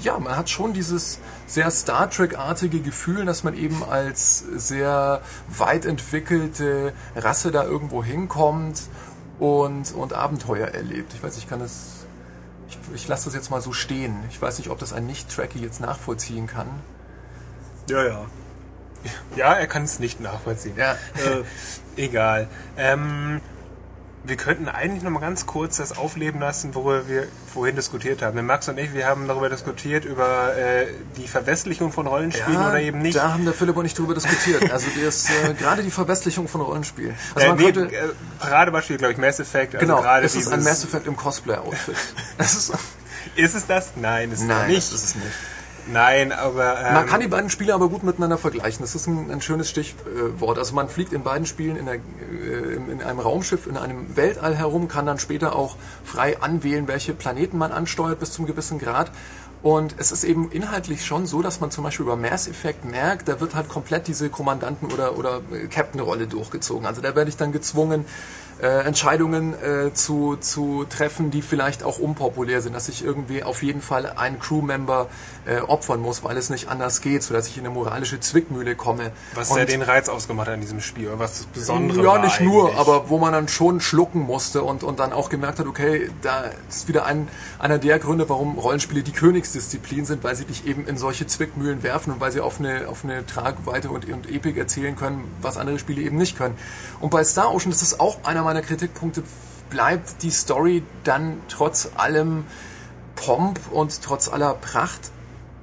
[0.00, 5.86] ja, man hat schon dieses sehr Star Trek-artige Gefühl, dass man eben als sehr weit
[5.86, 8.82] entwickelte Rasse da irgendwo hinkommt
[9.38, 11.14] und, und Abenteuer erlebt.
[11.14, 12.06] Ich weiß, ich kann das,
[12.68, 14.16] ich, ich lasse das jetzt mal so stehen.
[14.30, 16.68] Ich weiß nicht, ob das ein Nicht-Tracky jetzt nachvollziehen kann.
[17.88, 18.24] Ja, ja.
[19.36, 20.76] Ja, er kann es nicht nachvollziehen.
[20.76, 21.44] Ja, Äh,
[21.96, 22.48] egal.
[22.76, 23.40] Ähm,
[24.24, 28.36] wir könnten eigentlich noch mal ganz kurz das aufleben lassen, worüber wir vorhin diskutiert haben.
[28.36, 32.68] Denn Max und ich, wir haben darüber diskutiert, über äh, die Verwestlichung von Rollenspielen Ja,
[32.68, 33.16] oder eben nicht.
[33.16, 34.70] Da haben der Philipp und ich drüber diskutiert.
[34.70, 37.14] Also ist äh, gerade die Verwestlichung von Rollenspiel.
[37.34, 38.08] Also äh, nee, könnte, äh,
[38.38, 39.74] Paradebeispiel, glaube ich, Mass Effect.
[39.76, 41.96] Also genau, gerade es ist ein Mass Effect im Cosplay-Outfit.
[42.38, 42.72] Ist-
[43.36, 43.92] Ist es das?
[43.96, 44.92] Nein, ist es Nein, nicht.
[44.92, 45.26] das ist es nicht.
[45.92, 48.82] Nein, aber ähm, Man kann die beiden Spiele aber gut miteinander vergleichen.
[48.82, 50.58] Das ist ein, ein schönes Stichwort.
[50.58, 54.54] Also man fliegt in beiden Spielen in, der, äh, in einem Raumschiff in einem Weltall
[54.54, 59.10] herum, kann dann später auch frei anwählen, welche Planeten man ansteuert bis zum gewissen Grad.
[59.62, 63.26] Und es ist eben inhaltlich schon so, dass man zum Beispiel über Mass Effect merkt,
[63.26, 66.86] da wird halt komplett diese Kommandanten- oder, oder äh, Captain-Rolle durchgezogen.
[66.86, 68.04] Also da werde ich dann gezwungen,
[68.60, 73.62] äh, Entscheidungen äh, zu, zu treffen, die vielleicht auch unpopulär sind, dass ich irgendwie auf
[73.62, 75.06] jeden Fall einen Crewmember
[75.46, 79.12] äh, opfern muss, weil es nicht anders geht, sodass ich in eine moralische Zwickmühle komme.
[79.34, 82.18] was Und- ja den Reiz ausgemacht hat an diesem Spiel, oder was das Besondere ja,
[82.18, 82.78] nicht nur, eigentlich.
[82.80, 86.44] aber wo man dann schon schlucken musste und, und dann auch gemerkt hat, okay, da
[86.68, 87.28] ist wieder ein,
[87.58, 91.82] einer der Gründe, warum Rollenspiele die Königsdisziplin sind, weil sie dich eben in solche Zwickmühlen
[91.82, 95.56] werfen und weil sie auf eine, auf eine Tragweite und, und Epik erzählen können, was
[95.56, 96.56] andere Spiele eben nicht können.
[97.00, 99.22] Und bei Star Ocean, das ist auch einer meiner Kritikpunkte,
[99.68, 102.46] bleibt die Story dann trotz allem
[103.14, 105.10] Pomp und trotz aller Pracht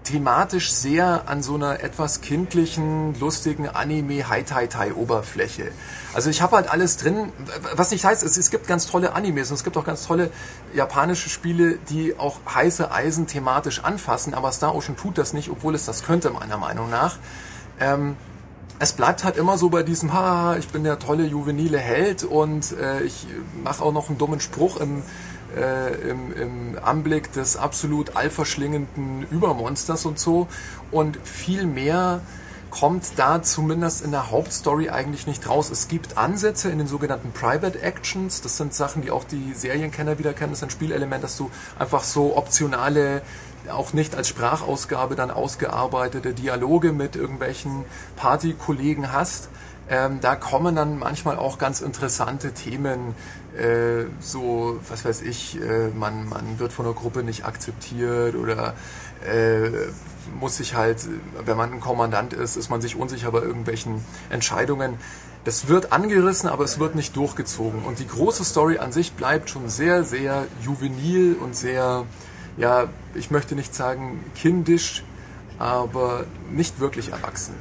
[0.03, 5.71] thematisch sehr an so einer etwas kindlichen, lustigen Anime High Tai Tai Oberfläche.
[6.13, 7.33] Also ich habe halt alles drin,
[7.73, 10.29] was nicht heißt, es, es gibt ganz tolle Animes und es gibt auch ganz tolle
[10.75, 15.73] japanische Spiele, die auch heiße Eisen thematisch anfassen, aber Star Ocean tut das nicht, obwohl
[15.73, 17.17] es das könnte meiner Meinung nach.
[17.79, 18.15] Ähm,
[18.79, 22.73] es bleibt halt immer so bei diesem, ha, ich bin der tolle juvenile Held und
[22.73, 23.25] äh, ich
[23.63, 25.03] mache auch noch einen dummen Spruch im,
[25.55, 30.47] äh, im, im Anblick des absolut allverschlingenden Übermonsters und so.
[30.91, 32.21] Und viel mehr
[32.69, 35.69] kommt da zumindest in der Hauptstory eigentlich nicht raus.
[35.69, 38.41] Es gibt Ansätze in den sogenannten Private Actions.
[38.41, 40.51] Das sind Sachen, die auch die Serienkenner wieder kennen.
[40.51, 41.49] Das ist ein Spielelement, dass du
[41.79, 43.21] einfach so optionale
[43.71, 47.85] auch nicht als Sprachausgabe dann ausgearbeitete Dialoge mit irgendwelchen
[48.15, 49.49] Partykollegen hast.
[49.87, 53.13] Ähm, da kommen dann manchmal auch ganz interessante Themen,
[53.55, 58.73] äh, so, was weiß ich, äh, man, man wird von der Gruppe nicht akzeptiert oder
[59.23, 59.69] äh,
[60.39, 61.07] muss sich halt,
[61.45, 64.97] wenn man ein Kommandant ist, ist man sich unsicher bei irgendwelchen Entscheidungen.
[65.43, 67.83] Das wird angerissen, aber es wird nicht durchgezogen.
[67.83, 72.05] Und die große Story an sich bleibt schon sehr, sehr juvenil und sehr,
[72.57, 75.03] ja, ich möchte nicht sagen kindisch,
[75.57, 77.55] aber nicht wirklich erwachsen.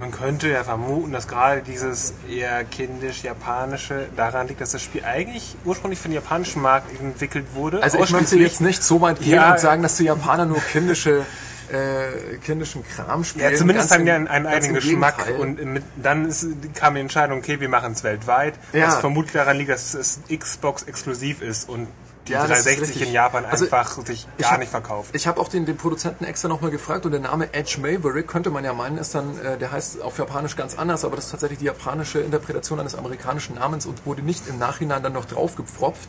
[0.00, 5.56] Man könnte ja vermuten, dass gerade dieses eher kindisch-japanische daran liegt, dass das Spiel eigentlich
[5.64, 7.82] ursprünglich für den japanischen Markt entwickelt wurde.
[7.82, 10.58] Also ich möchte jetzt nicht so weit gehen Ja, und sagen, dass die Japaner nur
[10.60, 11.24] kindische,
[11.72, 13.50] äh, kindischen Kram spielen.
[13.52, 15.40] Ja, zumindest haben die einen, einen eigenen Geschmack Gegenteil.
[15.40, 18.88] und mit, dann ist, kam die Entscheidung, okay, wir machen es weltweit, Ja.
[18.88, 21.86] was vermutlich daran liegt, dass es Xbox exklusiv ist und
[22.26, 23.08] die Ja, das ist 360 richtig.
[23.08, 25.10] in Japan Also, einfach sich ich gar hab- nicht verkauft.
[25.14, 28.50] Ich habe auch den, den Produzenten extra nochmal gefragt und der Name Edge Maverick könnte
[28.50, 31.30] man ja meinen, ist dann, äh, der heißt auf Japanisch ganz anders, aber das ist
[31.32, 36.08] tatsächlich die japanische Interpretation eines amerikanischen Namens und wurde nicht im Nachhinein dann noch draufgepfropft.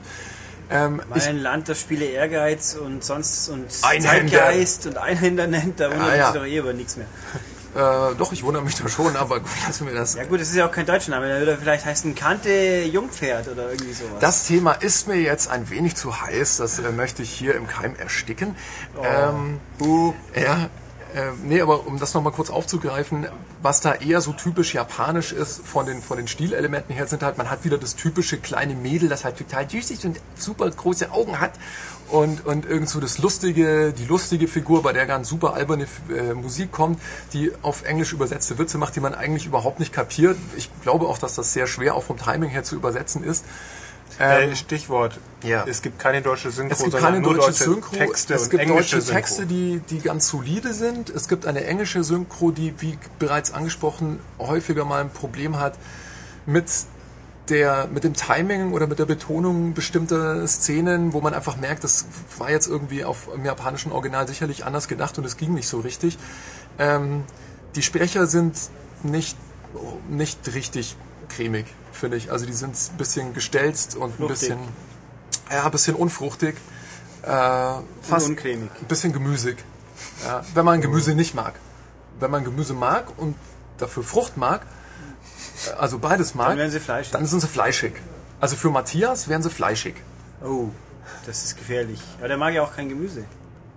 [0.71, 4.31] Ähm, Mein Land, das Spiele Ehrgeiz und sonst und Einhänder.
[4.39, 6.31] Zeitgeist und Einhänder nennt, da wundert Ja, ja.
[6.31, 7.05] sich doch eh über nichts mehr.
[7.75, 10.15] Äh, doch, ich wundere mich da schon, aber gut, lassen wir das.
[10.15, 13.49] Ja gut, das ist ja auch kein deutscher Name, oder vielleicht heißt ein Kante Jungpferd
[13.49, 14.19] oder irgendwie sowas.
[14.19, 17.67] Das Thema ist mir jetzt ein wenig zu heiß, das äh, möchte ich hier im
[17.67, 18.55] Keim ersticken.
[18.97, 19.03] Oh.
[19.03, 19.59] Ähm,
[20.35, 20.69] ja,
[21.15, 23.25] äh, nee, aber um das nochmal kurz aufzugreifen,
[23.61, 27.37] was da eher so typisch japanisch ist von den, von den Stilelementen her, sind halt,
[27.37, 31.39] man hat wieder das typische kleine Mädel, das halt total süß und super große Augen
[31.39, 31.53] hat
[32.09, 36.33] und, und irgend so das lustige, die lustige Figur, bei der ganz super alberne äh,
[36.33, 36.99] Musik kommt,
[37.31, 40.37] die auf Englisch übersetzte Witze macht, die man eigentlich überhaupt nicht kapiert.
[40.57, 43.45] Ich glaube auch, dass das sehr schwer auch vom Timing her zu übersetzen ist.
[44.19, 45.65] Ähm, äh, Stichwort, ja.
[45.67, 49.03] es gibt keine deutsche Synchro, es gibt sondern keine deutsche Synchro, Texte es gibt deutsche
[49.03, 49.53] Texte, Synchro.
[49.53, 51.09] die, die ganz solide sind.
[51.09, 55.77] Es gibt eine englische Synchro, die, wie bereits angesprochen, häufiger mal ein Problem hat
[56.45, 56.69] mit
[57.49, 62.05] der, mit dem Timing oder mit der Betonung bestimmter Szenen, wo man einfach merkt, das
[62.37, 65.79] war jetzt irgendwie auf im japanischen Original sicherlich anders gedacht und es ging nicht so
[65.79, 66.17] richtig.
[66.79, 67.23] Ähm,
[67.75, 68.57] die Sprecher sind
[69.03, 69.37] nicht,
[70.09, 70.95] nicht richtig
[71.29, 72.31] cremig, finde ich.
[72.31, 74.27] Also die sind ein bisschen gestelzt und ein Fruchtig.
[74.39, 74.59] bisschen,
[75.51, 76.55] ja, ein bisschen unfruchtig.
[77.23, 77.27] Äh,
[78.01, 78.69] fast uncremig.
[78.81, 79.57] ein bisschen gemüsig.
[80.23, 81.53] Ja, wenn man Gemüse nicht mag.
[82.19, 83.35] Wenn man Gemüse mag und
[83.77, 84.61] dafür Frucht mag,
[85.67, 87.11] äh, also beides mag, Dann werden sie fleischig.
[87.11, 87.93] dann sind sie fleischig.
[88.39, 89.95] Also für Matthias wären sie fleischig.
[90.43, 90.69] Oh,
[91.25, 92.01] das ist gefährlich.
[92.19, 93.23] Aber der mag ja auch kein Gemüse.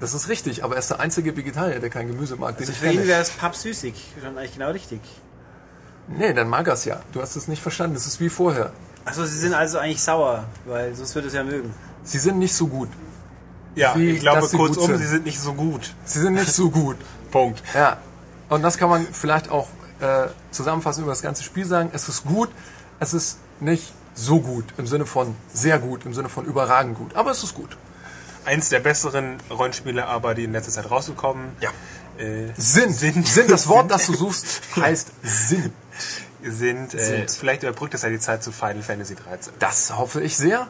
[0.01, 2.91] Das ist richtig, aber er ist der einzige Vegetarier, der kein Gemüse mag, Also für
[2.91, 3.95] ihn wäre es pappsüßig.
[4.23, 5.01] Schon eigentlich genau richtig.
[6.09, 7.01] Nee, dann mag er es ja.
[7.13, 7.95] Du hast es nicht verstanden.
[7.95, 8.73] Das ist wie vorher.
[9.05, 11.73] Achso, sie sind also eigentlich sauer, weil sonst würde es ja mögen.
[12.03, 12.89] Sie sind nicht so gut.
[13.75, 14.99] Ja, wie, ich glaube kurzum, sind.
[14.99, 15.95] sie sind nicht so gut.
[16.05, 16.97] Sie sind nicht so gut.
[17.31, 17.63] Punkt.
[17.75, 17.99] Ja.
[18.49, 19.69] Und das kann man vielleicht auch
[20.01, 21.91] äh, zusammenfassend über das ganze Spiel sagen.
[21.93, 22.49] Es ist gut,
[22.99, 27.15] es ist nicht so gut im Sinne von sehr gut, im Sinne von überragend gut.
[27.15, 27.77] Aber es ist gut.
[28.45, 31.51] Eins der besseren Rollenspiele, aber die in letzter Zeit rausgekommen.
[31.61, 31.71] Ja.
[32.23, 32.93] Äh, Sinn.
[32.93, 33.25] Sinn.
[33.25, 35.73] Sinn, das Wort, das du suchst, heißt Sinn.
[36.43, 37.31] Sind, äh, Sind.
[37.31, 39.55] vielleicht überbrückt das ja die Zeit zu Final Fantasy 13.
[39.59, 40.69] Das hoffe ich sehr.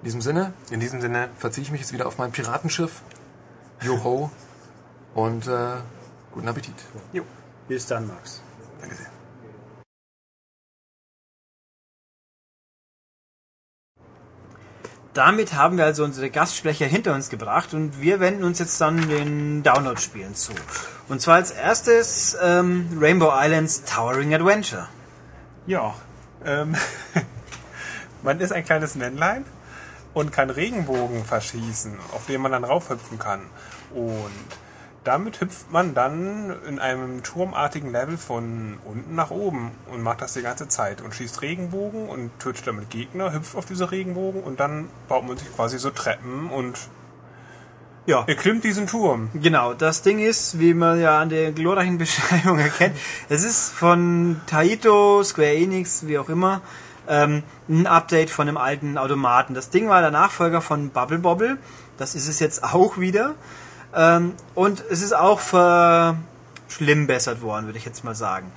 [0.00, 3.02] In diesem Sinne In diesem Sinne, verziehe ich mich jetzt wieder auf mein Piratenschiff.
[3.82, 4.30] Joho.
[5.14, 5.76] Und äh,
[6.32, 6.74] guten Appetit.
[7.12, 7.22] jo,
[7.68, 8.40] Bis dann, Max.
[8.80, 9.11] danke sehr.
[15.14, 19.08] Damit haben wir also unsere Gastsprecher hinter uns gebracht und wir wenden uns jetzt dann
[19.08, 20.52] den Download-Spielen zu.
[21.08, 24.88] Und zwar als erstes ähm, Rainbow Islands Towering Adventure.
[25.66, 25.94] Ja,
[26.46, 26.74] ähm,
[28.22, 29.44] man ist ein kleines Männlein
[30.14, 33.42] und kann Regenbogen verschießen, auf den man dann raufhüpfen kann.
[33.92, 34.30] Und
[35.04, 40.34] damit hüpft man dann in einem turmartigen Level von unten nach oben und macht das
[40.34, 44.60] die ganze Zeit und schießt Regenbogen und tötet damit Gegner, hüpft auf diese Regenbogen und
[44.60, 46.78] dann baut man sich quasi so Treppen und
[48.04, 48.24] Ja.
[48.26, 49.30] Ihr klimmt diesen Turm.
[49.34, 52.96] Genau, das Ding ist, wie man ja an der glorreichen Beschreibung erkennt,
[53.28, 56.62] es ist von Taito, Square Enix, wie auch immer,
[57.08, 59.54] ähm, ein Update von einem alten Automaten.
[59.54, 61.58] Das Ding war der Nachfolger von Bubble Bobble,
[61.96, 63.34] das ist es jetzt auch wieder.
[63.94, 68.50] Ähm, und es ist auch verschlimmbessert worden, würde ich jetzt mal sagen.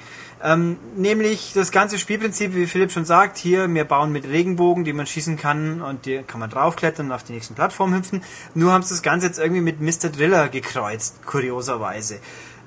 [0.44, 4.94] Ähm, nämlich das ganze Spielprinzip, wie Philipp schon sagt, hier, wir bauen mit Regenbogen, die
[4.94, 8.22] man schießen kann und die kann man draufklettern und auf die nächsten Plattformen hüpfen.
[8.54, 10.10] Nur haben sie das Ganze jetzt irgendwie mit Mr.
[10.10, 12.20] Driller gekreuzt, kurioserweise.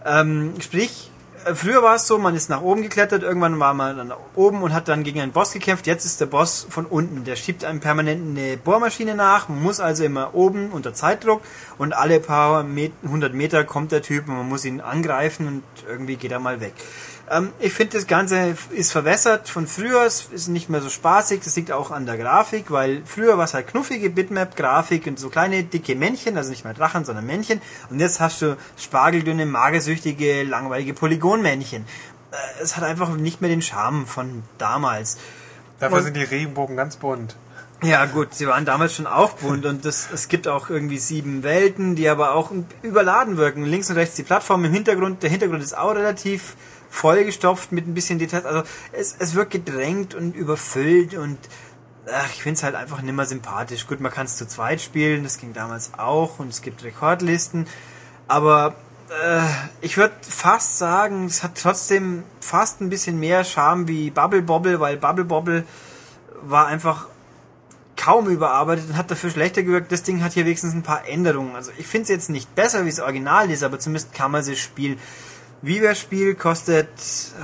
[0.05, 1.11] Ähm, sprich,
[1.55, 4.73] früher war es so, man ist nach oben geklettert, irgendwann war man dann oben und
[4.73, 5.87] hat dann gegen einen Boss gekämpft.
[5.87, 7.25] Jetzt ist der Boss von unten.
[7.25, 11.43] Der schiebt einem permanent eine Bohrmaschine nach, man muss also immer oben unter Zeitdruck
[11.79, 16.17] und alle paar 100 Meter kommt der Typ und man muss ihn angreifen und irgendwie
[16.17, 16.75] geht er mal weg.
[17.31, 20.05] Ähm, ich finde, das Ganze ist verwässert von früher.
[20.05, 21.41] Es ist nicht mehr so spaßig.
[21.45, 25.29] Das liegt auch an der Grafik, weil früher war es halt knuffige Bitmap-Grafik und so
[25.29, 27.61] kleine, dicke Männchen, also nicht mehr Drachen, sondern Männchen.
[27.91, 31.85] Und jetzt hast du spargeldünne, magersüchtige, langweilige Polygonmännchen.
[32.31, 35.19] Äh, Es hat einfach nicht mehr den Charme von damals.
[35.81, 37.37] Dafür Und- sind die Regenbogen ganz bunt.
[37.81, 41.45] Ja gut, sie waren damals schon auch bunt und das, es gibt auch irgendwie sieben
[41.45, 42.51] Welten, die aber auch
[42.83, 43.65] überladen wirken.
[43.65, 46.57] Links und rechts die Plattform im Hintergrund, der Hintergrund ist auch relativ
[46.91, 48.45] vollgestopft mit ein bisschen Details.
[48.45, 48.63] Also
[48.93, 51.39] es, es wirkt gedrängt und überfüllt und
[52.13, 53.87] ach, ich finde es halt einfach nimmer sympathisch.
[53.87, 57.67] Gut, man kann es zu zweit spielen, das ging damals auch und es gibt Rekordlisten,
[58.27, 58.75] aber
[59.11, 59.43] äh,
[59.81, 64.81] ich würde fast sagen, es hat trotzdem fast ein bisschen mehr Charme wie Bubble Bobble,
[64.81, 65.65] weil Bubble Bobble
[66.43, 67.09] war einfach
[67.97, 69.91] kaum überarbeitet und hat dafür schlechter gewirkt.
[69.91, 71.57] Das Ding hat hier wenigstens ein paar Änderungen.
[71.57, 74.43] Also ich finde es jetzt nicht besser, wie es original ist, aber zumindest kann man
[74.43, 74.99] sie spielen.
[75.61, 76.89] Viva-Spiel kostet,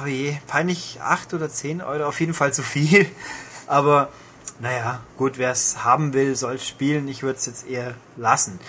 [0.02, 3.06] oh je, peinlich 8 oder 10 Euro, auf jeden Fall zu viel.
[3.66, 4.08] Aber
[4.60, 7.08] naja, gut, wer es haben will, soll spielen.
[7.08, 8.60] Ich würde es jetzt eher lassen.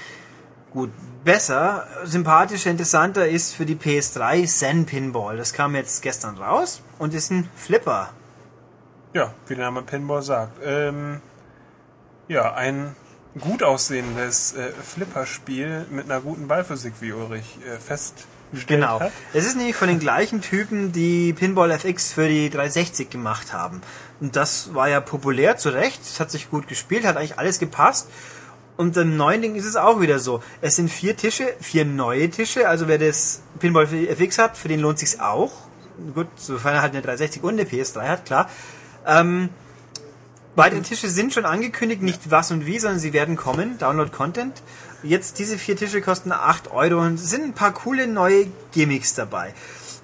[0.71, 0.91] Gut,
[1.23, 5.37] besser, sympathischer, interessanter ist für die PS3 Zen Pinball.
[5.37, 8.09] Das kam jetzt gestern raus und ist ein Flipper.
[9.13, 10.59] Ja, wie der Name Pinball sagt.
[10.63, 11.21] Ähm,
[12.27, 12.95] ja, ein
[13.39, 17.77] gut aussehendes äh, Flipperspiel mit einer guten Ballphysik, wie Ulrich äh,
[18.67, 18.99] Genau.
[18.99, 19.11] hat.
[19.33, 23.81] Es ist nämlich von den gleichen Typen, die Pinball FX für die 360 gemacht haben.
[24.19, 26.01] Und das war ja populär, zu Recht.
[26.01, 28.07] Es hat sich gut gespielt, hat eigentlich alles gepasst.
[28.77, 30.41] Und im neuen Ding ist es auch wieder so.
[30.61, 32.67] Es sind vier Tische, vier neue Tische.
[32.67, 35.51] Also wer das Pinball FX hat, für den lohnt sich's auch.
[36.13, 38.49] Gut, sofern er halt eine 360 und eine PS3 hat, klar.
[39.05, 39.49] Ähm,
[40.55, 43.77] Beide Tische sind schon angekündigt, nicht was und wie, sondern sie werden kommen.
[43.77, 44.63] Download Content.
[45.03, 49.53] Jetzt diese vier Tische kosten 8 Euro und sind ein paar coole neue Gimmicks dabei.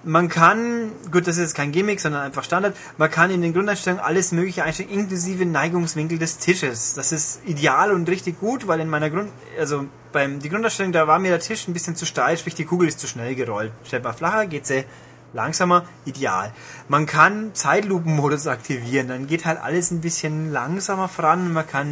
[0.04, 3.54] Man kann, gut, das ist jetzt kein Gimmick, sondern einfach Standard, man kann in den
[3.54, 6.96] Grundeinstellungen alles mögliche einstellen, inklusive Neigungswinkel des Tisches.
[6.96, 9.30] Das ist ideal und richtig gut, weil in meiner Grund,
[9.60, 12.66] also beim, die Grundeinstellung, da war mir der Tisch ein bisschen zu steil, sprich die
[12.66, 13.74] Kugel ist zu schnell gerollt.
[13.86, 14.86] Stellt man flacher, geht sie
[15.34, 16.52] langsamer, ideal.
[16.88, 21.54] Man kann Zeitlupenmodus aktivieren, dann geht halt alles ein bisschen langsamer voran.
[21.54, 21.92] Man kann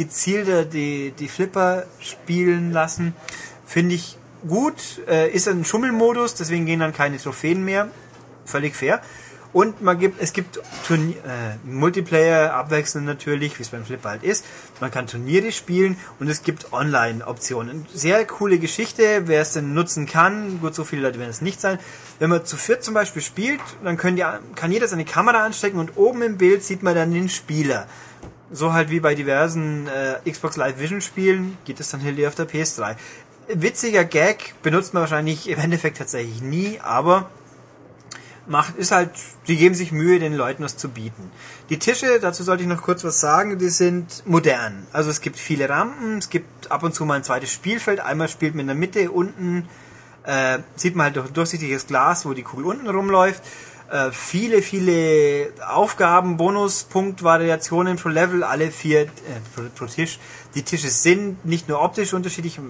[0.00, 3.14] gezielter die, die Flipper spielen lassen.
[3.66, 4.16] Finde ich
[4.48, 5.02] gut.
[5.06, 7.88] Äh, ist ein Schummelmodus, deswegen gehen dann keine Trophäen mehr.
[8.46, 9.02] Völlig fair.
[9.52, 14.22] Und man gibt, es gibt Turnier, äh, Multiplayer abwechselnd natürlich, wie es beim Flipper halt
[14.22, 14.46] ist.
[14.80, 17.84] Man kann Turniere spielen und es gibt Online-Optionen.
[17.92, 20.60] Sehr coole Geschichte, wer es denn nutzen kann.
[20.60, 21.78] Gut, so viele Leute werden es nicht sein.
[22.20, 24.24] Wenn man zu viert zum Beispiel spielt, dann können die,
[24.54, 27.86] kann jeder seine Kamera anstecken und oben im Bild sieht man dann den Spieler.
[28.52, 32.34] So halt wie bei diversen äh, Xbox Live Vision Spielen geht es dann hier auf
[32.34, 32.96] der PS3.
[33.52, 37.28] Witziger Gag benutzt man wahrscheinlich im Endeffekt tatsächlich nie, aber
[38.46, 39.10] macht, ist halt,
[39.46, 41.30] die geben sich Mühe, den Leuten was zu bieten.
[41.68, 44.86] Die Tische, dazu sollte ich noch kurz was sagen, die sind modern.
[44.92, 48.00] Also es gibt viele Rampen, es gibt ab und zu mal ein zweites Spielfeld.
[48.00, 49.68] Einmal spielt man in der Mitte, unten
[50.24, 53.42] äh, sieht man halt durch durchsichtiges Glas, wo die Kugel unten rumläuft.
[53.90, 59.08] Äh, viele, viele Aufgaben, Bonuspunkt-Variationen pro Level, alle vier äh,
[59.54, 60.20] pro, pro Tisch.
[60.54, 62.60] Die Tische sind nicht nur optisch unterschiedlich,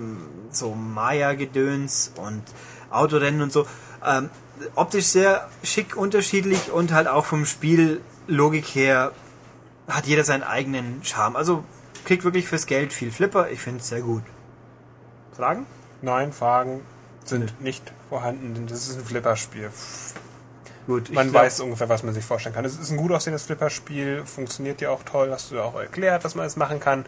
[0.50, 2.42] so Maya-Gedöns und
[2.88, 3.66] Autorennen und so.
[4.02, 4.30] Ähm,
[4.74, 9.12] optisch sehr schick unterschiedlich und halt auch vom Spiellogik her
[9.88, 11.36] hat jeder seinen eigenen Charme.
[11.36, 11.64] Also
[12.06, 13.50] kriegt wirklich fürs Geld viel Flipper.
[13.50, 14.22] Ich finde es sehr gut.
[15.36, 15.66] Fragen?
[16.00, 16.80] Nein, Fragen
[17.26, 19.70] sind nicht vorhanden, denn das ist ein Flipperspiel.
[20.90, 21.12] Gut.
[21.12, 22.64] Man glaub- weiß ungefähr, was man sich vorstellen kann.
[22.64, 26.24] Es ist ein gut aussehendes Flipperspiel, funktioniert ja auch toll, hast du ja auch erklärt,
[26.24, 27.06] dass man es machen kann.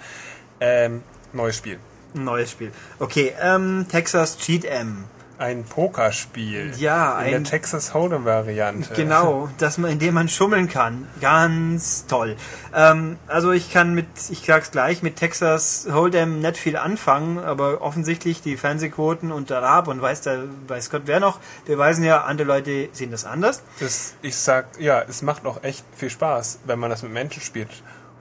[0.61, 1.03] Ähm,
[1.33, 1.81] neues Spiel.
[2.15, 2.71] Neues Spiel.
[3.01, 5.05] Okay, ähm, Texas Cheat M.
[5.43, 6.73] ein Pokerspiel.
[6.79, 8.95] Ja, in der ein- Texas Hold'em Variante.
[8.95, 11.09] Genau, dass man, indem man schummeln kann.
[11.21, 12.37] Ganz toll.
[12.75, 17.83] Ähm, also ich kann mit, ich sag's gleich, mit Texas Hold'em nicht viel anfangen, aber
[17.83, 22.05] offensichtlich die Fernsehquoten und der Rab und weiß der, weiß Gott wer noch, wir weisen
[22.05, 23.63] ja, andere Leute sehen das anders.
[23.81, 27.43] Das, ich sag, ja, es macht auch echt viel Spaß, wenn man das mit Menschen
[27.43, 27.71] spielt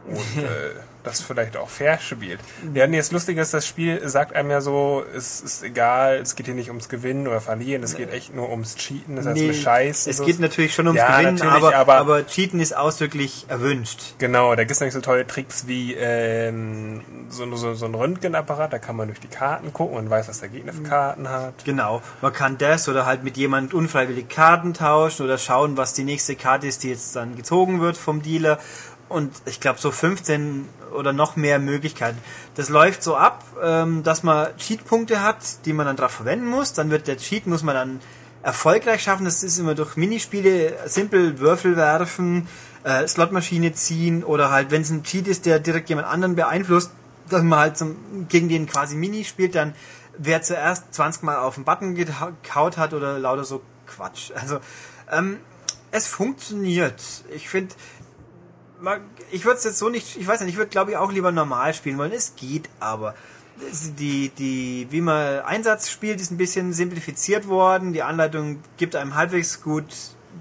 [0.07, 0.71] und äh,
[1.03, 2.39] das vielleicht auch fair spielt.
[2.73, 6.35] Ja, nee, das Lustige ist, das Spiel sagt einem ja so, es ist egal, es
[6.35, 9.37] geht hier nicht ums Gewinnen oder Verlieren, es geht echt nur ums Cheaten, das heißt
[9.37, 10.05] Nee, mit Scheiß.
[10.05, 10.25] und es so.
[10.25, 14.15] geht natürlich schon ums Ja, Gewinnen, aber, aber- aber, Cheaten ist ausdrücklich erwünscht.
[14.19, 18.71] Genau, da gibt es nämlich so tolle Tricks wie ähm, so, so, so ein Röntgenapparat,
[18.73, 21.65] da kann man durch die Karten gucken und weiß, was der Gegner für Karten hat.
[21.65, 26.03] Genau, man kann das oder halt mit jemand unfreiwillig Karten tauschen oder schauen, was die
[26.03, 28.59] nächste Karte ist, die jetzt dann gezogen wird vom Dealer.
[29.09, 32.17] Und ich glaube so 15 oder noch mehr Möglichkeiten.
[32.55, 36.73] Das läuft so ab, ähm, dass man Cheatpunkte hat, die man dann drauf verwenden muss.
[36.73, 37.99] Dann wird der Cheat, muss man dann
[38.43, 39.25] erfolgreich schaffen.
[39.25, 42.47] Das ist immer durch Minispiele, simpel Würfel werfen,
[42.83, 46.91] äh, Slotmaschine ziehen oder halt, wenn es ein Cheat ist, der direkt jemand anderen beeinflusst,
[47.29, 49.73] dass man halt zum, gegen den quasi Mini spielt, dann
[50.17, 54.31] wer zuerst 20 Mal auf den Button gehaut hat oder lauter so Quatsch.
[54.35, 54.59] Also,
[55.11, 55.37] ähm,
[55.91, 57.01] es funktioniert.
[57.33, 57.75] Ich finde,
[59.31, 61.31] ich würde es jetzt so nicht, ich weiß nicht, ich würde glaube ich auch lieber
[61.31, 62.11] normal spielen wollen.
[62.11, 63.15] Es geht aber.
[63.99, 67.93] Die, die, wie man Einsatz spielt, ist ein bisschen simplifiziert worden.
[67.93, 69.85] Die Anleitung gibt einem halbwegs gut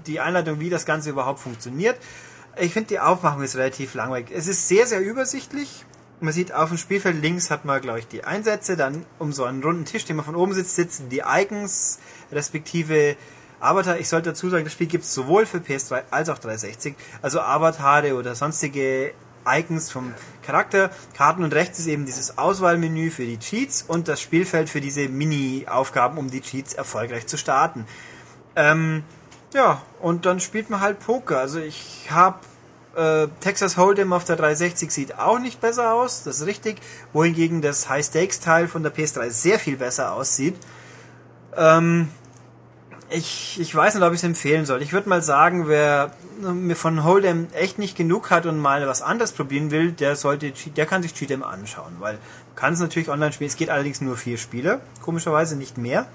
[0.07, 1.97] die Einleitung, wie das Ganze überhaupt funktioniert.
[2.57, 4.29] Ich finde, die Aufmachung ist relativ langweilig.
[4.33, 5.85] Es ist sehr, sehr übersichtlich.
[6.19, 9.43] Man sieht auf dem Spielfeld links hat man, glaube ich, die Einsätze, dann um so
[9.43, 11.99] einen runden Tisch, den man von oben sitzt, sitzen die Icons,
[12.31, 13.15] respektive
[13.61, 13.99] Avatar.
[13.99, 16.95] Ich sollte dazu sagen, das Spiel gibt es sowohl für PS3 als auch 360.
[17.21, 19.13] Also Avatare oder sonstige
[19.47, 20.13] Icons vom
[20.43, 24.81] Charakter, Karten und rechts ist eben dieses Auswahlmenü für die Cheats und das Spielfeld für
[24.81, 27.85] diese Mini-Aufgaben, um die Cheats erfolgreich zu starten.
[28.55, 29.03] Ähm,
[29.53, 31.39] ja, und dann spielt man halt Poker.
[31.39, 32.39] Also ich habe
[32.95, 36.81] äh, Texas Hold'em auf der 360 sieht auch nicht besser aus, das ist richtig.
[37.13, 40.55] Wohingegen das High Stakes Teil von der PS3 sehr viel besser aussieht.
[41.55, 42.09] Ähm,
[43.11, 44.81] ich, ich weiß nicht, ob ich es empfehlen soll.
[44.81, 49.01] Ich würde mal sagen, wer mir von Hold'em echt nicht genug hat und mal was
[49.01, 52.17] anderes probieren will, der sollte, der kann sich Cheat'em anschauen, weil
[52.55, 53.49] kann es natürlich online spielen.
[53.49, 56.07] Es geht allerdings nur vier Spiele, komischerweise nicht mehr.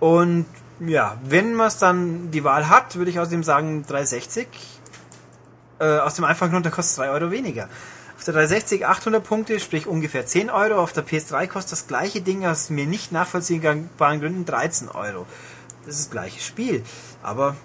[0.00, 0.46] Und
[0.80, 4.48] ja, wenn man es dann die Wahl hat, würde ich außerdem sagen 360.
[5.80, 7.68] Äh, aus dem einfachen Grund, da kostet es 3 Euro weniger.
[8.16, 10.80] Auf der 360 800 Punkte, sprich ungefähr 10 Euro.
[10.80, 13.88] Auf der PS3 kostet das gleiche Ding aus mir nicht nachvollziehbaren
[14.20, 15.26] Gründen 13 Euro.
[15.84, 16.84] Das ist das gleiche Spiel.
[17.22, 17.56] Aber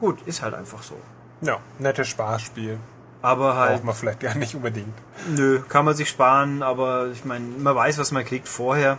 [0.00, 0.96] gut, ist halt einfach so.
[1.40, 2.78] Ja, nettes Spaßspiel.
[3.22, 4.94] Aber halt, Braucht man vielleicht gar nicht unbedingt.
[5.28, 8.98] nö, kann man sich sparen, aber ich meine, man weiß, was man kriegt vorher.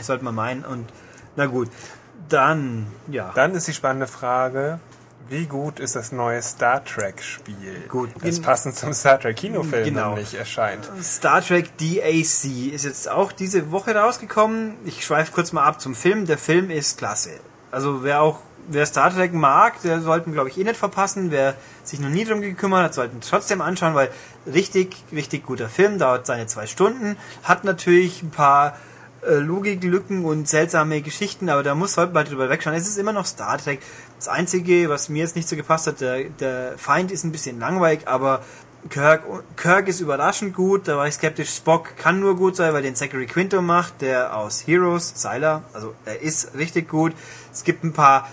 [0.00, 0.64] Sollte man meinen.
[0.64, 0.88] Und
[1.36, 1.68] na gut,
[2.28, 3.30] dann, ja.
[3.34, 4.80] Dann ist die spannende Frage,
[5.28, 7.84] wie gut ist das neue Star Trek Spiel?
[7.88, 8.10] Gut.
[8.22, 10.08] Das passend zum Star Trek Kinofilm Genau.
[10.10, 10.88] nämlich erscheint.
[11.02, 14.74] Star Trek DAC ist jetzt auch diese Woche rausgekommen.
[14.84, 16.26] Ich schweife kurz mal ab zum Film.
[16.26, 17.30] Der Film ist klasse.
[17.70, 21.30] Also wer auch wer Star Trek mag, der sollten glaube ich eh nicht verpassen.
[21.30, 24.10] Wer sich noch nie drum gekümmert hat, sollten trotzdem anschauen, weil
[24.46, 28.76] richtig richtig guter Film dauert seine zwei Stunden, hat natürlich ein paar
[29.26, 32.76] äh, Logiklücken und seltsame Geschichten, aber da muss sollte man drüber wegschauen.
[32.76, 33.80] Es ist immer noch Star Trek.
[34.22, 37.58] Das Einzige, was mir jetzt nicht so gepasst hat, der, der Feind ist ein bisschen
[37.58, 38.44] langweilig, aber
[38.88, 39.24] Kirk,
[39.56, 41.50] Kirk ist überraschend gut, da war ich skeptisch.
[41.50, 45.96] Spock kann nur gut sein, weil den Zachary Quinto macht, der aus Heroes, Sylar, also
[46.04, 47.14] er ist richtig gut.
[47.52, 48.28] Es gibt ein paar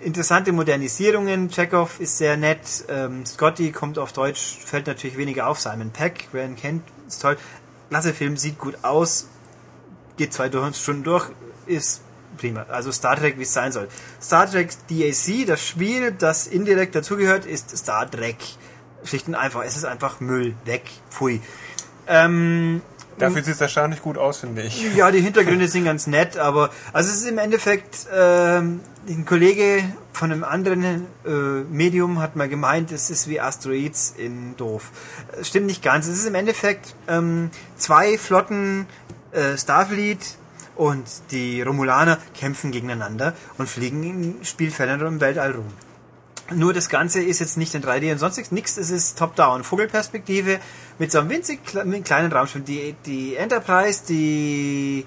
[0.00, 1.50] äh, interessante Modernisierungen.
[1.50, 2.86] Chekhov ist sehr nett.
[2.88, 5.60] Ähm, Scotty kommt auf Deutsch, fällt natürlich weniger auf.
[5.60, 7.36] Simon Peck, wer ihn kennt, ist toll.
[7.90, 9.28] Klasse Film, sieht gut aus,
[10.16, 11.28] geht zwei Stunden durch,
[11.66, 12.00] ist
[12.36, 12.66] prima.
[12.68, 13.88] Also Star Trek, wie es sein soll.
[14.22, 18.36] Star Trek DAC, das Spiel, das indirekt dazugehört, ist Star Trek.
[19.04, 19.62] Schlicht und einfach.
[19.64, 20.54] Es ist einfach Müll.
[20.64, 20.82] Weg.
[21.10, 21.40] Pfui.
[22.06, 22.82] Ähm,
[23.18, 24.94] Dafür sieht es erstaunlich gut aus, finde ich.
[24.96, 29.84] ja, die Hintergründe sind ganz nett, aber also es ist im Endeffekt ähm, ein Kollege
[30.12, 31.30] von einem anderen äh,
[31.70, 34.90] Medium hat mal gemeint, es ist wie Asteroids in doof.
[35.38, 36.06] Äh, Stimmt nicht ganz.
[36.06, 38.86] Es ist im Endeffekt ähm, zwei Flotten
[39.32, 40.36] äh, Starfleet
[40.80, 45.66] und die Romulaner kämpfen gegeneinander und fliegen in Spielfeldern im Weltall rum.
[46.54, 50.58] Nur das Ganze ist jetzt nicht in 3D und sonst nichts, es ist Top-Down, Vogelperspektive
[50.98, 52.64] mit so einem winzig kleinen Raumschiff.
[52.64, 55.04] Die, die Enterprise, die,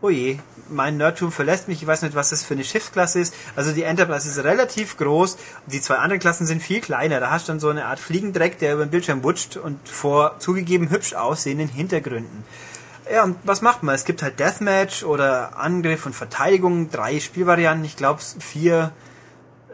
[0.00, 0.38] oh je,
[0.68, 3.32] mein Nerdtum verlässt mich, ich weiß nicht, was das für eine Schiffsklasse ist.
[3.54, 7.20] Also die Enterprise ist relativ groß, die zwei anderen Klassen sind viel kleiner.
[7.20, 10.40] Da hast du dann so eine Art Fliegendreck, der über den Bildschirm wutscht und vor
[10.40, 12.44] zugegeben hübsch aussehenden Hintergründen.
[13.12, 13.94] Ja, und was macht man?
[13.94, 18.90] Es gibt halt Deathmatch oder Angriff und Verteidigung, drei Spielvarianten, ich glaube vier,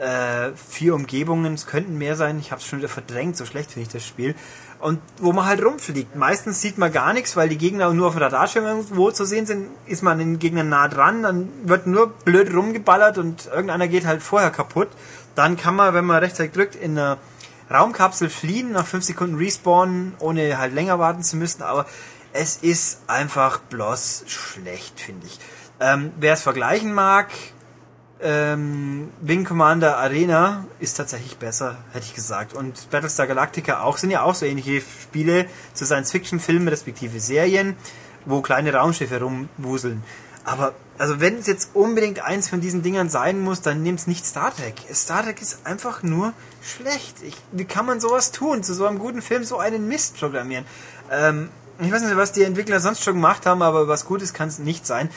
[0.00, 3.70] äh, vier Umgebungen, es könnten mehr sein, ich habe es schon wieder verdrängt, so schlecht
[3.70, 4.34] finde ich das Spiel.
[4.80, 6.16] Und wo man halt rumfliegt.
[6.16, 9.46] Meistens sieht man gar nichts, weil die Gegner nur auf dem Radarschirm irgendwo zu sehen
[9.46, 14.04] sind, ist man den Gegnern nah dran, dann wird nur blöd rumgeballert und irgendeiner geht
[14.04, 14.88] halt vorher kaputt.
[15.36, 17.18] Dann kann man, wenn man rechtzeitig drückt, in einer
[17.70, 21.86] Raumkapsel fliehen, nach 5 Sekunden respawnen, ohne halt länger warten zu müssen, aber
[22.32, 25.38] es ist einfach bloß schlecht, finde ich.
[25.80, 27.28] Ähm, Wer es vergleichen mag,
[28.20, 32.52] ähm, Wing Commander Arena ist tatsächlich besser, hätte ich gesagt.
[32.52, 37.76] Und Battlestar Galactica auch, sind ja auch so ähnliche Spiele zu Science-Fiction-Filmen respektive Serien,
[38.24, 40.02] wo kleine Raumschiffe rumwuseln.
[40.44, 44.06] Aber, also wenn es jetzt unbedingt eins von diesen Dingern sein muss, dann nehmt es
[44.06, 44.74] nicht Star Trek.
[44.92, 46.32] Star Trek ist einfach nur
[46.62, 47.22] schlecht.
[47.22, 48.62] Ich, wie kann man sowas tun?
[48.64, 50.64] Zu so einem guten Film so einen Mist programmieren?
[51.10, 51.50] Ähm,
[51.80, 54.58] ich weiß nicht, was die Entwickler sonst schon gemacht haben, aber was Gutes kann es
[54.58, 55.10] nicht sein.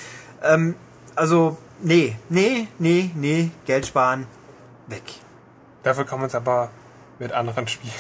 [0.44, 0.76] Ähm,
[1.16, 4.28] also, nee, nee, nee, nee, Geld sparen,
[4.88, 5.04] weg.
[5.84, 6.70] Dafür kann man es aber
[7.20, 7.94] mit anderen spielen.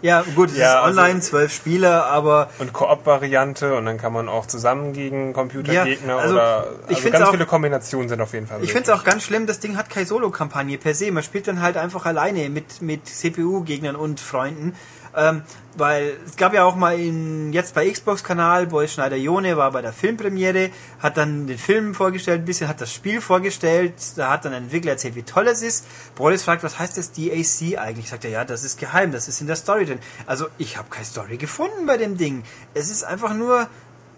[0.00, 4.12] Ja, gut, es Ja, ist also- online, zwölf Spieler, aber Und Koop-Variante und dann kann
[4.12, 8.08] man auch zusammen gegen Computergegner Ja, also, oder ich also find's ganz auch- viele Kombinationen
[8.08, 10.78] sind auf jeden Fall ich finde es auch ganz schlimm, das Ding hat keine Solo-Kampagne
[10.78, 11.10] per se.
[11.10, 14.74] Man spielt dann halt einfach alleine mit, mit CPU-Gegnern und Freunden.
[15.18, 15.42] Ähm,
[15.76, 19.92] weil es gab ja auch mal in, jetzt bei Xbox-Kanal, Boy Schneider-Jone war bei der
[19.92, 20.70] Filmpremiere,
[21.00, 24.64] hat dann den Film vorgestellt, ein bisschen hat das Spiel vorgestellt, da hat dann ein
[24.64, 25.86] Entwickler erzählt, wie toll es ist.
[26.14, 28.08] Boris fragt, was heißt das DAC eigentlich?
[28.08, 29.98] Sagt er, ja, das ist geheim, das ist in der Story drin.
[30.26, 32.44] Also ich habe keine Story gefunden bei dem Ding.
[32.74, 33.68] Es ist einfach nur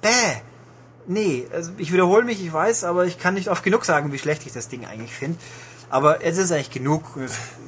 [0.03, 0.09] bäh.
[1.07, 4.19] Nee, also ich wiederhole mich, ich weiß, aber ich kann nicht oft genug sagen, wie
[4.19, 5.39] schlecht ich das Ding eigentlich finde.
[5.91, 7.03] Aber es ist eigentlich genug.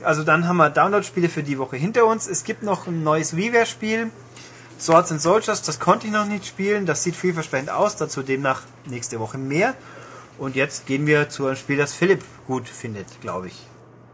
[0.04, 2.28] Also dann haben wir Download-Spiele für die Woche hinter uns.
[2.28, 4.10] Es gibt noch ein neues WiiWare-Spiel.
[4.78, 6.86] Swords and Soldiers, das konnte ich noch nicht spielen.
[6.86, 7.96] Das sieht vielversprechend aus.
[7.96, 9.74] Dazu demnach nächste Woche mehr.
[10.38, 13.66] Und jetzt gehen wir zu einem Spiel, das Philipp gut findet, glaube ich.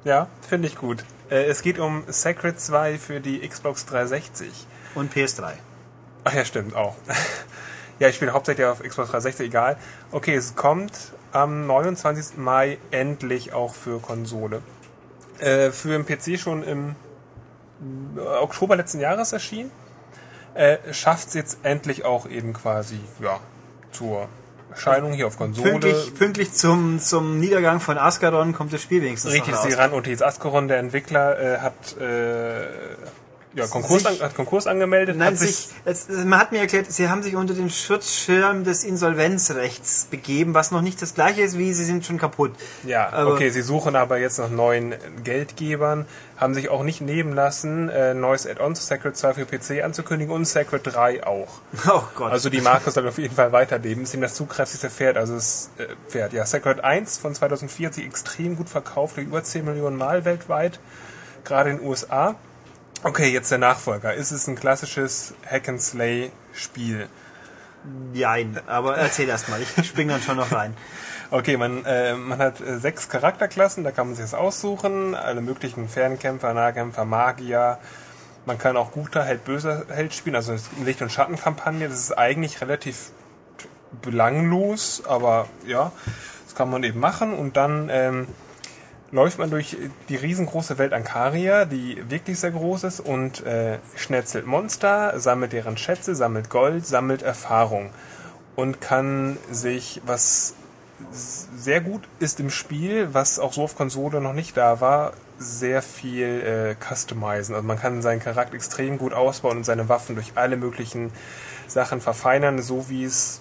[0.04, 1.04] Ja, finde ich gut.
[1.30, 4.66] Äh, es geht um Sacred 2 für die Xbox 360.
[4.94, 5.52] Und PS3.
[6.24, 6.96] Ach ja, stimmt, auch.
[7.98, 9.76] ja, ich spiele hauptsächlich auf Xbox 360, egal.
[10.10, 10.92] Okay, es kommt
[11.32, 12.36] am 29.
[12.36, 14.62] Mai endlich auch für Konsole.
[15.38, 16.96] Äh, für den PC schon im
[18.16, 19.70] äh, Oktober letzten Jahres erschienen.
[20.54, 23.38] Äh, Schafft es jetzt endlich auch eben quasi, ja,
[23.92, 24.28] zur
[24.70, 25.70] Erscheinung hier auf Konsole.
[25.70, 30.06] Pünktlich, pünktlich zum, zum Niedergang von Ascaron kommt das Spiel wenigstens Richtig, sie ran und
[30.06, 32.66] jetzt Ascaron, der Entwickler, äh, hat, äh,
[33.58, 35.16] ja, Konkurs, Sich- an, hat Konkurs angemeldet.
[35.16, 38.84] Nein, hat sich, es, man hat mir erklärt, sie haben sich unter den Schutzschirm des
[38.84, 42.52] Insolvenzrechts begeben, was noch nicht das gleiche ist, wie sie sind schon kaputt.
[42.84, 44.94] Ja, Aber- okay, sie suchen aber jetzt nach neuen
[45.24, 46.06] Geldgebern,
[46.36, 50.32] haben sich auch nicht nehmen lassen, äh, neues Add-on zu Sacred 2 für PC anzukündigen
[50.32, 51.48] und Sacred 3 auch.
[51.88, 52.30] Oh Gott.
[52.32, 55.70] Also die Marke soll auf jeden Fall weiterleben, ist ihm das zugkräftigste Pferd, also das
[55.78, 56.32] äh, Pferd.
[56.32, 60.78] Ja, Sacred 1 von 2004 hat sich extrem gut verkauft, über 10 Millionen Mal weltweit,
[61.44, 62.36] gerade in den USA.
[63.04, 64.14] Okay, jetzt der Nachfolger.
[64.14, 67.08] Ist es ein klassisches Hack-and-Slay-Spiel?
[68.12, 70.76] Jein, aber erzähl erst mal, ich spring dann schon noch rein.
[71.30, 75.14] Okay, man, äh, man hat äh, sechs Charakterklassen, da kann man sich das aussuchen.
[75.14, 77.78] Alle möglichen Fernkämpfer, Nahkämpfer, Magier.
[78.46, 80.56] Man kann auch guter Held, böser Held spielen, also
[80.86, 81.86] Licht- und Schattenkampagne.
[81.86, 83.10] Das ist eigentlich relativ
[84.00, 85.92] belanglos, aber ja,
[86.46, 87.34] das kann man eben machen.
[87.34, 88.26] Und dann ähm,
[89.10, 89.76] läuft man durch
[90.08, 95.76] die riesengroße Welt Ankaria, die wirklich sehr groß ist, und äh, schnetzelt Monster, sammelt deren
[95.76, 97.90] Schätze, sammelt Gold, sammelt Erfahrung
[98.56, 100.54] und kann sich, was
[101.10, 105.80] sehr gut ist im Spiel, was auch so auf Konsole noch nicht da war, sehr
[105.80, 107.54] viel äh, customizen.
[107.54, 111.12] Also man kann seinen Charakter extrem gut ausbauen und seine Waffen durch alle möglichen
[111.68, 113.40] Sachen verfeinern, so wie es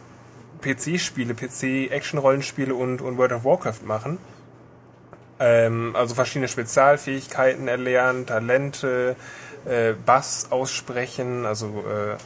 [0.61, 4.19] PC-Spiele, PC-Action-Rollenspiele und, und World of Warcraft machen.
[5.39, 9.15] Ähm, also verschiedene Spezialfähigkeiten erlernen, Talente,
[9.65, 12.17] äh, Bass aussprechen, also äh,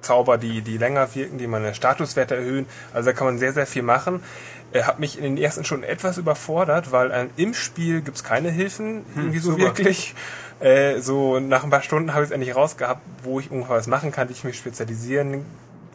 [0.00, 2.66] Zauber, die, die länger wirken, die meine Statuswerte erhöhen.
[2.94, 4.22] Also da kann man sehr, sehr viel machen.
[4.70, 8.50] Er hat mich in den ersten Stunden etwas überfordert, weil äh, im Spiel gibt's keine
[8.50, 9.64] Hilfen, irgendwie so super.
[9.64, 10.14] wirklich.
[10.60, 13.86] Äh, so nach ein paar Stunden habe ich es endlich rausgehabt, wo ich ungefähr was
[13.86, 15.44] machen kann, wie ich mich spezialisieren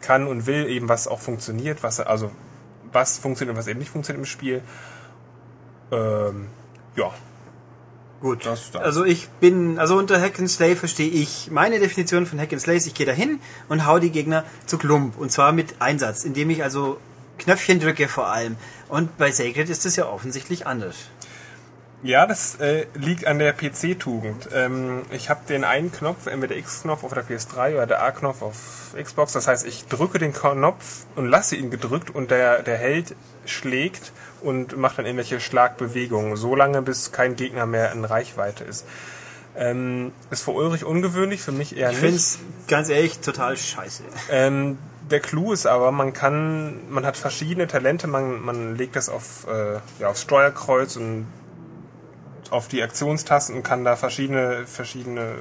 [0.00, 2.30] kann und will, eben was auch funktioniert, was also
[2.92, 4.62] was funktioniert und was eben nicht funktioniert im Spiel.
[5.94, 6.48] Ähm,
[6.96, 7.12] ja,
[8.24, 8.46] Gut.
[8.46, 8.80] Das das.
[8.80, 12.62] Also ich bin, also unter Hack and Slay verstehe ich meine Definition von Hack and
[12.62, 13.38] Slay ist, ich gehe dahin
[13.68, 15.18] und hau die Gegner zu Klump.
[15.18, 16.96] Und zwar mit Einsatz, indem ich also
[17.36, 18.56] Knöpfchen drücke vor allem.
[18.88, 20.96] Und bei Sacred ist das ja offensichtlich anders.
[22.02, 24.48] Ja, das äh, liegt an der PC-Tugend.
[24.54, 28.40] Ähm, ich habe den einen Knopf, entweder der X-Knopf auf der PS3 oder der A-Knopf
[28.40, 29.34] auf Xbox.
[29.34, 33.14] Das heißt, ich drücke den Knopf und lasse ihn gedrückt und der, der Held
[33.44, 34.12] schlägt
[34.44, 38.86] und macht dann irgendwelche Schlagbewegungen, so lange bis kein Gegner mehr in Reichweite ist.
[39.56, 42.24] Ähm, ist für Ulrich ungewöhnlich, für mich eher Ich finde nicht.
[42.26, 44.02] es ganz ehrlich total scheiße.
[44.30, 44.78] Ähm,
[45.10, 49.46] der Clou ist aber, man kann, man hat verschiedene Talente, man, man legt das auf,
[49.46, 51.26] äh, ja, aufs Steuerkreuz und
[52.50, 55.36] auf die Aktionstasten und kann da verschiedene, verschiedene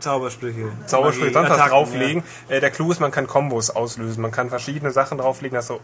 [0.00, 0.70] Zaubersprüche.
[0.86, 2.22] Zaubersprüche sonst was drauflegen.
[2.48, 4.20] Äh, der Clou ist, man kann Kombos auslösen.
[4.20, 5.80] Man kann verschiedene Sachen drauflegen, dass so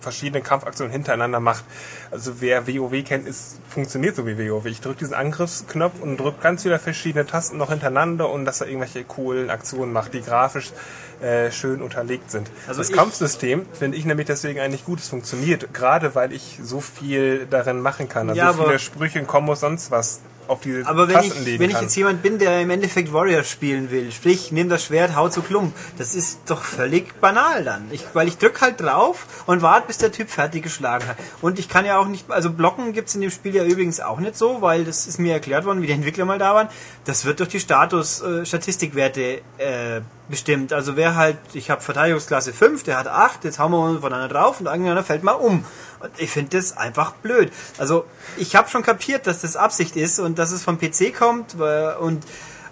[0.00, 1.64] verschiedene Kampfaktionen hintereinander macht.
[2.10, 4.66] Also wer WoW kennt, ist, funktioniert so wie WoW.
[4.66, 8.68] Ich drücke diesen Angriffsknopf und drücke ganz viele verschiedene Tasten noch hintereinander und dass er
[8.68, 10.72] irgendwelche coolen Aktionen macht, die grafisch
[11.20, 12.50] äh, schön unterlegt sind.
[12.68, 15.00] Also das Kampfsystem finde ich nämlich deswegen eigentlich gut.
[15.00, 18.28] Es funktioniert, gerade weil ich so viel darin machen kann.
[18.28, 21.70] Also Ja, viele Sprüche, Kombos, sonst was auf die Aber wenn Tasten ich, legen wenn
[21.70, 21.84] ich kann.
[21.84, 25.42] jetzt jemand bin, der im Endeffekt Warrior spielen will, sprich, nimm das Schwert, hau zu
[25.42, 27.86] Klump, das ist doch völlig banal dann.
[27.90, 31.16] Ich, weil ich drück halt drauf und warte, bis der Typ fertig geschlagen hat.
[31.40, 34.20] Und ich kann ja auch nicht, also blocken gibt's in dem Spiel ja übrigens auch
[34.20, 36.68] nicht so, weil das ist mir erklärt worden, wie die Entwickler mal da waren.
[37.04, 40.72] Das wird durch die Status, äh, Statistikwerte äh, bestimmt.
[40.72, 44.60] Also wer halt, ich habe Verteidigungsklasse 5, der hat 8, jetzt hauen wir voneinander drauf
[44.60, 45.64] und irgendeiner fällt mal um.
[46.00, 47.52] Und ich finde das einfach blöd.
[47.78, 48.04] Also
[48.36, 51.94] ich habe schon kapiert, dass das Absicht ist und dass es vom PC kommt äh,
[51.94, 52.24] und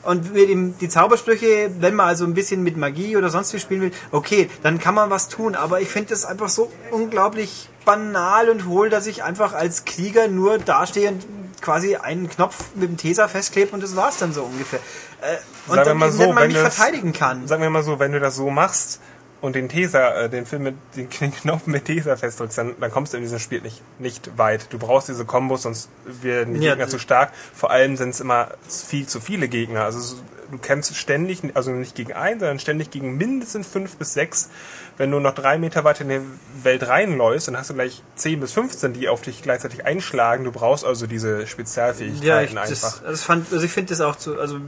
[0.04, 3.58] und mit dem, die Zaubersprüche, wenn man also ein bisschen mit Magie oder sonst wie
[3.58, 5.54] spielen will, okay, dann kann man was tun.
[5.54, 10.28] Aber ich finde das einfach so unglaublich banal und hohl, dass ich einfach als Krieger
[10.28, 11.24] nur dastehe und
[11.60, 14.80] quasi einen Knopf mit dem Tesa festklebe und das war's dann so ungefähr.
[15.22, 15.36] Äh,
[15.68, 17.48] und Sagen wir dann mal eben so, mal wenn mich verteidigen kann.
[17.48, 19.00] sagen wir mal so, wenn du das so machst
[19.44, 21.08] und den Taser, äh, den Film mit den
[21.42, 24.72] Knopf mit Taser festdrückst, dann, dann kommst du in diesem Spiel nicht, nicht weit.
[24.72, 27.30] Du brauchst diese Kombos, sonst werden die Ja, Gegner zu stark.
[27.52, 29.84] Vor allem sind es immer viel zu viele Gegner.
[29.84, 30.16] Also so-
[30.50, 34.50] du kämpfst ständig, also nicht gegen einen, sondern ständig gegen mindestens fünf bis sechs.
[34.96, 36.20] Wenn du noch drei Meter weiter in die
[36.62, 40.44] Welt reinläufst, dann hast du gleich 10 bis 15, die auf dich gleichzeitig einschlagen.
[40.44, 42.68] Du brauchst also diese Spezialfähigkeiten Ja, ich, einfach.
[42.70, 44.58] das, das fand, also ich finde das auch zu, also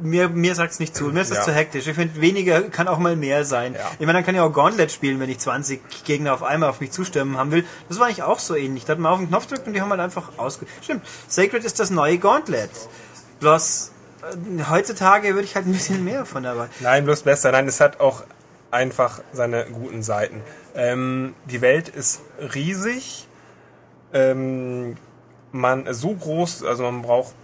[0.00, 1.44] mir, mir sagt's nicht zu, mir ist das Ja.
[1.44, 1.86] zu hektisch.
[1.86, 3.74] Ich finde, weniger kann auch mal mehr sein.
[3.74, 3.80] Ja.
[3.94, 6.80] Ich meine, dann kann ich auch Gauntlet spielen, wenn ich 20 Gegner auf einmal auf
[6.80, 7.64] mich zustimmen haben will.
[7.88, 8.86] Das war eigentlich auch so ähnlich.
[8.86, 10.66] Da hat man auf den Knopf gedrückt und die haben halt einfach ausge...
[10.82, 12.70] Stimmt, Sacred ist das neue Gauntlet.
[13.38, 13.92] Bloß,
[14.68, 16.68] heutzutage würde ich halt ein bisschen mehr von dabei.
[16.80, 17.52] Nein, bloß besser.
[17.52, 18.24] Nein, es hat auch
[18.70, 20.42] einfach seine guten Seiten.
[20.74, 22.20] Ähm, die Welt ist
[22.54, 23.26] riesig.
[24.12, 24.96] Ähm,
[25.52, 27.34] man so groß, also man braucht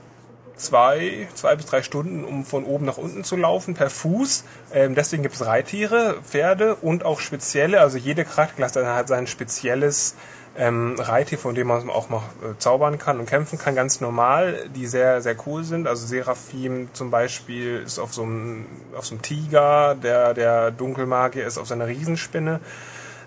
[0.56, 4.44] zwei, zwei bis drei Stunden, um von oben nach unten zu laufen, per Fuß.
[4.72, 10.14] Ähm, deswegen gibt es Reittiere, Pferde und auch spezielle, also jede Charakterklasse hat sein spezielles
[10.58, 14.68] ähm, Reittier, von dem man auch mal äh, zaubern kann und kämpfen kann, ganz normal,
[14.74, 15.86] die sehr, sehr cool sind.
[15.86, 18.66] Also Seraphim zum Beispiel ist auf so einem,
[18.96, 22.60] auf so einem Tiger, der, der Dunkelmagier ist auf seiner Riesenspinne.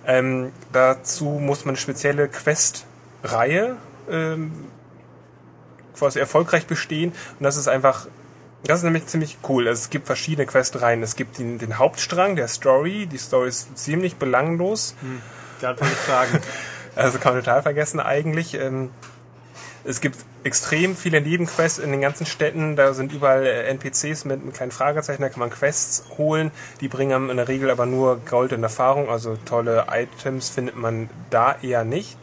[0.08, 3.76] Ähm, dazu muss man eine spezielle Quest-Reihe
[4.10, 4.52] ähm,
[5.96, 7.12] quasi erfolgreich bestehen.
[7.12, 8.08] Und das ist einfach,
[8.64, 9.68] das ist nämlich ziemlich cool.
[9.68, 11.04] Also es gibt verschiedene Questreihen.
[11.04, 13.06] Es gibt den, den Hauptstrang der Story.
[13.06, 14.96] Die Story ist ziemlich belanglos.
[15.60, 16.40] Gerade wollte ich fragen.
[16.96, 18.54] Also kann man total vergessen eigentlich.
[18.56, 18.90] Ähm,
[19.84, 22.76] es gibt extrem viele Nebenquests in den ganzen Städten.
[22.76, 25.22] Da sind überall äh, NPCs mit einem kleinen Fragezeichen.
[25.22, 26.52] Da kann man Quests holen.
[26.82, 29.10] Die bringen einem in der Regel aber nur Gold und Erfahrung.
[29.10, 32.18] Also tolle Items findet man da eher nicht.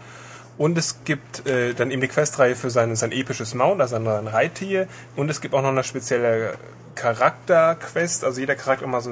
[0.58, 4.06] Und es gibt äh, dann eben die Questreihe für sein, sein episches Mount, also ein
[4.06, 4.88] Reittier.
[5.14, 6.54] Und es gibt auch noch eine spezielle
[6.94, 8.24] Charakterquest.
[8.24, 9.10] Also jeder Charakter immer so,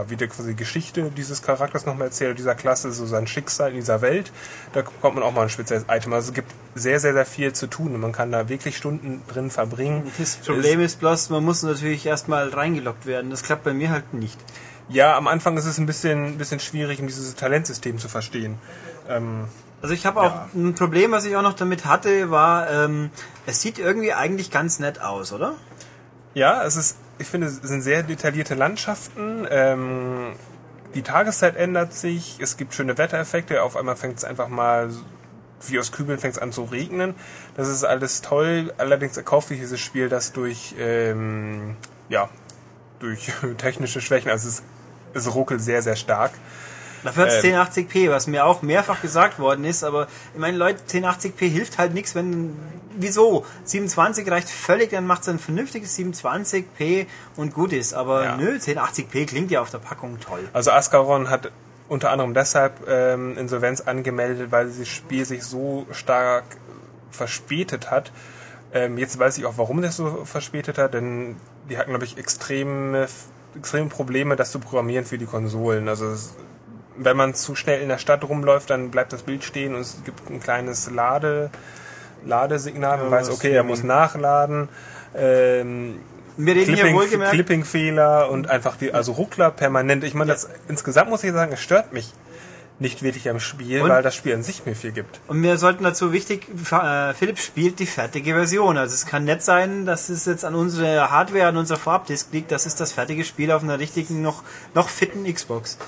[0.00, 3.70] ein- so ja, die quasi Geschichte dieses Charakters nochmal erzählt, dieser Klasse, so sein Schicksal
[3.70, 4.32] in dieser Welt.
[4.72, 6.12] Da bekommt man auch mal ein spezielles Item.
[6.12, 9.22] Also es gibt sehr, sehr, sehr viel zu tun und man kann da wirklich Stunden
[9.28, 10.10] drin verbringen.
[10.18, 13.30] Das Problem ist bloß, man muss natürlich erstmal reingeloggt werden.
[13.30, 14.38] Das klappt bei mir halt nicht.
[14.88, 18.58] Ja, am Anfang ist es ein bisschen, bisschen schwierig, um dieses Talentsystem zu verstehen.
[19.08, 19.46] Ähm,
[19.80, 20.48] Also ich habe auch Ja.
[20.54, 23.10] ein Problem, was ich auch noch damit hatte, war, ähm,
[23.46, 25.54] es sieht irgendwie eigentlich ganz nett aus, oder?
[26.32, 29.46] Ja, es ist, ich finde, es sind sehr detaillierte Landschaften.
[29.50, 30.32] Ähm,
[30.94, 33.62] die Tageszeit ändert sich, es gibt schöne Wettereffekte.
[33.62, 34.90] Auf einmal fängt es einfach mal,
[35.66, 37.14] wie aus Kübeln fängt es an zu regnen.
[37.56, 38.72] Das ist alles toll.
[38.78, 41.76] Allerdings erkauft sich dieses Spiel das durch, ähm,
[42.08, 42.28] ja,
[43.00, 44.30] durch technische Schwächen.
[44.30, 44.62] Also es,
[45.14, 46.32] es ruckelt sehr, sehr stark.
[47.04, 47.54] Dafür hat es Ähm.
[47.54, 51.94] 1080p, was mir auch mehrfach gesagt worden ist, aber ich meine, Leute, 1080p hilft halt
[51.94, 52.56] nichts, wenn.
[52.96, 53.44] Wieso?
[53.64, 57.06] 27 reicht völlig, dann macht es ein vernünftiges 27p
[57.36, 57.92] und gut ist.
[57.92, 58.36] Aber Ja.
[58.36, 60.48] nö, 1080p klingt ja auf der Packung toll.
[60.52, 61.50] Also Ascaron hat
[61.88, 66.44] unter anderem deshalb ähm, Insolvenz angemeldet, weil das Spiel sich so stark
[67.10, 68.12] verspätet hat.
[68.72, 71.36] Ähm, jetzt weiß ich auch, warum das so verspätet hat, denn
[71.68, 73.06] die hatten, glaube ich, extreme,
[73.56, 75.88] extreme Probleme, das zu programmieren für die Konsolen.
[75.88, 76.34] Also es,
[76.96, 79.98] wenn man zu schnell in der Stadt rumläuft, dann bleibt das Bild stehen und es
[80.04, 81.50] gibt ein kleines Lade,
[82.24, 82.98] Ladesignal.
[82.98, 84.68] Man Ja, weiß, okay, er muss nachladen.
[85.16, 86.00] Ähm,
[86.36, 87.32] Wir reden hier Clipping, wohlgemerkt.
[87.34, 90.04] Clipping-Fehler und einfach die, also Ruckler permanent.
[90.04, 92.12] Ich meine, das insgesamt muss ich sagen, es stört mich
[92.80, 93.88] nicht wirklich am Spiel, Und?
[93.88, 95.20] weil das Spiel an sich mir viel gibt.
[95.28, 98.76] Und wir sollten dazu wichtig, äh, Philipp spielt die fertige Version.
[98.78, 102.50] Also es kann nett sein, dass es jetzt an unsere Hardware, an unserer Vorabdisk liegt.
[102.50, 104.42] Das ist das fertige Spiel auf einer richtigen, noch,
[104.74, 105.78] noch fitten Xbox.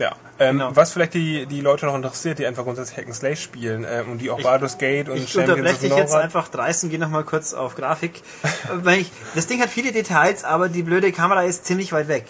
[0.00, 0.16] Ja.
[0.38, 0.74] Ähm, Genau.
[0.74, 4.10] Was vielleicht die, die Leute noch interessiert, die einfach grundsätzlich Hack and Slay spielen ähm,
[4.10, 7.24] und die auch Baldur's Gate und Ich unterbreche dich jetzt einfach dreist und gehe nochmal
[7.24, 8.22] kurz auf Grafik.
[8.42, 8.48] Äh,
[8.82, 12.24] Weil ich, das Ding hat viele Details, aber die blöde Kamera ist ziemlich weit weg.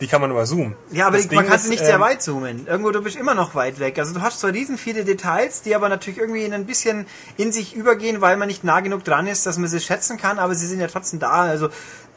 [0.00, 0.74] Die kann man überzoomen.
[0.90, 2.66] Ja, aber Das man Ding kann ist, sie nicht sehr ähm, weit zoomen.
[2.66, 4.00] Irgendwo, du bist immer noch weit weg.
[4.00, 7.06] Also du hast zwar riesen viele Details, die aber natürlich irgendwie ein bisschen
[7.36, 10.40] in sich übergehen, weil man nicht nah genug dran ist, dass man sie schätzen kann,
[10.40, 11.42] aber sie sind ja trotzdem da.
[11.42, 11.68] Also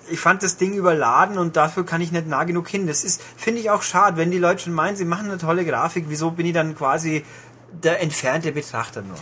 [0.10, 2.88] ich fand das Ding überladen und dafür kann ich nicht nah genug hin.
[2.88, 5.66] Das ist, finde ich auch schade, wenn die Leute schon meinen, sie machen eine tolle
[5.66, 7.24] Grafik, wieso bin ich dann quasi
[7.72, 9.18] der entfernte Betrachter nur?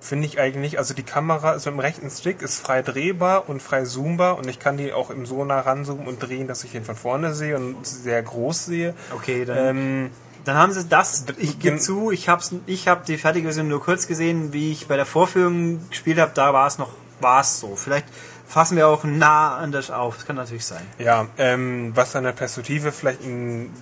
[0.00, 0.78] Finde ich eigentlich nicht.
[0.78, 4.48] Also die Kamera ist mit dem rechten Stick ist frei drehbar und frei zoombar und
[4.48, 7.34] ich kann die auch im so nah ranzoomen und drehen, dass ich ihn von vorne
[7.34, 8.94] sehe und sehr groß sehe.
[9.14, 10.10] Okay, dann, Ähm,
[10.44, 11.26] dann haben sie das.
[11.36, 14.88] Ich gebe zu, ich hab's, ich habe die fertige Version nur kurz gesehen, wie ich
[14.88, 16.32] bei der Vorführung gespielt habe.
[16.34, 17.76] Da war es noch, war es so.
[17.76, 18.06] Vielleicht
[18.50, 20.16] fassen wir auch nah anders auf.
[20.16, 20.84] Das kann natürlich sein.
[20.98, 23.72] Ja, ähm, was an der Perspektive vielleicht ein,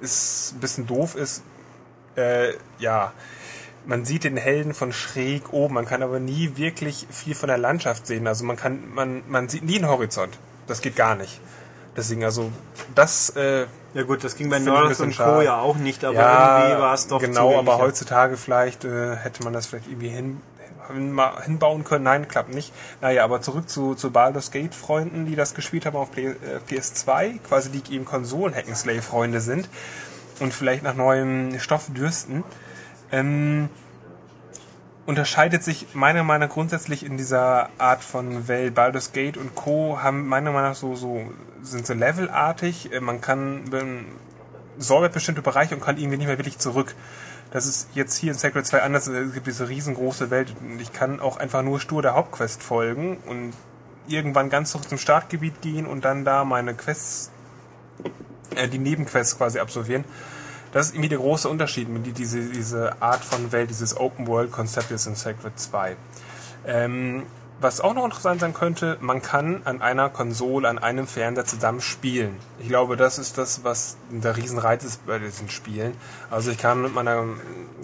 [0.00, 1.42] ist, ein bisschen doof ist,
[2.16, 3.12] äh, ja,
[3.86, 7.58] man sieht den Helden von schräg oben, man kann aber nie wirklich viel von der
[7.58, 8.26] Landschaft sehen.
[8.26, 10.36] Also man kann, man, man sieht nie einen Horizont.
[10.66, 11.40] Das geht gar nicht.
[11.96, 12.52] Deswegen, also
[12.94, 14.58] das äh, Ja gut, das ging bei
[14.88, 15.40] bisschen und Co.
[15.40, 19.42] ja auch nicht, aber ja, irgendwie war es doch genau, aber heutzutage vielleicht äh, hätte
[19.44, 20.40] man das vielleicht irgendwie hin,
[20.92, 22.04] hinbauen können.
[22.04, 22.72] Nein, klappt nicht.
[23.00, 26.34] Naja, aber zurück zu, zu Baldur's Gate Freunden, die das gespielt haben auf Play, äh,
[26.68, 29.68] PS2, quasi die eben Konsolen Hack'n'Slay Freunde sind
[30.40, 32.44] und vielleicht nach neuem Stoff dürsten.
[33.10, 33.68] Ähm,
[35.06, 38.74] unterscheidet sich meiner Meinung nach grundsätzlich in dieser Art von Welt.
[38.74, 40.00] Baldur's Gate und Co.
[40.02, 41.32] haben meiner Meinung nach so, so
[41.62, 42.92] sind so levelartig.
[42.92, 44.04] Äh, Man kann ähm,
[44.76, 46.94] säubert bestimmte Bereiche und kann irgendwie nicht mehr wirklich zurück.
[47.50, 49.06] Das ist jetzt hier in Sacred 2 anders.
[49.06, 53.18] Es gibt diese riesengroße Welt und ich kann auch einfach nur stur der Hauptquest folgen
[53.26, 53.52] und
[54.06, 57.30] irgendwann ganz zurück zum Startgebiet gehen und dann da meine Quests,
[58.54, 60.04] äh, die Nebenquests quasi absolvieren.
[60.72, 64.90] Das ist irgendwie der große Unterschied mit die, diese, diese Art von Welt, dieses Open-World-Konzept
[64.90, 65.96] ist in Sacred 2.
[66.66, 67.22] Ähm,
[67.60, 71.80] was auch noch interessant sein könnte, man kann an einer Konsole, an einem Fernseher zusammen
[71.80, 72.36] spielen.
[72.60, 75.94] Ich glaube, das ist das, was der Riesenreiz ist bei diesen Spielen.
[76.30, 77.24] Also ich kann mit meiner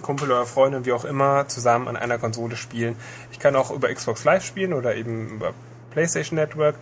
[0.02, 2.96] Kumpel oder Freundin, wie auch immer, zusammen an einer Konsole spielen.
[3.32, 5.52] Ich kann auch über Xbox Live spielen oder eben über
[5.90, 6.76] PlayStation Network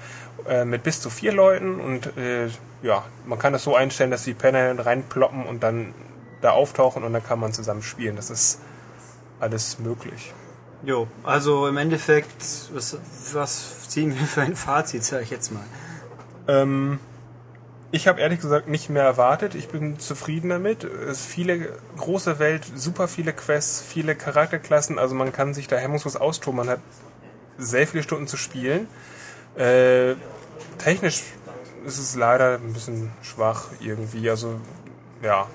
[0.47, 2.48] äh, mit bis zu vier Leuten und äh,
[2.82, 5.94] ja, man kann das so einstellen, dass die Penner reinploppen und dann
[6.40, 8.16] da auftauchen und dann kann man zusammen spielen.
[8.16, 8.60] Das ist
[9.40, 10.32] alles möglich.
[10.85, 12.43] Jo, also im Endeffekt,
[12.73, 12.99] was,
[13.33, 15.63] was ziehen wir für ein Fazit, sag ich jetzt mal.
[16.49, 16.99] Ähm,
[17.93, 19.55] ich habe ehrlich gesagt nicht mehr erwartet.
[19.55, 20.83] Ich bin zufrieden damit.
[20.83, 24.99] Es ist viele große Welt, super viele Quests, viele Charakterklassen.
[24.99, 26.57] Also man kann sich da hemmungslos austoben.
[26.57, 26.81] Man hat
[27.59, 28.89] sehr viele Stunden zu spielen.
[29.57, 30.15] Äh,
[30.79, 31.23] technisch
[31.85, 34.31] ist es leider ein bisschen schwach irgendwie.
[34.31, 34.59] Also
[35.23, 35.47] ja,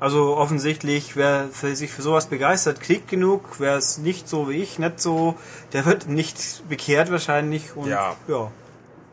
[0.00, 3.58] Also offensichtlich, wer für sich für sowas begeistert, kriegt genug.
[3.58, 5.34] Wer es nicht so wie ich, nicht so,
[5.72, 7.74] der wird nicht bekehrt wahrscheinlich.
[7.76, 8.14] Und, Ja.
[8.28, 8.50] ja.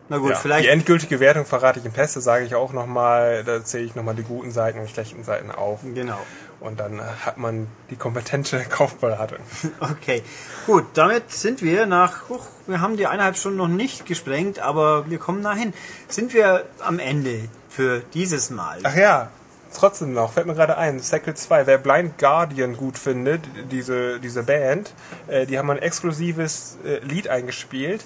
[0.07, 0.35] Na gut, ja.
[0.35, 3.43] vielleicht Die endgültige Wertung verrate ich im Peste, sage ich auch nochmal.
[3.43, 5.79] Da zähle ich nochmal die guten Seiten und schlechten Seiten auf.
[5.83, 6.19] Genau.
[6.59, 9.39] Und dann hat man die kompetente Kaufberatung.
[9.79, 10.21] Okay,
[10.67, 15.09] gut, damit sind wir nach, huch, wir haben die eineinhalb Stunden noch nicht gesprengt, aber
[15.09, 15.73] wir kommen dahin.
[16.07, 18.79] Sind wir am Ende für dieses Mal?
[18.83, 19.29] Ach ja,
[19.75, 23.41] trotzdem noch, fällt mir gerade ein, Sacred 2, wer Blind Guardian gut findet,
[23.71, 24.93] diese, diese Band,
[25.27, 28.05] äh, die haben ein exklusives äh, Lied eingespielt.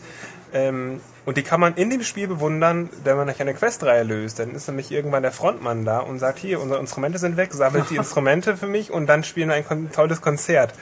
[0.52, 4.40] Ähm, und die kann man in dem Spiel bewundern, wenn man nicht eine Questreihe löst.
[4.40, 7.90] Dann ist nämlich irgendwann der Frontmann da und sagt, hier, unsere Instrumente sind weg, sammelt
[7.90, 10.74] die Instrumente für mich und dann spielen wir ein kon tolles Konzert.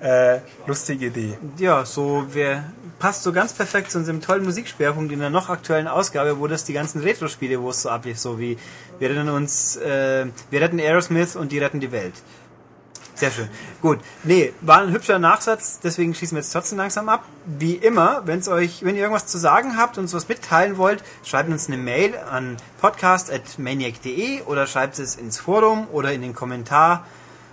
[0.00, 1.36] Äh, lustige Idee.
[1.58, 5.88] Ja, so wer passt so ganz perfekt zu unserem tollen Musikschwerpunkt in der noch aktuellen
[5.88, 8.58] Ausgabe, wo das die ganzen Retro-Spiele, wo es so ablief, so wie
[9.00, 12.14] wir retten uns, äh, wir retten Aerosmith und die retten die Welt.
[13.18, 13.48] Sehr schön.
[13.82, 13.98] Gut.
[14.22, 17.24] Nee, war ein hübscher Nachsatz, deswegen schießen wir jetzt trotzdem langsam ab.
[17.46, 21.02] Wie immer, wenn's euch, wenn ihr irgendwas zu sagen habt und uns was mitteilen wollt,
[21.24, 27.04] schreibt uns eine Mail an podcast.maniac.de oder schreibt es ins Forum oder in den Kommentar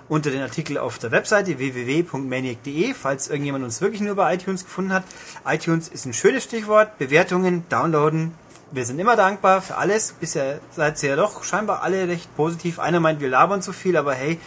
[0.07, 4.93] unter den Artikel auf der Webseite www.maniac.de, falls irgendjemand uns wirklich nur bei iTunes gefunden
[4.93, 5.03] hat.
[5.45, 6.97] iTunes ist ein schönes Stichwort.
[6.97, 8.33] Bewertungen, downloaden.
[8.71, 10.13] Wir sind immer dankbar für alles.
[10.19, 12.79] Bisher seid ihr ja doch scheinbar alle recht positiv.
[12.79, 14.39] Einer meint, wir labern zu viel, aber hey,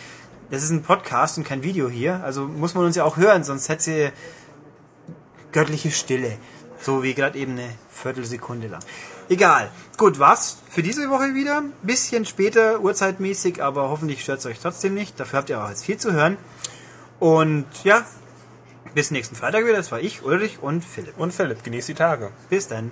[0.50, 2.22] das ist ein Podcast und kein Video hier.
[2.24, 4.08] Also muss man uns ja auch hören, sonst hätte sie
[5.52, 6.38] göttliche Stille.
[6.80, 8.80] So wie gerade eben eine Viertelsekunde lang.
[9.28, 9.70] Egal.
[9.96, 11.62] Gut, war's für diese Woche wieder.
[11.82, 15.20] Bisschen später, uhrzeitmäßig, aber hoffentlich stört's euch trotzdem nicht.
[15.20, 16.38] Dafür habt ihr auch jetzt viel zu hören.
[17.18, 18.06] Und ja,
[18.94, 19.76] bis nächsten Freitag wieder.
[19.76, 21.18] Das war ich, Ulrich und Philipp.
[21.18, 22.30] Und Philipp, genieß die Tage.
[22.48, 22.90] Bis dann.